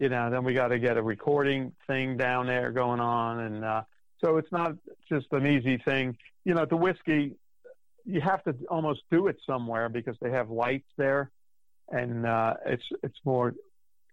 You 0.00 0.08
know, 0.08 0.28
then 0.30 0.42
we 0.44 0.54
got 0.54 0.68
to 0.68 0.78
get 0.80 0.96
a 0.96 1.02
recording 1.02 1.72
thing 1.86 2.16
down 2.16 2.46
there 2.46 2.72
going 2.72 2.98
on, 3.00 3.38
and 3.40 3.64
uh, 3.64 3.82
so 4.20 4.38
it's 4.38 4.50
not 4.50 4.74
just 5.08 5.26
an 5.32 5.46
easy 5.46 5.76
thing. 5.78 6.16
You 6.44 6.54
know, 6.54 6.64
the 6.66 6.76
whiskey, 6.76 7.36
you 8.04 8.20
have 8.20 8.42
to 8.44 8.54
almost 8.68 9.02
do 9.10 9.28
it 9.28 9.36
somewhere 9.46 9.88
because 9.88 10.16
they 10.20 10.30
have 10.30 10.50
lights 10.50 10.88
there, 10.96 11.30
and 11.88 12.26
uh, 12.26 12.54
it's 12.66 12.84
it's 13.02 13.18
more 13.24 13.54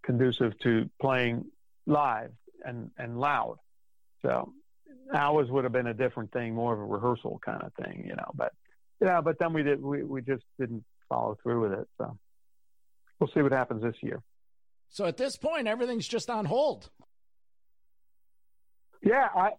conducive 0.04 0.58
to 0.60 0.90
playing 1.02 1.46
live 1.86 2.32
and 2.64 2.92
and 2.98 3.20
loud. 3.20 3.58
So 4.22 4.54
ours 5.14 5.50
would 5.50 5.64
have 5.64 5.74
been 5.74 5.88
a 5.88 5.94
different 5.94 6.32
thing, 6.32 6.54
more 6.54 6.74
of 6.74 6.80
a 6.80 6.86
rehearsal 6.86 7.40
kind 7.46 7.62
of 7.64 7.74
thing, 7.74 8.04
you 8.08 8.16
know. 8.16 8.32
But 8.34 8.54
yeah, 9.02 9.22
but 9.22 9.40
then 9.40 9.54
we 9.54 9.64
did 9.64 9.82
we, 9.82 10.04
we 10.04 10.22
just 10.22 10.44
didn't 10.60 10.84
follow 11.10 11.38
through 11.42 11.62
with 11.62 11.80
it. 11.80 11.88
So 11.98 12.18
we'll 13.20 13.30
see 13.34 13.42
what 13.42 13.52
happens 13.52 13.84
this 13.84 13.96
year. 14.02 14.22
So 14.90 15.06
at 15.06 15.18
this 15.18 15.36
point, 15.36 15.68
everything's 15.68 16.08
just 16.08 16.30
on 16.30 16.46
hold. 16.46 16.90
Yeah, 19.04 19.28
I 19.36 19.52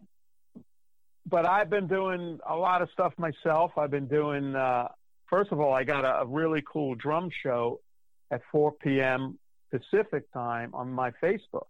but 1.28 1.46
I've 1.46 1.70
been 1.70 1.86
doing 1.86 2.38
a 2.48 2.56
lot 2.56 2.82
of 2.82 2.88
stuff 2.92 3.12
myself. 3.18 3.72
I've 3.76 3.90
been 3.90 4.08
doing. 4.08 4.54
Uh, 4.54 4.88
first 5.26 5.52
of 5.52 5.60
all, 5.60 5.72
I 5.72 5.84
got 5.84 6.04
a, 6.04 6.22
a 6.22 6.26
really 6.26 6.62
cool 6.70 6.94
drum 6.94 7.30
show 7.42 7.80
at 8.30 8.40
4 8.50 8.72
p.m. 8.72 9.38
Pacific 9.70 10.32
time 10.32 10.70
on 10.74 10.90
my 10.90 11.10
Facebook, 11.22 11.66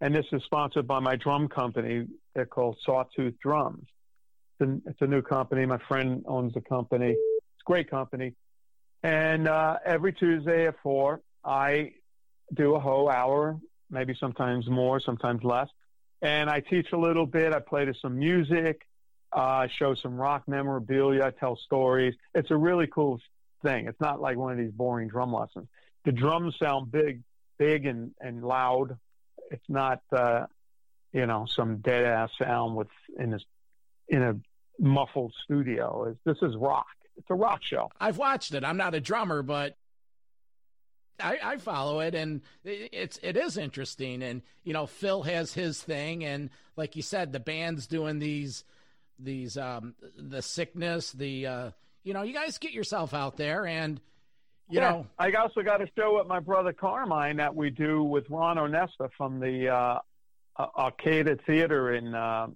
and 0.00 0.14
this 0.14 0.26
is 0.32 0.42
sponsored 0.44 0.86
by 0.86 1.00
my 1.00 1.16
drum 1.16 1.48
company. 1.48 2.06
They're 2.34 2.46
called 2.46 2.76
Sawtooth 2.84 3.34
Drums. 3.40 3.86
It's 4.60 4.70
a, 4.70 4.90
it's 4.90 5.00
a 5.00 5.06
new 5.06 5.22
company. 5.22 5.66
My 5.66 5.78
friend 5.88 6.22
owns 6.26 6.54
the 6.54 6.60
company. 6.60 7.10
It's 7.10 7.62
a 7.62 7.64
great 7.64 7.90
company. 7.90 8.34
And 9.02 9.48
uh, 9.48 9.78
every 9.84 10.12
Tuesday 10.12 10.66
at 10.66 10.76
four, 10.82 11.20
I 11.44 11.92
do 12.54 12.74
a 12.74 12.80
whole 12.80 13.10
hour, 13.10 13.58
maybe 13.90 14.16
sometimes 14.18 14.68
more, 14.68 15.00
sometimes 15.00 15.42
less. 15.42 15.68
And 16.22 16.48
I 16.48 16.60
teach 16.60 16.92
a 16.92 16.96
little 16.96 17.26
bit. 17.26 17.52
I 17.52 17.60
play 17.60 17.84
to 17.84 17.94
some 17.94 18.18
music. 18.18 18.86
Uh, 19.32 19.66
show 19.78 19.94
some 19.94 20.16
rock 20.16 20.44
memorabilia. 20.46 21.24
I 21.24 21.30
tell 21.30 21.56
stories. 21.56 22.14
It's 22.34 22.50
a 22.50 22.56
really 22.56 22.86
cool 22.86 23.20
thing. 23.62 23.88
It's 23.88 24.00
not 24.00 24.20
like 24.20 24.36
one 24.36 24.52
of 24.52 24.58
these 24.58 24.70
boring 24.70 25.08
drum 25.08 25.32
lessons. 25.32 25.66
The 26.04 26.12
drums 26.12 26.54
sound 26.62 26.92
big, 26.92 27.22
big 27.58 27.86
and, 27.86 28.12
and 28.20 28.44
loud. 28.44 28.96
It's 29.50 29.68
not, 29.68 30.02
uh, 30.12 30.46
you 31.12 31.26
know, 31.26 31.46
some 31.48 31.78
dead 31.78 32.04
ass 32.04 32.30
sound 32.40 32.76
with 32.76 32.88
in 33.18 33.30
this 33.30 33.42
in 34.08 34.22
a 34.22 34.36
muffled 34.78 35.32
studio. 35.44 36.04
It's, 36.04 36.20
this 36.24 36.48
is 36.48 36.56
rock. 36.56 36.86
It's 37.16 37.26
a 37.30 37.34
rock 37.34 37.62
show. 37.62 37.90
I've 38.00 38.18
watched 38.18 38.54
it. 38.54 38.64
I'm 38.64 38.76
not 38.76 38.94
a 38.94 39.00
drummer, 39.00 39.42
but 39.42 39.76
I, 41.20 41.38
I, 41.42 41.56
follow 41.58 42.00
it, 42.00 42.14
and 42.14 42.40
it's 42.64 43.18
it 43.22 43.36
is 43.36 43.56
interesting. 43.56 44.22
And 44.22 44.42
you 44.64 44.72
know, 44.72 44.86
Phil 44.86 45.22
has 45.22 45.54
his 45.54 45.80
thing, 45.80 46.24
and 46.24 46.50
like 46.76 46.96
you 46.96 47.02
said, 47.02 47.32
the 47.32 47.40
band's 47.40 47.86
doing 47.86 48.18
these 48.18 48.64
these 49.18 49.56
um 49.56 49.94
the 50.18 50.42
sickness, 50.42 51.12
the 51.12 51.46
uh 51.46 51.70
you 52.02 52.12
know, 52.12 52.22
you 52.22 52.34
guys 52.34 52.58
get 52.58 52.72
yourself 52.72 53.14
out 53.14 53.36
there, 53.36 53.66
and 53.66 54.00
you 54.68 54.80
yeah, 54.80 54.90
know, 54.90 55.06
I 55.18 55.32
also 55.32 55.62
got 55.62 55.82
a 55.82 55.88
show 55.96 56.18
with 56.18 56.26
my 56.26 56.40
brother 56.40 56.72
Carmine 56.72 57.36
that 57.36 57.54
we 57.54 57.70
do 57.70 58.02
with 58.02 58.28
Ron 58.30 58.56
Onesta 58.56 59.10
from 59.16 59.38
the 59.38 59.68
uh, 59.68 59.98
Arcada 60.58 61.38
Theater 61.44 61.94
in 61.94 62.14
uh, 62.14 62.48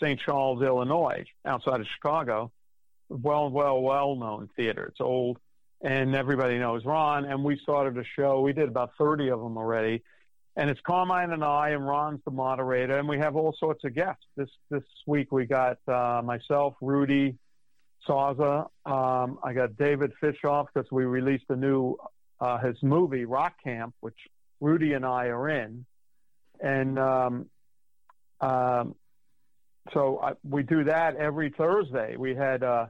St. 0.00 0.18
Charles, 0.18 0.62
Illinois, 0.62 1.24
outside 1.44 1.80
of 1.80 1.86
Chicago. 1.94 2.50
Well, 3.08 3.50
well, 3.50 3.80
well 3.80 4.16
known 4.16 4.50
theater. 4.56 4.86
It's 4.86 5.00
old, 5.00 5.38
and 5.80 6.14
everybody 6.14 6.58
knows 6.58 6.84
Ron. 6.84 7.24
And 7.24 7.44
we 7.44 7.58
started 7.58 7.96
a 7.98 8.04
show. 8.16 8.40
We 8.40 8.52
did 8.52 8.68
about 8.68 8.92
30 8.98 9.30
of 9.30 9.40
them 9.40 9.56
already. 9.56 10.02
And 10.56 10.70
it's 10.70 10.80
Carmine 10.80 11.30
and 11.30 11.44
I, 11.44 11.70
and 11.70 11.86
Ron's 11.86 12.20
the 12.24 12.32
moderator, 12.32 12.98
and 12.98 13.08
we 13.08 13.18
have 13.18 13.36
all 13.36 13.54
sorts 13.60 13.84
of 13.84 13.94
guests. 13.94 14.24
This 14.36 14.48
this 14.70 14.82
week 15.06 15.30
we 15.30 15.46
got 15.46 15.78
uh, 15.86 16.20
myself, 16.24 16.74
Rudy 16.80 17.38
Sarzo. 18.08 18.68
Um, 18.84 19.38
I 19.44 19.52
got 19.52 19.76
David 19.76 20.12
Fishof 20.20 20.66
because 20.74 20.90
we 20.90 21.04
released 21.04 21.44
a 21.50 21.54
new 21.54 21.96
uh, 22.40 22.58
his 22.58 22.76
movie 22.82 23.24
Rock 23.24 23.54
Camp, 23.62 23.94
which 24.00 24.16
Rudy 24.60 24.94
and 24.94 25.06
I 25.06 25.26
are 25.26 25.48
in, 25.48 25.86
and 26.60 26.98
um, 26.98 27.46
um, 28.40 28.96
so 29.92 30.18
I, 30.20 30.32
we 30.42 30.64
do 30.64 30.82
that 30.84 31.14
every 31.14 31.50
Thursday. 31.50 32.16
We 32.16 32.34
had 32.34 32.64
uh, 32.64 32.86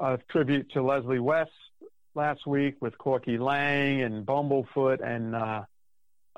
a 0.00 0.18
tribute 0.30 0.70
to 0.72 0.82
Leslie 0.82 1.18
West 1.18 1.50
last 2.14 2.46
week 2.46 2.76
with 2.80 2.96
Corky 2.98 3.38
Laing 3.38 4.02
and 4.02 4.26
Bumblefoot 4.26 5.00
and 5.06 5.34
uh, 5.34 5.62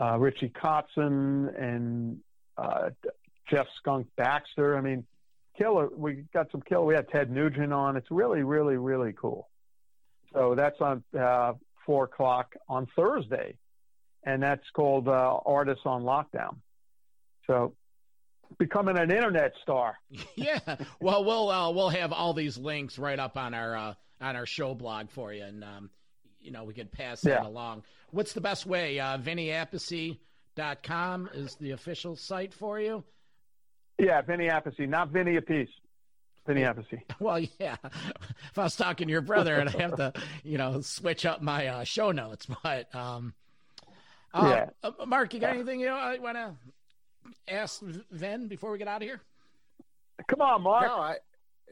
uh, 0.00 0.18
Richie 0.18 0.50
Kotzen 0.50 1.60
and 1.60 2.18
uh, 2.56 2.90
Jeff 3.48 3.66
Skunk 3.78 4.08
Baxter. 4.16 4.76
I 4.76 4.80
mean, 4.80 5.06
killer. 5.56 5.88
We 5.94 6.24
got 6.32 6.50
some 6.50 6.62
killer. 6.62 6.84
We 6.84 6.94
had 6.94 7.08
Ted 7.08 7.30
Nugent 7.30 7.72
on. 7.72 7.96
It's 7.96 8.10
really, 8.10 8.42
really, 8.42 8.76
really 8.76 9.12
cool. 9.12 9.48
So 10.32 10.54
that's 10.54 10.80
on 10.80 11.02
uh, 11.18 11.54
four 11.86 12.04
o'clock 12.04 12.54
on 12.68 12.86
Thursday, 12.94 13.56
and 14.24 14.42
that's 14.42 14.68
called 14.74 15.08
uh, 15.08 15.38
Artists 15.46 15.86
on 15.86 16.02
Lockdown. 16.02 16.56
So 17.46 17.74
becoming 18.58 18.98
an 18.98 19.10
internet 19.10 19.54
star. 19.62 19.98
yeah. 20.36 20.58
Well, 21.00 21.24
we'll 21.24 21.48
uh, 21.50 21.70
we'll 21.70 21.88
have 21.90 22.12
all 22.12 22.34
these 22.34 22.58
links 22.58 22.98
right 22.98 23.18
up 23.18 23.36
on 23.36 23.54
our 23.54 23.76
uh, 23.76 23.94
on 24.20 24.36
our 24.36 24.46
show 24.46 24.74
blog 24.74 25.10
for 25.10 25.32
you, 25.32 25.42
and 25.44 25.64
um, 25.64 25.90
you 26.40 26.50
know 26.50 26.64
we 26.64 26.74
could 26.74 26.92
pass 26.92 27.22
that 27.22 27.42
yeah. 27.42 27.48
along. 27.48 27.84
What's 28.10 28.32
the 28.32 28.40
best 28.40 28.66
way? 28.66 28.98
Uh, 28.98 29.18
VinnyAppice.com 29.18 31.28
is 31.34 31.54
the 31.56 31.72
official 31.72 32.16
site 32.16 32.54
for 32.54 32.80
you. 32.80 33.04
Yeah, 33.98 34.22
Vinny 34.22 34.48
Appice, 34.48 34.88
not 34.88 35.10
Vinny 35.10 35.36
Appice. 35.36 35.68
Vinny 36.46 36.62
Appice. 36.62 37.02
Well, 37.20 37.40
yeah. 37.58 37.76
If 37.82 38.56
I 38.56 38.62
was 38.62 38.76
talking 38.76 39.08
to 39.08 39.12
your 39.12 39.20
brother, 39.20 39.56
and 39.56 39.68
I 39.68 39.82
have 39.82 39.96
to, 39.96 40.14
you 40.44 40.56
know, 40.56 40.80
switch 40.80 41.26
up 41.26 41.42
my 41.42 41.66
uh, 41.66 41.84
show 41.84 42.12
notes, 42.12 42.46
but 42.62 42.94
um, 42.94 43.34
uh, 44.32 44.48
yeah. 44.48 44.70
Uh, 44.82 45.04
Mark, 45.06 45.34
you 45.34 45.40
got 45.40 45.54
anything 45.54 45.80
you 45.80 45.86
know 45.86 45.96
I 45.96 46.18
want 46.18 46.36
to 46.36 46.54
ask 47.48 47.82
Ven 48.10 48.48
before 48.48 48.70
we 48.70 48.78
get 48.78 48.88
out 48.88 49.02
of 49.02 49.08
here? 49.08 49.20
Come 50.26 50.40
on, 50.40 50.62
Mark. 50.62 50.86
No, 50.86 50.96
I, 50.96 51.16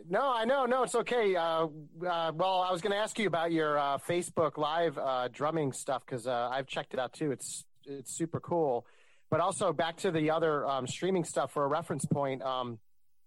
no, 0.09 0.33
I 0.33 0.45
know, 0.45 0.67
no, 0.67 0.83
it's 0.83 0.95
okay. 0.95 1.35
Uh, 1.35 1.67
uh, 2.07 2.33
well, 2.35 2.61
I 2.61 2.71
was 2.71 2.81
going 2.81 2.93
to 2.93 2.99
ask 2.99 3.19
you 3.19 3.27
about 3.27 3.53
your 3.53 3.79
uh, 3.79 3.99
Facebook 3.99 4.57
Live 4.57 4.99
uh, 4.99 5.29
drumming 5.33 5.73
stuff 5.73 6.05
because 6.07 6.27
uh, 6.27 6.49
I've 6.51 6.67
checked 6.67 6.95
it 6.95 7.01
out 7.01 7.13
too. 7.13 7.33
It's 7.33 7.65
it's 7.85 8.13
super 8.13 8.41
cool. 8.41 8.87
But 9.31 9.41
also 9.41 9.73
back 9.73 9.97
to 9.99 10.11
the 10.11 10.31
other 10.31 10.67
um, 10.67 10.87
streaming 10.87 11.25
stuff 11.25 11.53
for 11.53 11.65
a 11.65 11.69
reference 11.69 12.05
point. 12.05 12.43
Um, 12.43 12.79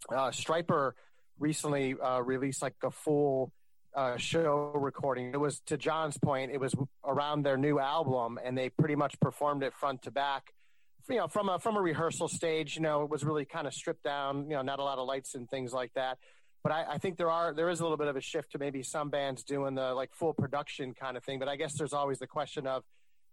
uh, 0.10 0.30
Stryper 0.30 0.94
recently 1.40 1.96
released 2.24 2.62
like 2.62 2.76
a 2.84 2.92
full 2.92 3.52
show 4.18 4.72
recording. 4.76 5.34
It 5.34 5.40
was 5.40 5.60
to 5.68 5.78
John's 5.78 6.18
point. 6.18 6.52
It 6.52 6.60
was 6.60 6.74
around 7.06 7.44
their 7.44 7.58
new 7.58 7.80
album, 7.80 8.40
and 8.44 8.58
they 8.58 8.70
pretty 8.70 8.96
much 8.96 9.20
performed 9.20 9.64
it 9.64 9.74
front 9.74 10.04
to 10.04 10.12
back 10.12 10.54
you 11.10 11.18
know, 11.18 11.28
from 11.28 11.49
a 11.49 11.60
from 11.60 11.76
a 11.76 11.82
rehearsal 11.82 12.28
stage, 12.28 12.76
you 12.76 12.82
know, 12.82 13.03
it 13.03 13.10
was 13.10 13.24
really 13.24 13.45
kind 13.45 13.68
of 13.68 13.74
stripped 13.74 14.03
down. 14.03 14.49
You 14.49 14.55
know, 14.55 14.62
not 14.62 14.80
a 14.80 14.84
lot 14.84 14.97
of 14.97 15.07
lights 15.07 15.36
and 15.36 15.49
things 15.49 15.74
like 15.74 15.93
that. 15.95 16.18
But 16.64 16.72
I, 16.72 16.86
I 16.91 16.97
think 16.97 17.18
there 17.18 17.32
are 17.32 17.53
there 17.53 17.70
is 17.70 17.80
a 17.80 17.84
little 17.84 17.97
bit 17.97 18.07
of 18.07 18.16
a 18.16 18.22
shift 18.22 18.51
to 18.51 18.60
maybe 18.60 18.84
some 18.84 19.10
bands 19.10 19.43
doing 19.43 19.76
the 19.76 19.93
like 19.93 20.14
full 20.14 20.34
production 20.34 20.93
kind 20.93 21.18
of 21.18 21.24
thing. 21.24 21.39
But 21.39 21.47
I 21.47 21.55
guess 21.55 21.74
there's 21.78 21.93
always 21.93 22.20
the 22.20 22.28
question 22.28 22.68
of 22.68 22.84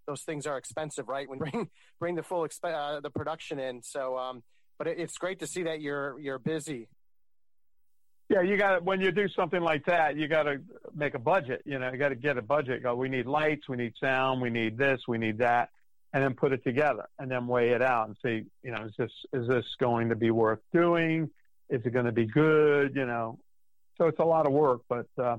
those 0.06 0.22
things 0.22 0.46
are 0.46 0.56
expensive, 0.56 1.08
right? 1.08 1.28
When 1.28 1.38
bring 1.38 1.68
bring 1.98 2.14
the 2.14 2.22
full 2.22 2.46
exp- 2.46 2.64
uh, 2.64 3.00
the 3.00 3.10
production 3.10 3.58
in. 3.58 3.82
So, 3.82 4.16
um, 4.16 4.42
but 4.78 4.86
it, 4.86 4.98
it's 4.98 5.18
great 5.18 5.40
to 5.40 5.46
see 5.46 5.64
that 5.64 5.80
you're 5.80 6.18
you're 6.18 6.38
busy. 6.38 6.88
Yeah, 8.28 8.40
you 8.40 8.56
got 8.56 8.84
when 8.84 9.00
you 9.00 9.12
do 9.12 9.28
something 9.28 9.60
like 9.60 9.84
that, 9.86 10.16
you 10.16 10.28
got 10.28 10.44
to 10.44 10.60
make 10.94 11.14
a 11.14 11.18
budget. 11.18 11.62
You 11.64 11.78
know, 11.78 11.92
you 11.92 11.98
got 11.98 12.08
to 12.08 12.16
get 12.16 12.38
a 12.38 12.42
budget. 12.42 12.82
Go, 12.82 12.94
we 12.96 13.08
need 13.08 13.26
lights, 13.26 13.68
we 13.68 13.76
need 13.76 13.92
sound, 14.00 14.40
we 14.40 14.50
need 14.50 14.76
this, 14.76 15.00
we 15.06 15.18
need 15.18 15.38
that 15.38 15.70
and 16.12 16.22
then 16.22 16.34
put 16.34 16.52
it 16.52 16.62
together 16.64 17.08
and 17.18 17.30
then 17.30 17.46
weigh 17.46 17.70
it 17.70 17.82
out 17.82 18.08
and 18.08 18.16
see, 18.24 18.44
you 18.62 18.70
know, 18.70 18.84
is 18.84 18.92
this 18.98 19.10
is 19.32 19.48
this 19.48 19.64
going 19.80 20.08
to 20.08 20.16
be 20.16 20.30
worth 20.30 20.60
doing? 20.72 21.30
Is 21.68 21.80
it 21.84 21.90
going 21.90 22.06
to 22.06 22.12
be 22.12 22.26
good? 22.26 22.94
You 22.94 23.06
know, 23.06 23.38
so 23.98 24.06
it's 24.06 24.18
a 24.18 24.24
lot 24.24 24.46
of 24.46 24.52
work, 24.52 24.82
but 24.88 25.06
uh, 25.18 25.36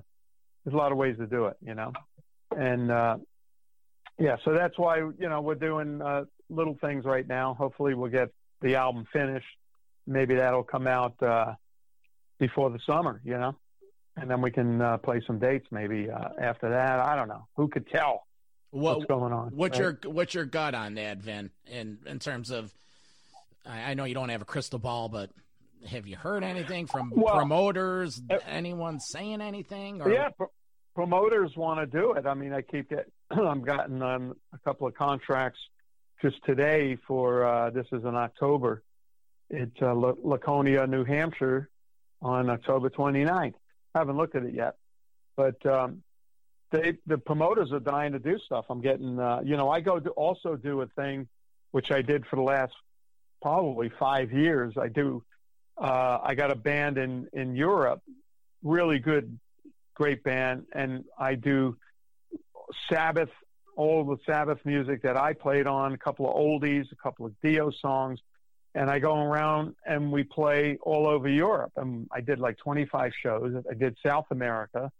there's 0.63 0.73
a 0.73 0.77
lot 0.77 0.91
of 0.91 0.97
ways 0.97 1.17
to 1.17 1.27
do 1.27 1.45
it, 1.45 1.57
you 1.61 1.75
know, 1.75 1.93
and 2.55 2.91
uh, 2.91 3.17
yeah, 4.19 4.37
so 4.43 4.53
that's 4.53 4.77
why 4.77 4.97
you 4.97 5.29
know 5.29 5.41
we're 5.41 5.55
doing 5.55 6.01
uh, 6.01 6.25
little 6.49 6.77
things 6.81 7.05
right 7.05 7.27
now. 7.27 7.53
Hopefully, 7.53 7.93
we'll 7.93 8.11
get 8.11 8.29
the 8.61 8.75
album 8.75 9.05
finished. 9.13 9.45
Maybe 10.05 10.35
that'll 10.35 10.63
come 10.63 10.87
out 10.87 11.21
uh, 11.21 11.53
before 12.39 12.69
the 12.69 12.79
summer, 12.85 13.21
you 13.23 13.37
know, 13.37 13.55
and 14.15 14.29
then 14.29 14.41
we 14.41 14.51
can 14.51 14.81
uh, 14.81 14.97
play 14.97 15.21
some 15.25 15.39
dates 15.39 15.67
maybe 15.71 16.09
uh, 16.09 16.29
after 16.41 16.69
that. 16.69 16.99
I 16.99 17.15
don't 17.15 17.27
know. 17.27 17.47
Who 17.55 17.67
could 17.67 17.87
tell? 17.89 18.26
What, 18.71 18.97
what's 18.97 19.07
going 19.07 19.33
on. 19.33 19.49
What's 19.55 19.79
right? 19.79 19.95
your 20.03 20.11
what's 20.11 20.33
your 20.33 20.45
gut 20.45 20.75
on 20.75 20.95
that, 20.95 21.17
Vin? 21.17 21.51
In 21.67 21.99
in 22.05 22.19
terms 22.19 22.51
of, 22.51 22.73
I, 23.65 23.91
I, 23.91 23.93
know 23.93 24.03
you 24.03 24.13
don't 24.13 24.29
have 24.29 24.41
a 24.41 24.45
crystal 24.45 24.79
ball, 24.79 25.09
but 25.09 25.29
have 25.89 26.07
you 26.07 26.15
heard 26.15 26.43
anything 26.43 26.87
from 26.87 27.11
well, 27.15 27.35
promoters? 27.35 28.21
Uh, 28.29 28.37
anyone 28.47 28.99
saying 28.99 29.41
anything? 29.41 30.01
Or? 30.01 30.11
Yeah, 30.11 30.29
pr- 30.29 30.45
promoters 30.95 31.55
want 31.55 31.79
to 31.79 31.85
do 31.85 32.13
it. 32.13 32.25
I 32.25 32.33
mean, 32.33 32.53
I 32.53 32.61
keep 32.61 32.89
getting. 32.89 33.11
I'm 33.31 33.61
gotten 33.61 34.01
um, 34.01 34.35
a 34.53 34.57
couple 34.59 34.87
of 34.87 34.95
contracts 34.95 35.59
just 36.21 36.43
today 36.45 36.97
for 37.07 37.45
uh, 37.45 37.69
this 37.69 37.87
is 37.91 38.03
in 38.03 38.15
October. 38.15 38.83
It's 39.49 39.81
uh, 39.81 39.93
Laconia, 39.93 40.87
New 40.87 41.05
Hampshire, 41.05 41.69
on 42.21 42.49
October 42.49 42.89
29th. 42.89 43.53
I 43.95 43.99
haven't 43.99 44.17
looked 44.17 44.35
at 44.35 44.43
it 44.43 44.53
yet, 44.53 44.75
but 45.35 45.63
um, 45.65 46.03
they 46.71 46.97
the 47.05 47.17
promoters 47.17 47.71
are 47.71 47.79
dying 47.79 48.13
to 48.13 48.19
do 48.19 48.37
stuff. 48.39 48.65
I'm 48.69 48.81
getting, 48.81 49.19
uh, 49.19 49.41
you 49.43 49.57
know, 49.57 49.69
I 49.69 49.79
go 49.81 49.99
to 49.99 50.09
also 50.11 50.55
do 50.55 50.81
a 50.81 50.87
thing, 50.87 51.27
which 51.71 51.91
I 51.91 52.01
did 52.01 52.25
for 52.25 52.35
the 52.35 52.41
last 52.41 52.73
probably 53.41 53.89
five 53.99 54.31
years. 54.31 54.75
I 54.79 54.87
do. 54.87 55.23
Uh, 55.77 56.19
I 56.23 56.35
got 56.35 56.51
a 56.51 56.55
band 56.55 56.97
in 56.97 57.27
in 57.33 57.55
Europe, 57.55 58.01
really 58.63 58.99
good, 58.99 59.39
great 59.93 60.23
band, 60.23 60.65
and 60.73 61.05
I 61.17 61.35
do 61.35 61.77
Sabbath, 62.89 63.29
all 63.75 64.03
the 64.03 64.17
Sabbath 64.25 64.59
music 64.65 65.03
that 65.03 65.17
I 65.17 65.33
played 65.33 65.67
on, 65.67 65.93
a 65.93 65.97
couple 65.97 66.27
of 66.27 66.35
oldies, 66.35 66.91
a 66.91 66.95
couple 66.95 67.25
of 67.25 67.33
Dio 67.41 67.71
songs, 67.71 68.19
and 68.75 68.89
I 68.89 68.99
go 68.99 69.15
around 69.15 69.75
and 69.85 70.11
we 70.11 70.23
play 70.23 70.77
all 70.81 71.07
over 71.07 71.29
Europe. 71.29 71.71
And 71.77 72.07
I 72.11 72.21
did 72.21 72.39
like 72.39 72.57
25 72.57 73.11
shows. 73.21 73.63
I 73.69 73.73
did 73.73 73.97
South 74.05 74.25
America, 74.31 74.91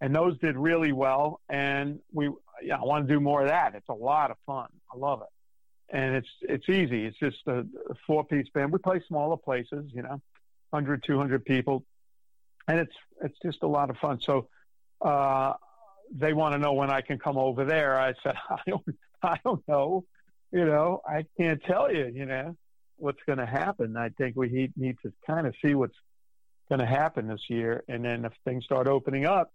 and 0.00 0.14
those 0.14 0.38
did 0.38 0.56
really 0.56 0.92
well. 0.92 1.40
And 1.48 2.00
we, 2.12 2.30
yeah, 2.62 2.76
I 2.76 2.84
want 2.84 3.06
to 3.06 3.12
do 3.12 3.20
more 3.20 3.42
of 3.42 3.48
that. 3.48 3.74
It's 3.74 3.88
a 3.88 3.94
lot 3.94 4.30
of 4.30 4.36
fun. 4.46 4.68
I 4.92 4.96
love 4.96 5.22
it, 5.22 5.96
and 5.96 6.14
it's 6.14 6.28
it's 6.42 6.68
easy. 6.68 7.06
It's 7.06 7.18
just 7.18 7.38
a, 7.46 7.66
four 8.06 8.24
piece 8.24 8.48
band. 8.54 8.72
We 8.72 8.78
play 8.78 9.02
smaller 9.08 9.36
places, 9.36 9.90
you 9.92 10.02
know, 10.02 10.20
100, 10.70 11.04
200 11.04 11.44
people, 11.44 11.84
and 12.68 12.78
it's 12.78 12.94
it's 13.22 13.38
just 13.42 13.62
a 13.62 13.68
lot 13.68 13.90
of 13.90 13.96
fun. 13.98 14.20
So. 14.20 14.48
Uh, 15.00 15.54
they 16.12 16.32
want 16.32 16.52
to 16.52 16.58
know 16.58 16.74
when 16.74 16.90
I 16.90 17.00
can 17.00 17.18
come 17.18 17.36
over 17.36 17.64
there. 17.64 17.98
I 17.98 18.14
said, 18.22 18.34
I 18.50 18.60
don't, 18.66 18.84
I 19.22 19.38
don't 19.44 19.66
know. 19.66 20.04
You 20.52 20.64
know, 20.64 21.00
I 21.06 21.24
can't 21.36 21.62
tell 21.64 21.92
you. 21.92 22.10
You 22.14 22.26
know, 22.26 22.56
what's 22.96 23.22
going 23.26 23.38
to 23.38 23.46
happen. 23.46 23.96
I 23.96 24.10
think 24.10 24.36
we 24.36 24.70
need 24.76 24.96
to 25.02 25.12
kind 25.26 25.46
of 25.46 25.54
see 25.62 25.74
what's 25.74 25.96
going 26.68 26.78
to 26.78 26.86
happen 26.86 27.28
this 27.28 27.42
year, 27.48 27.84
and 27.88 28.04
then 28.04 28.24
if 28.24 28.32
things 28.44 28.64
start 28.64 28.86
opening 28.86 29.26
up, 29.26 29.52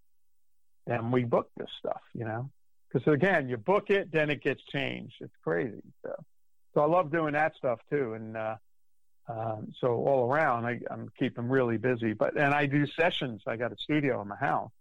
then 0.90 1.12
we 1.12 1.24
book 1.24 1.50
this 1.58 1.70
stuff. 1.80 2.02
You 2.14 2.26
know, 2.26 2.50
because 2.92 3.12
again, 3.12 3.50
you 3.50 3.58
book 3.58 3.90
it, 3.90 4.12
then 4.12 4.30
it 4.30 4.44
gets 4.44 4.62
changed. 4.72 5.16
It's 5.22 5.36
crazy. 5.44 5.82
So, 6.04 6.14
so 6.74 6.82
I 6.82 6.86
love 6.86 7.12
doing 7.12 7.34
that 7.34 7.56
stuff 7.56 7.80
too, 7.90 8.14
and. 8.14 8.36
uh 8.38 8.56
um, 9.30 9.74
so 9.80 9.90
all 9.90 10.28
around, 10.28 10.66
I, 10.66 10.80
I'm 10.90 11.12
keeping 11.20 11.48
really 11.50 11.78
busy. 11.78 12.14
But 12.14 12.36
and 12.36 12.52
I 12.52 12.66
do 12.66 12.88
sessions. 12.88 13.44
I 13.46 13.58
got 13.58 13.72
a 13.72 13.76
studio 13.78 14.22
in 14.22 14.28
my 14.28 14.36
house, 14.36 14.72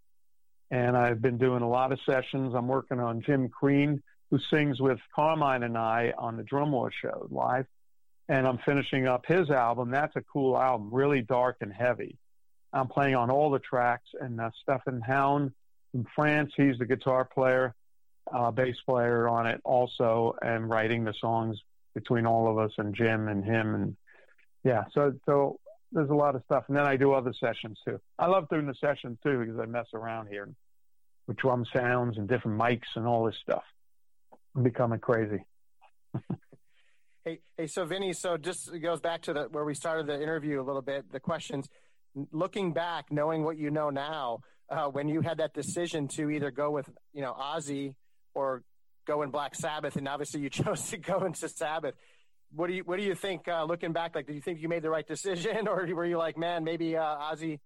and 0.71 0.97
I've 0.97 1.21
been 1.21 1.37
doing 1.37 1.63
a 1.63 1.69
lot 1.69 1.93
of 1.93 2.01
sessions. 2.09 2.55
I'm 2.55 2.67
working 2.67 2.99
on 2.99 3.21
Jim 3.21 3.51
Crean, 3.51 4.03
who 4.31 4.39
sings 4.51 4.81
with 4.81 5.01
Carmine 5.15 5.65
and 5.65 5.77
I 5.77 6.15
on 6.17 6.39
the 6.39 6.43
Drum 6.43 6.73
War 6.73 6.91
show 6.91 7.29
live, 7.31 7.67
and 8.27 8.47
I'm 8.47 8.57
finishing 8.65 9.07
up 9.07 9.27
his 9.27 9.51
album. 9.51 9.91
That's 9.91 10.17
a 10.17 10.23
cool 10.23 10.57
album, 10.57 10.89
really 10.93 11.21
dark 11.21 11.59
and 11.61 11.73
heavy. 11.73 12.17
I'm 12.73 12.89
playing 12.89 13.17
on 13.17 13.31
all 13.31 13.51
the 13.51 13.59
tracks, 13.59 14.09
and 14.19 14.41
uh, 14.41 14.51
Stefan 14.63 15.03
Hound 15.03 15.53
from 15.93 16.07
France, 16.15 16.53
he's 16.57 16.79
the 16.79 16.87
guitar 16.87 17.25
player, 17.25 17.75
uh, 18.33 18.51
bass 18.51 18.77
player 18.87 19.29
on 19.29 19.47
it 19.47 19.61
also, 19.65 20.35
and 20.43 20.69
writing 20.69 21.05
the 21.05 21.15
songs 21.21 21.59
between 21.95 22.27
all 22.27 22.51
of 22.51 22.59
us 22.59 22.73
and 22.79 22.95
Jim 22.95 23.29
and 23.29 23.45
him, 23.45 23.75
and 23.75 23.97
yeah, 24.65 24.85
so 24.93 25.13
so 25.27 25.59
there's 25.93 26.11
a 26.11 26.15
lot 26.15 26.35
of 26.35 26.43
stuff. 26.45 26.65
And 26.69 26.77
then 26.77 26.87
I 26.87 26.97
do 26.97 27.13
other 27.13 27.33
sessions 27.33 27.79
too. 27.85 28.01
I 28.19 28.27
love 28.27 28.49
doing 28.49 28.67
the 28.67 28.75
sessions 28.75 29.19
too 29.23 29.39
because 29.39 29.59
I 29.59 29.67
mess 29.67 29.87
around 29.95 30.29
here 30.29 30.49
with 31.27 31.37
drum 31.37 31.65
sounds 31.75 32.19
and 32.19 32.29
different 32.29 32.61
mics 32.61 32.97
and 32.97 33.07
all 33.07 33.25
this 33.25 33.37
stuff. 33.43 33.63
I'm 34.55 34.63
becoming 34.63 34.99
crazy. 34.99 35.45
hey, 37.25 37.41
hey, 37.57 37.67
so 37.67 37.85
Vinny, 37.85 38.13
so 38.13 38.37
just 38.37 38.71
goes 38.81 39.01
back 39.01 39.23
to 39.23 39.33
the 39.33 39.43
where 39.45 39.65
we 39.65 39.75
started 39.75 40.07
the 40.07 40.21
interview 40.21 40.61
a 40.61 40.65
little 40.65 40.83
bit. 40.83 41.11
The 41.13 41.21
questions, 41.21 41.69
looking 42.33 42.73
back, 42.73 43.07
knowing 43.11 43.45
what 43.45 43.57
you 43.57 43.71
know 43.71 43.91
now, 43.91 44.41
uh, 44.71 44.87
when 44.87 45.09
you 45.09 45.21
had 45.21 45.39
that 45.39 45.55
decision 45.55 46.09
to 46.09 46.31
either 46.31 46.51
go 46.51 46.71
with 46.71 46.89
you 47.13 47.23
know 47.23 47.35
Ozzy 47.35 47.95
or 48.35 48.63
go 49.07 49.23
in 49.23 49.31
Black 49.31 49.55
Sabbath, 49.55 49.97
and 49.97 50.07
obviously 50.09 50.41
you 50.41 50.51
chose 50.63 50.91
to 50.91 50.99
go 50.99 51.25
into 51.25 51.49
Sabbath 51.49 51.95
what 52.53 52.69
do 52.69 52.75
you 52.75 52.83
what 52.85 52.99
do 52.99 53.05
you 53.05 53.15
think 53.15 53.47
uh, 53.49 53.65
looking 53.65 53.93
back? 53.93 54.15
Like, 54.15 54.27
do 54.27 54.33
you 54.33 54.41
think 54.41 54.61
you 54.61 54.69
made 54.69 54.83
the 54.83 54.91
right 54.91 55.07
decision, 55.07 55.69
or 55.69 55.87
were 55.95 56.07
you 56.07 56.19
like, 56.19 56.37
man, 56.37 56.65
maybe 56.65 56.97
uh, 56.97 57.03
Ozzy 57.03 57.61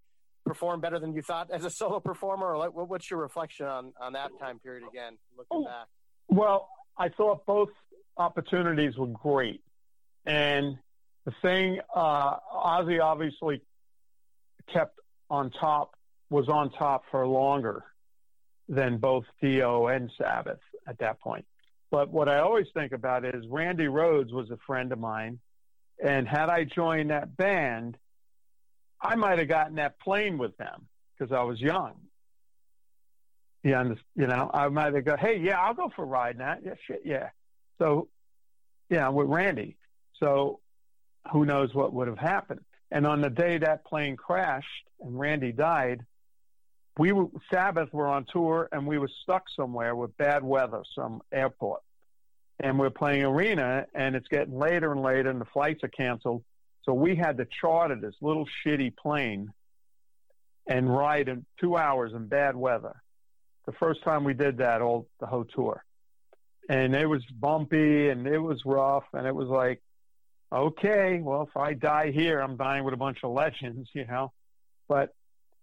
performed 0.45 0.83
better 0.83 0.99
than 0.99 1.15
you 1.15 1.23
thought 1.23 1.51
as 1.51 1.65
a 1.65 1.71
solo 1.71 2.01
performer? 2.01 2.53
Or 2.53 2.59
like, 2.59 2.73
what's 2.73 3.11
your 3.11 3.21
reflection 3.21 3.67
on 3.67 3.93
on 4.01 4.13
that 4.15 4.31
time 4.41 4.59
period 4.59 4.85
again, 4.89 5.19
looking 5.37 5.65
back? 5.65 5.87
Well, 6.29 6.69
I 6.97 7.09
thought 7.09 7.47
both 7.47 7.71
opportunities 8.17 8.97
were 8.97 9.07
great, 9.07 9.63
and 10.27 10.79
the 11.25 11.33
thing 11.43 11.81
uh, 11.95 12.37
Ozzy 12.55 13.01
obviously 13.01 13.63
kept 14.73 14.99
on 15.31 15.51
top 15.51 15.95
was 16.33 16.49
on 16.49 16.71
top 16.71 17.05
for 17.11 17.27
longer 17.27 17.85
than 18.69 18.97
both 18.97 19.25
Dio 19.41 19.89
and 19.89 20.11
Sabbath 20.19 20.61
at 20.89 20.99
that 20.99 21.21
point. 21.21 21.45
But 21.91 22.11
what 22.11 22.29
I 22.29 22.39
always 22.39 22.67
think 22.73 22.93
about 22.93 23.25
is 23.25 23.45
Randy 23.49 23.85
Rhoads 23.85 24.33
was 24.33 24.51
a 24.51 24.57
friend 24.67 24.91
of 24.93 24.99
mine. 24.99 25.39
And 26.03 26.27
had 26.27 26.49
I 26.49 26.65
joined 26.65 27.11
that 27.11 27.37
band, 27.37 27.99
I 29.01 29.15
might 29.15 29.39
have 29.39 29.49
gotten 29.49 29.77
that 29.77 30.01
plane 30.01 30.39
with 30.39 30.57
them 30.57 30.89
because 31.17 31.33
I 31.33 31.43
was 31.43 31.61
young. 31.61 31.93
Yeah, 33.63 33.85
you 34.17 34.27
know, 34.27 34.51
I 34.53 34.69
might 34.69 34.95
have 34.95 35.05
go, 35.05 35.17
hey, 35.17 35.39
yeah, 35.39 35.61
I'll 35.61 35.75
go 35.75 35.93
for 35.95 36.03
a 36.03 36.07
ride 36.07 36.39
now. 36.39 36.57
Yeah, 36.65 36.75
shit, 36.87 37.03
yeah. 37.05 37.29
So, 37.79 38.09
yeah, 38.89 39.09
with 39.11 39.29
Randy. 39.29 39.77
So, 40.19 40.61
who 41.31 41.45
knows 41.45 41.73
what 41.73 41.93
would 41.93 42.09
have 42.09 42.19
happened? 42.19 42.61
And 42.91 43.07
on 43.07 43.21
the 43.21 43.31
day 43.31 43.59
that 43.59 43.85
plane 43.85 44.17
crashed 44.17 44.67
and 45.01 45.19
Randy 45.19 45.53
died, 45.53 46.05
we 46.99 47.13
were 47.13 47.27
Sabbath 47.53 47.93
were 47.93 48.09
on 48.09 48.27
tour 48.31 48.69
and 48.73 48.87
we 48.87 48.99
were 48.99 49.11
stuck 49.23 49.45
somewhere 49.57 49.97
with 49.97 50.17
bad 50.17 50.45
weather, 50.45 50.83
some 50.95 51.23
airport, 51.33 51.81
and 52.61 52.79
we're 52.79 52.91
playing 52.91 53.25
arena 53.25 53.87
and 53.95 54.15
it's 54.15 54.29
getting 54.29 54.59
later 54.59 54.93
and 54.93 55.03
later 55.03 55.31
and 55.31 55.41
the 55.41 55.47
flights 55.47 55.83
are 55.83 55.89
canceled, 55.89 56.45
so 56.83 56.93
we 56.93 57.17
had 57.17 57.39
to 57.39 57.47
charter 57.61 57.97
this 57.97 58.15
little 58.21 58.47
shitty 58.65 58.95
plane 58.97 59.53
and 60.67 60.95
ride 60.95 61.29
in 61.29 61.45
two 61.59 61.77
hours 61.77 62.13
in 62.13 62.29
bad 62.29 62.55
weather. 62.55 62.95
The 63.67 63.73
first 63.73 64.03
time 64.03 64.25
we 64.25 64.35
did 64.35 64.59
that, 64.59 64.83
all 64.83 65.09
the 65.19 65.27
whole 65.27 65.45
tour, 65.45 65.85
and 66.69 66.95
it 66.95 67.07
was 67.07 67.25
bumpy 67.25 68.11
and 68.11 68.27
it 68.27 68.39
was 68.39 68.61
rough 68.65 69.05
and 69.15 69.27
it 69.27 69.35
was 69.35 69.49
like, 69.49 69.81
okay, 70.53 71.21
well 71.23 71.43
if 71.43 71.57
I 71.57 71.73
die 71.73 72.11
here, 72.11 72.41
I'm 72.41 72.57
dying 72.57 72.85
with 72.85 72.93
a 72.93 72.99
bunch 72.99 73.19
of 73.25 73.31
legends, 73.33 73.89
you 73.95 74.05
know, 74.05 74.33
but 74.89 75.15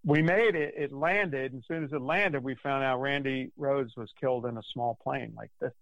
we 0.04 0.22
made 0.22 0.54
it. 0.54 0.74
It 0.76 0.92
landed. 0.92 1.52
And 1.52 1.62
as 1.62 1.68
soon 1.68 1.84
as 1.84 1.92
it 1.92 2.00
landed, 2.00 2.42
we 2.42 2.54
found 2.56 2.84
out 2.84 3.00
Randy 3.00 3.50
Rhoads 3.58 3.96
was 3.96 4.10
killed 4.20 4.46
in 4.46 4.56
a 4.56 4.62
small 4.72 4.98
plane 5.02 5.32
like 5.36 5.50
this. 5.60 5.72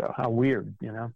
So 0.00 0.12
how 0.16 0.30
weird, 0.30 0.74
you 0.80 0.92
know? 0.92 1.12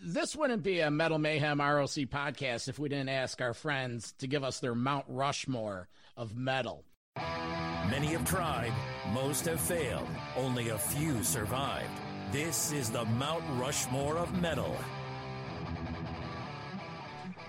This 0.00 0.36
wouldn't 0.36 0.62
be 0.62 0.80
a 0.80 0.90
Metal 0.90 1.18
Mayhem 1.18 1.60
ROC 1.60 1.88
podcast 2.06 2.68
if 2.68 2.78
we 2.78 2.88
didn't 2.88 3.08
ask 3.08 3.40
our 3.40 3.52
friends 3.52 4.12
to 4.18 4.28
give 4.28 4.44
us 4.44 4.60
their 4.60 4.74
Mount 4.74 5.06
Rushmore 5.08 5.88
of 6.16 6.36
metal. 6.36 6.84
Many 7.16 8.08
have 8.08 8.24
tried, 8.24 8.72
most 9.12 9.46
have 9.46 9.60
failed, 9.60 10.08
only 10.36 10.68
a 10.68 10.78
few 10.78 11.24
survived. 11.24 11.90
This 12.30 12.70
is 12.70 12.90
the 12.90 13.06
Mount 13.06 13.42
Rushmore 13.58 14.18
of 14.18 14.40
metal. 14.40 14.76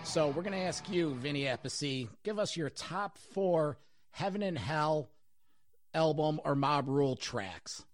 So 0.03 0.27
we're 0.29 0.41
going 0.41 0.53
to 0.53 0.59
ask 0.59 0.89
you, 0.89 1.13
Vinny 1.13 1.43
Appice, 1.43 2.07
give 2.23 2.39
us 2.39 2.57
your 2.57 2.69
top 2.69 3.17
four 3.33 3.77
Heaven 4.11 4.41
and 4.41 4.57
Hell 4.57 5.09
album 5.93 6.39
or 6.43 6.55
Mob 6.55 6.87
Rule 6.87 7.15
tracks. 7.15 7.85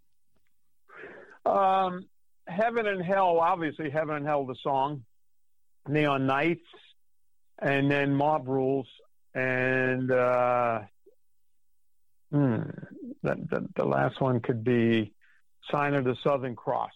Um, 1.45 2.07
Heaven 2.47 2.87
and 2.87 3.03
Hell, 3.03 3.39
obviously, 3.39 3.89
Heaven 3.89 4.15
and 4.15 4.25
Hell, 4.25 4.45
the 4.45 4.55
song, 4.63 5.03
Neon 5.87 6.25
Knights, 6.25 6.65
and 7.59 7.91
then 7.91 8.15
Mob 8.15 8.47
Rules, 8.47 8.87
and 9.33 10.09
uh, 10.11 10.79
hmm, 12.31 12.61
the, 13.23 13.35
the, 13.49 13.67
the 13.75 13.85
last 13.85 14.21
one 14.21 14.39
could 14.39 14.63
be 14.63 15.13
Sign 15.69 15.93
of 15.93 16.05
the 16.05 16.15
Southern 16.23 16.55
Cross 16.55 16.91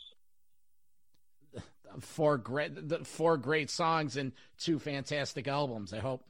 four 2.00 2.38
great 2.38 2.88
the 2.90 3.00
four 3.06 3.38
great 3.38 3.70
songs 3.70 4.18
and 4.18 4.32
two 4.58 4.80
fantastic 4.80 5.48
albums. 5.48 5.94
I 5.94 6.00
hope 6.00 6.26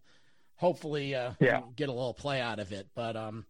hopefully 0.55 1.15
uh, 1.15 1.34
yeah. 1.39 1.61
get 1.76 1.89
a 1.89 1.93
little 1.93 2.13
play 2.13 2.41
out 2.41 2.59
of 2.59 2.72
it. 2.72 2.88
But 2.95 3.15
um 3.15 3.45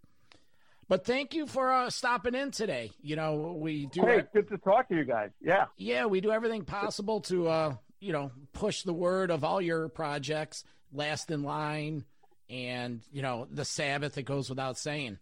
but 0.88 1.06
thank 1.06 1.36
you 1.36 1.46
for 1.46 1.72
uh, 1.72 1.90
stopping 1.92 2.34
in 2.34 2.50
today. 2.50 2.92
You 3.02 3.16
know, 3.16 3.56
we 3.60 3.86
do 3.86 4.02
Hey, 4.02 4.24
good 4.34 4.50
to 4.50 4.58
talk 4.58 4.90
to 4.90 4.96
you 4.96 5.04
guys. 5.04 5.30
Yeah. 5.40 5.66
Yeah, 5.78 6.06
we 6.08 6.20
do 6.20 6.32
everything 6.32 6.66
possible 6.66 7.22
to 7.22 7.48
uh, 7.48 7.76
you 8.00 8.12
know, 8.14 8.32
push 8.54 8.84
the 8.84 8.94
word 8.94 9.30
of 9.30 9.44
all 9.44 9.62
your 9.62 9.88
projects, 9.90 10.64
Last 10.92 11.30
in 11.30 11.44
Line 11.44 12.06
and, 12.50 13.02
you 13.12 13.22
know, 13.22 13.48
the 13.52 13.64
Sabbath 13.66 14.18
it 14.18 14.24
goes 14.24 14.50
without 14.50 14.78
saying. 14.78 15.20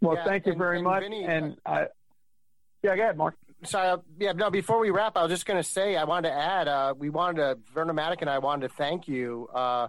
Well, 0.00 0.16
Yeah, 0.16 0.24
thank 0.24 0.46
you 0.46 0.52
and- 0.52 0.58
very 0.58 0.76
and 0.78 0.84
much. 0.84 1.02
Vinny, 1.02 1.24
and 1.24 1.56
I, 1.66 1.88
yeah, 2.82 2.96
go 2.96 3.02
ahead, 3.02 3.16
Mark. 3.18 3.34
Sorry, 3.64 4.00
yeah, 4.18 4.32
no. 4.32 4.50
Before 4.50 4.78
we 4.78 4.90
wrap, 4.90 5.16
I 5.16 5.22
was 5.22 5.30
just 5.30 5.44
going 5.44 5.62
to 5.62 5.68
say 5.68 5.96
I 5.96 6.04
wanted 6.04 6.30
to 6.30 6.34
add. 6.34 6.66
Uh, 6.66 6.94
we 6.96 7.10
wanted 7.10 7.36
to 7.36 7.58
Vernomatic 7.74 8.22
and 8.22 8.30
I 8.30 8.38
wanted 8.38 8.68
to 8.68 8.74
thank 8.74 9.06
you. 9.06 9.48
Uh, 9.52 9.88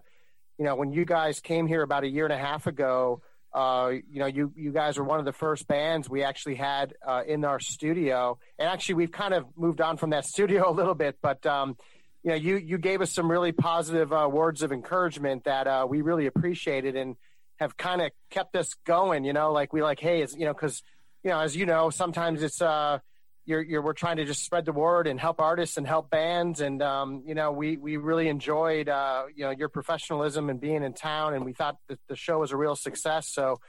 you 0.57 0.65
know, 0.65 0.75
when 0.75 0.91
you 0.91 1.05
guys 1.05 1.39
came 1.39 1.67
here 1.67 1.81
about 1.81 2.03
a 2.03 2.07
year 2.09 2.25
and 2.25 2.33
a 2.33 2.37
half 2.37 2.67
ago, 2.67 3.21
uh, 3.53 3.91
you 4.09 4.19
know, 4.19 4.25
you 4.25 4.51
you 4.55 4.71
guys 4.71 4.97
were 4.97 5.03
one 5.03 5.19
of 5.19 5.25
the 5.25 5.33
first 5.33 5.67
bands 5.67 6.09
we 6.09 6.23
actually 6.23 6.55
had 6.55 6.93
uh, 7.05 7.23
in 7.25 7.43
our 7.45 7.59
studio, 7.59 8.37
and 8.59 8.67
actually 8.69 8.95
we've 8.95 9.11
kind 9.11 9.33
of 9.33 9.45
moved 9.55 9.81
on 9.81 9.97
from 9.97 10.11
that 10.11 10.25
studio 10.33 10.69
a 10.69 10.73
little 10.73 10.95
bit, 10.95 11.17
but. 11.21 11.45
Um, 11.45 11.77
you 12.23 12.29
know, 12.29 12.35
you, 12.35 12.57
you 12.57 12.77
gave 12.77 13.01
us 13.01 13.11
some 13.11 13.31
really 13.31 13.51
positive 13.51 14.13
uh, 14.13 14.29
words 14.31 14.61
of 14.61 14.71
encouragement 14.71 15.45
that 15.45 15.65
uh, 15.65 15.87
we 15.89 16.01
really 16.01 16.27
appreciated 16.27 16.95
and 16.95 17.15
have 17.55 17.77
kind 17.77 17.99
of 17.99 18.11
kept 18.29 18.55
us 18.55 18.75
going. 18.85 19.23
You 19.23 19.33
know, 19.33 19.51
like 19.51 19.73
we 19.73 19.81
like, 19.81 19.99
hey, 19.99 20.21
it's, 20.21 20.35
you 20.35 20.45
know, 20.45 20.53
because 20.53 20.83
you 21.23 21.31
know, 21.31 21.39
as 21.39 21.55
you 21.55 21.65
know, 21.65 21.89
sometimes 21.89 22.43
it's 22.43 22.61
uh, 22.61 22.99
you're, 23.45 23.61
you're 23.61 23.81
we're 23.81 23.93
trying 23.93 24.17
to 24.17 24.25
just 24.25 24.43
spread 24.43 24.65
the 24.65 24.71
word 24.71 25.07
and 25.07 25.19
help 25.19 25.41
artists 25.41 25.77
and 25.77 25.87
help 25.87 26.09
bands. 26.09 26.61
And 26.61 26.81
um, 26.81 27.23
you 27.25 27.35
know 27.35 27.51
we 27.51 27.77
we 27.77 27.97
really 27.97 28.27
enjoyed 28.27 28.89
uh, 28.89 29.25
you 29.35 29.43
know 29.43 29.51
your 29.51 29.69
professionalism 29.69 30.49
and 30.49 30.59
being 30.59 30.83
in 30.83 30.93
town. 30.93 31.33
And 31.33 31.45
we 31.45 31.53
thought 31.53 31.77
that 31.87 31.99
the 32.07 32.15
show 32.15 32.39
was 32.39 32.51
a 32.51 32.57
real 32.57 32.75
success. 32.75 33.27
So 33.27 33.59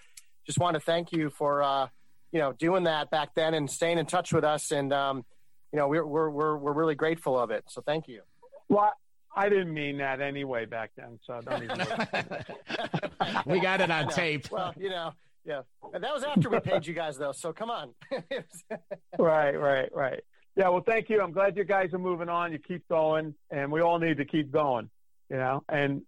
just 0.46 0.58
want 0.58 0.74
to 0.74 0.80
thank 0.80 1.12
you 1.12 1.30
for 1.30 1.62
uh, 1.62 1.88
you 2.32 2.40
know 2.40 2.52
doing 2.52 2.84
that 2.84 3.10
back 3.10 3.34
then 3.34 3.54
and 3.54 3.70
staying 3.70 3.98
in 3.98 4.06
touch 4.06 4.32
with 4.32 4.44
us. 4.44 4.70
And 4.70 4.92
um, 4.92 5.24
you 5.72 5.78
know 5.78 5.88
we're, 5.88 6.06
we're 6.06 6.30
we're 6.30 6.56
we're 6.56 6.72
really 6.72 6.94
grateful 6.94 7.38
of 7.38 7.50
it. 7.50 7.64
So 7.68 7.80
thank 7.80 8.08
you. 8.08 8.22
Well 8.68 8.92
I 9.34 9.48
didn't 9.48 9.72
mean 9.72 9.98
that 9.98 10.20
anyway 10.20 10.66
back 10.66 10.90
then 10.94 11.18
so 11.22 11.40
don't 11.40 11.62
even 11.62 11.78
we 13.46 13.60
got 13.60 13.80
it 13.80 13.90
on 13.90 14.08
tape. 14.10 14.50
Well 14.50 14.74
you 14.78 14.90
know 14.90 15.12
yeah, 15.44 15.62
and 15.92 16.04
that 16.04 16.14
was 16.14 16.22
after 16.22 16.48
we 16.48 16.60
paid 16.60 16.86
you 16.86 16.94
guys 16.94 17.18
though. 17.18 17.32
So 17.32 17.52
come 17.52 17.70
on. 17.70 17.94
right, 19.18 19.58
right, 19.58 19.88
right. 19.94 20.20
Yeah, 20.56 20.68
well, 20.68 20.82
thank 20.86 21.08
you. 21.08 21.20
I'm 21.20 21.32
glad 21.32 21.56
you 21.56 21.64
guys 21.64 21.92
are 21.94 21.98
moving 21.98 22.28
on. 22.28 22.52
You 22.52 22.58
keep 22.58 22.86
going, 22.88 23.34
and 23.50 23.72
we 23.72 23.80
all 23.80 23.98
need 23.98 24.18
to 24.18 24.24
keep 24.24 24.52
going. 24.52 24.90
You 25.30 25.36
know, 25.36 25.64
and 25.68 26.02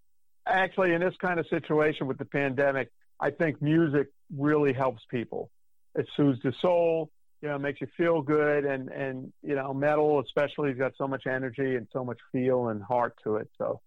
actually, 0.46 0.92
in 0.92 1.00
this 1.00 1.14
kind 1.20 1.40
of 1.40 1.46
situation 1.48 2.06
with 2.06 2.18
the 2.18 2.26
pandemic, 2.26 2.90
I 3.18 3.30
think 3.30 3.62
music 3.62 4.08
really 4.36 4.72
helps 4.72 5.02
people. 5.10 5.50
It 5.94 6.06
soothes 6.16 6.40
the 6.42 6.52
soul. 6.60 7.10
You 7.40 7.48
know, 7.48 7.58
makes 7.58 7.80
you 7.80 7.88
feel 7.96 8.22
good, 8.22 8.64
and 8.64 8.88
and 8.90 9.32
you 9.42 9.54
know, 9.54 9.72
metal 9.74 10.20
especially 10.20 10.70
has 10.70 10.78
got 10.78 10.92
so 10.96 11.08
much 11.08 11.26
energy 11.26 11.76
and 11.76 11.86
so 11.92 12.04
much 12.04 12.18
feel 12.30 12.68
and 12.68 12.82
heart 12.82 13.14
to 13.24 13.36
it. 13.36 13.48
So, 13.58 13.80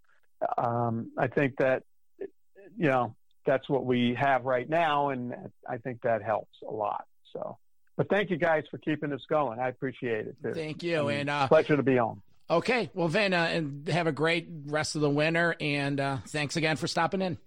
um, 0.58 1.12
I 1.18 1.28
think 1.28 1.58
that 1.58 1.84
you 2.20 2.88
know 2.90 3.16
that's 3.48 3.68
what 3.68 3.86
we 3.86 4.16
have 4.20 4.46
right 4.46 4.70
now, 4.70 5.10
and 5.10 5.34
I 5.68 5.78
think 5.78 6.02
that 6.04 6.22
helps 6.22 6.56
a 6.68 6.72
lot. 6.72 7.06
So, 7.34 7.58
but 7.96 8.10
thank 8.10 8.30
you 8.30 8.38
guys 8.38 8.66
for 8.70 8.78
keeping 8.78 9.12
us 9.12 9.22
going. 9.28 9.60
I 9.60 9.70
appreciate 9.70 10.28
it. 10.28 10.36
Too. 10.44 10.54
Thank 10.54 10.84
you, 10.84 11.08
and 11.08 11.30
uh, 11.30 11.48
pleasure 11.48 11.76
to 11.76 11.82
be 11.82 11.98
on. 11.98 12.22
Okay, 12.50 12.90
well, 12.94 13.08
Vin, 13.08 13.34
uh, 13.34 13.50
and 13.52 13.88
have 13.88 14.08
a 14.08 14.12
great 14.12 14.48
rest 14.68 14.96
of 14.96 15.02
the 15.02 15.10
winter, 15.10 15.56
and 15.60 16.00
uh, 16.00 16.18
thanks 16.28 16.56
again 16.56 16.76
for 16.76 16.88
stopping 16.88 17.22
in. 17.22 17.38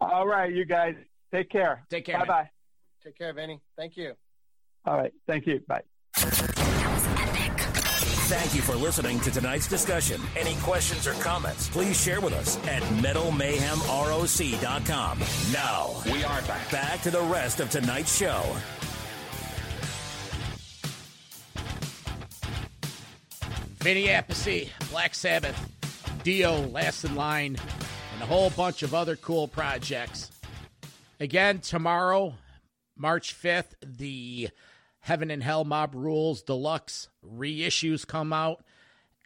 All 0.00 0.26
right, 0.26 0.52
you 0.52 0.64
guys, 0.64 0.94
take 1.32 1.50
care. 1.50 1.84
Take 1.88 2.06
care. 2.06 2.18
Bye 2.18 2.24
bye. 2.24 2.50
Take 3.04 3.16
care, 3.16 3.32
Vinny. 3.32 3.60
Thank 3.76 3.96
you. 3.96 4.14
All 4.84 4.96
right, 4.96 5.12
thank 5.26 5.46
you. 5.46 5.60
Bye. 5.68 5.82
Thank 8.28 8.54
you 8.56 8.60
for 8.60 8.74
listening 8.74 9.20
to 9.20 9.30
tonight's 9.30 9.68
discussion. 9.68 10.20
Any 10.36 10.56
questions 10.56 11.06
or 11.06 11.12
comments, 11.12 11.68
please 11.68 12.02
share 12.02 12.20
with 12.20 12.32
us 12.32 12.56
at 12.66 12.82
metalmayhemroc.com. 12.82 15.18
Now, 15.52 16.02
we 16.06 16.24
are 16.24 16.42
back. 16.42 16.72
Back 16.72 17.02
to 17.02 17.12
the 17.12 17.22
rest 17.22 17.60
of 17.60 17.70
tonight's 17.70 18.18
show. 18.18 18.42
Appice, 23.78 24.70
Black 24.90 25.14
Sabbath, 25.14 25.56
Dio, 26.24 26.66
Last 26.66 27.04
in 27.04 27.14
Line, 27.14 27.56
and 28.14 28.22
a 28.22 28.26
whole 28.26 28.50
bunch 28.50 28.82
of 28.82 28.92
other 28.92 29.14
cool 29.14 29.46
projects. 29.46 30.32
Again, 31.20 31.60
tomorrow, 31.60 32.34
March 32.96 33.40
5th, 33.40 33.74
the 33.80 34.48
Heaven 34.98 35.30
and 35.30 35.40
Hell 35.40 35.64
Mob 35.64 35.94
Rules 35.94 36.42
Deluxe 36.42 37.06
reissues 37.26 38.06
come 38.06 38.32
out. 38.32 38.64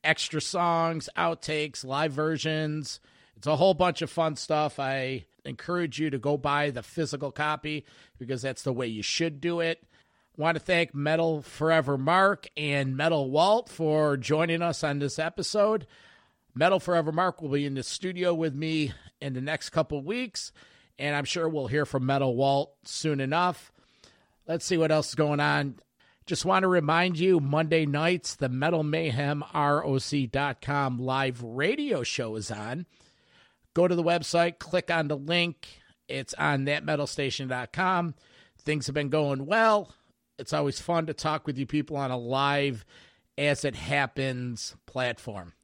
Extra 0.02 0.40
songs, 0.40 1.08
outtakes, 1.16 1.84
live 1.84 2.12
versions. 2.12 3.00
It's 3.36 3.46
a 3.46 3.56
whole 3.56 3.74
bunch 3.74 4.02
of 4.02 4.10
fun 4.10 4.36
stuff. 4.36 4.78
I 4.78 5.24
encourage 5.44 5.98
you 5.98 6.10
to 6.10 6.18
go 6.18 6.36
buy 6.36 6.70
the 6.70 6.82
physical 6.82 7.32
copy 7.32 7.84
because 8.18 8.42
that's 8.42 8.62
the 8.62 8.72
way 8.72 8.86
you 8.86 9.02
should 9.02 9.40
do 9.40 9.60
it. 9.60 9.82
Want 10.36 10.56
to 10.56 10.60
thank 10.60 10.94
Metal 10.94 11.42
Forever 11.42 11.98
Mark 11.98 12.48
and 12.56 12.96
Metal 12.96 13.30
Walt 13.30 13.68
for 13.68 14.16
joining 14.16 14.62
us 14.62 14.82
on 14.82 14.98
this 14.98 15.18
episode. 15.18 15.86
Metal 16.54 16.80
Forever 16.80 17.12
Mark 17.12 17.42
will 17.42 17.50
be 17.50 17.66
in 17.66 17.74
the 17.74 17.82
studio 17.82 18.32
with 18.34 18.54
me 18.54 18.92
in 19.20 19.34
the 19.34 19.40
next 19.40 19.70
couple 19.70 20.02
weeks, 20.02 20.52
and 20.98 21.14
I'm 21.14 21.24
sure 21.24 21.48
we'll 21.48 21.66
hear 21.66 21.84
from 21.84 22.06
Metal 22.06 22.34
Walt 22.34 22.74
soon 22.84 23.20
enough. 23.20 23.70
Let's 24.46 24.64
see 24.64 24.78
what 24.78 24.90
else 24.90 25.10
is 25.10 25.14
going 25.14 25.40
on. 25.40 25.76
Just 26.30 26.44
want 26.44 26.62
to 26.62 26.68
remind 26.68 27.18
you 27.18 27.40
Monday 27.40 27.86
nights, 27.86 28.36
the 28.36 28.48
Metal 28.48 28.84
Mayhem 28.84 29.42
ROC.com 29.52 30.98
live 31.00 31.42
radio 31.42 32.04
show 32.04 32.36
is 32.36 32.52
on. 32.52 32.86
Go 33.74 33.88
to 33.88 33.96
the 33.96 34.04
website, 34.04 34.60
click 34.60 34.92
on 34.92 35.08
the 35.08 35.16
link. 35.16 35.66
It's 36.06 36.32
on 36.34 36.66
thatmetalstation.com. 36.66 38.14
Things 38.62 38.86
have 38.86 38.94
been 38.94 39.08
going 39.08 39.44
well. 39.44 39.92
It's 40.38 40.52
always 40.52 40.78
fun 40.78 41.06
to 41.06 41.14
talk 41.14 41.48
with 41.48 41.58
you 41.58 41.66
people 41.66 41.96
on 41.96 42.12
a 42.12 42.16
live 42.16 42.84
as 43.36 43.64
it 43.64 43.74
happens 43.74 44.76
platform. 44.86 45.54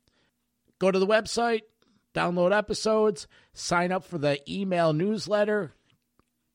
Go 0.81 0.91
to 0.91 0.99
the 0.99 1.07
website, 1.07 1.63
download 2.13 2.53
episodes, 2.53 3.29
sign 3.55 3.93
up 3.93 4.03
for 4.03 4.19
the 4.19 4.41
email 4.53 4.93
newsletter 4.93 5.77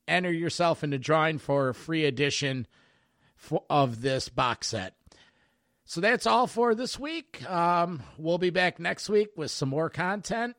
enter 0.08 0.32
yourself 0.32 0.82
in 0.84 0.90
the 0.90 0.98
drawing 0.98 1.38
for 1.38 1.68
a 1.68 1.74
free 1.74 2.04
edition 2.04 2.66
for, 3.42 3.64
of 3.68 4.00
this 4.00 4.28
box 4.28 4.68
set. 4.68 4.94
So 5.84 6.00
that's 6.00 6.26
all 6.26 6.46
for 6.46 6.74
this 6.74 6.98
week. 6.98 7.48
Um, 7.50 8.02
we'll 8.16 8.38
be 8.38 8.50
back 8.50 8.78
next 8.78 9.08
week 9.08 9.30
with 9.36 9.50
some 9.50 9.68
more 9.68 9.90
content. 9.90 10.56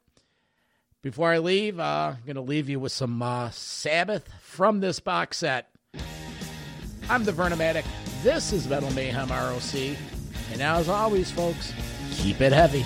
Before 1.02 1.32
I 1.32 1.40
leave, 1.40 1.80
uh, 1.80 2.14
I'm 2.16 2.24
going 2.26 2.36
to 2.36 2.42
leave 2.42 2.70
you 2.70 2.80
with 2.80 2.92
some 2.92 3.22
uh, 3.22 3.50
Sabbath 3.52 4.30
from 4.42 4.82
this 4.82 5.00
box 5.00 5.38
set. 5.38 5.70
I'm 7.10 7.24
the 7.24 7.32
Vernomatic. 7.32 7.86
This 8.22 8.54
is 8.54 8.68
Metal 8.68 8.92
Mayhem 8.92 9.30
ROC. 9.30 9.98
And 10.52 10.62
as 10.62 10.88
always, 10.90 11.32
folks, 11.32 11.74
keep 12.12 12.42
it 12.42 12.52
heavy. 12.52 12.86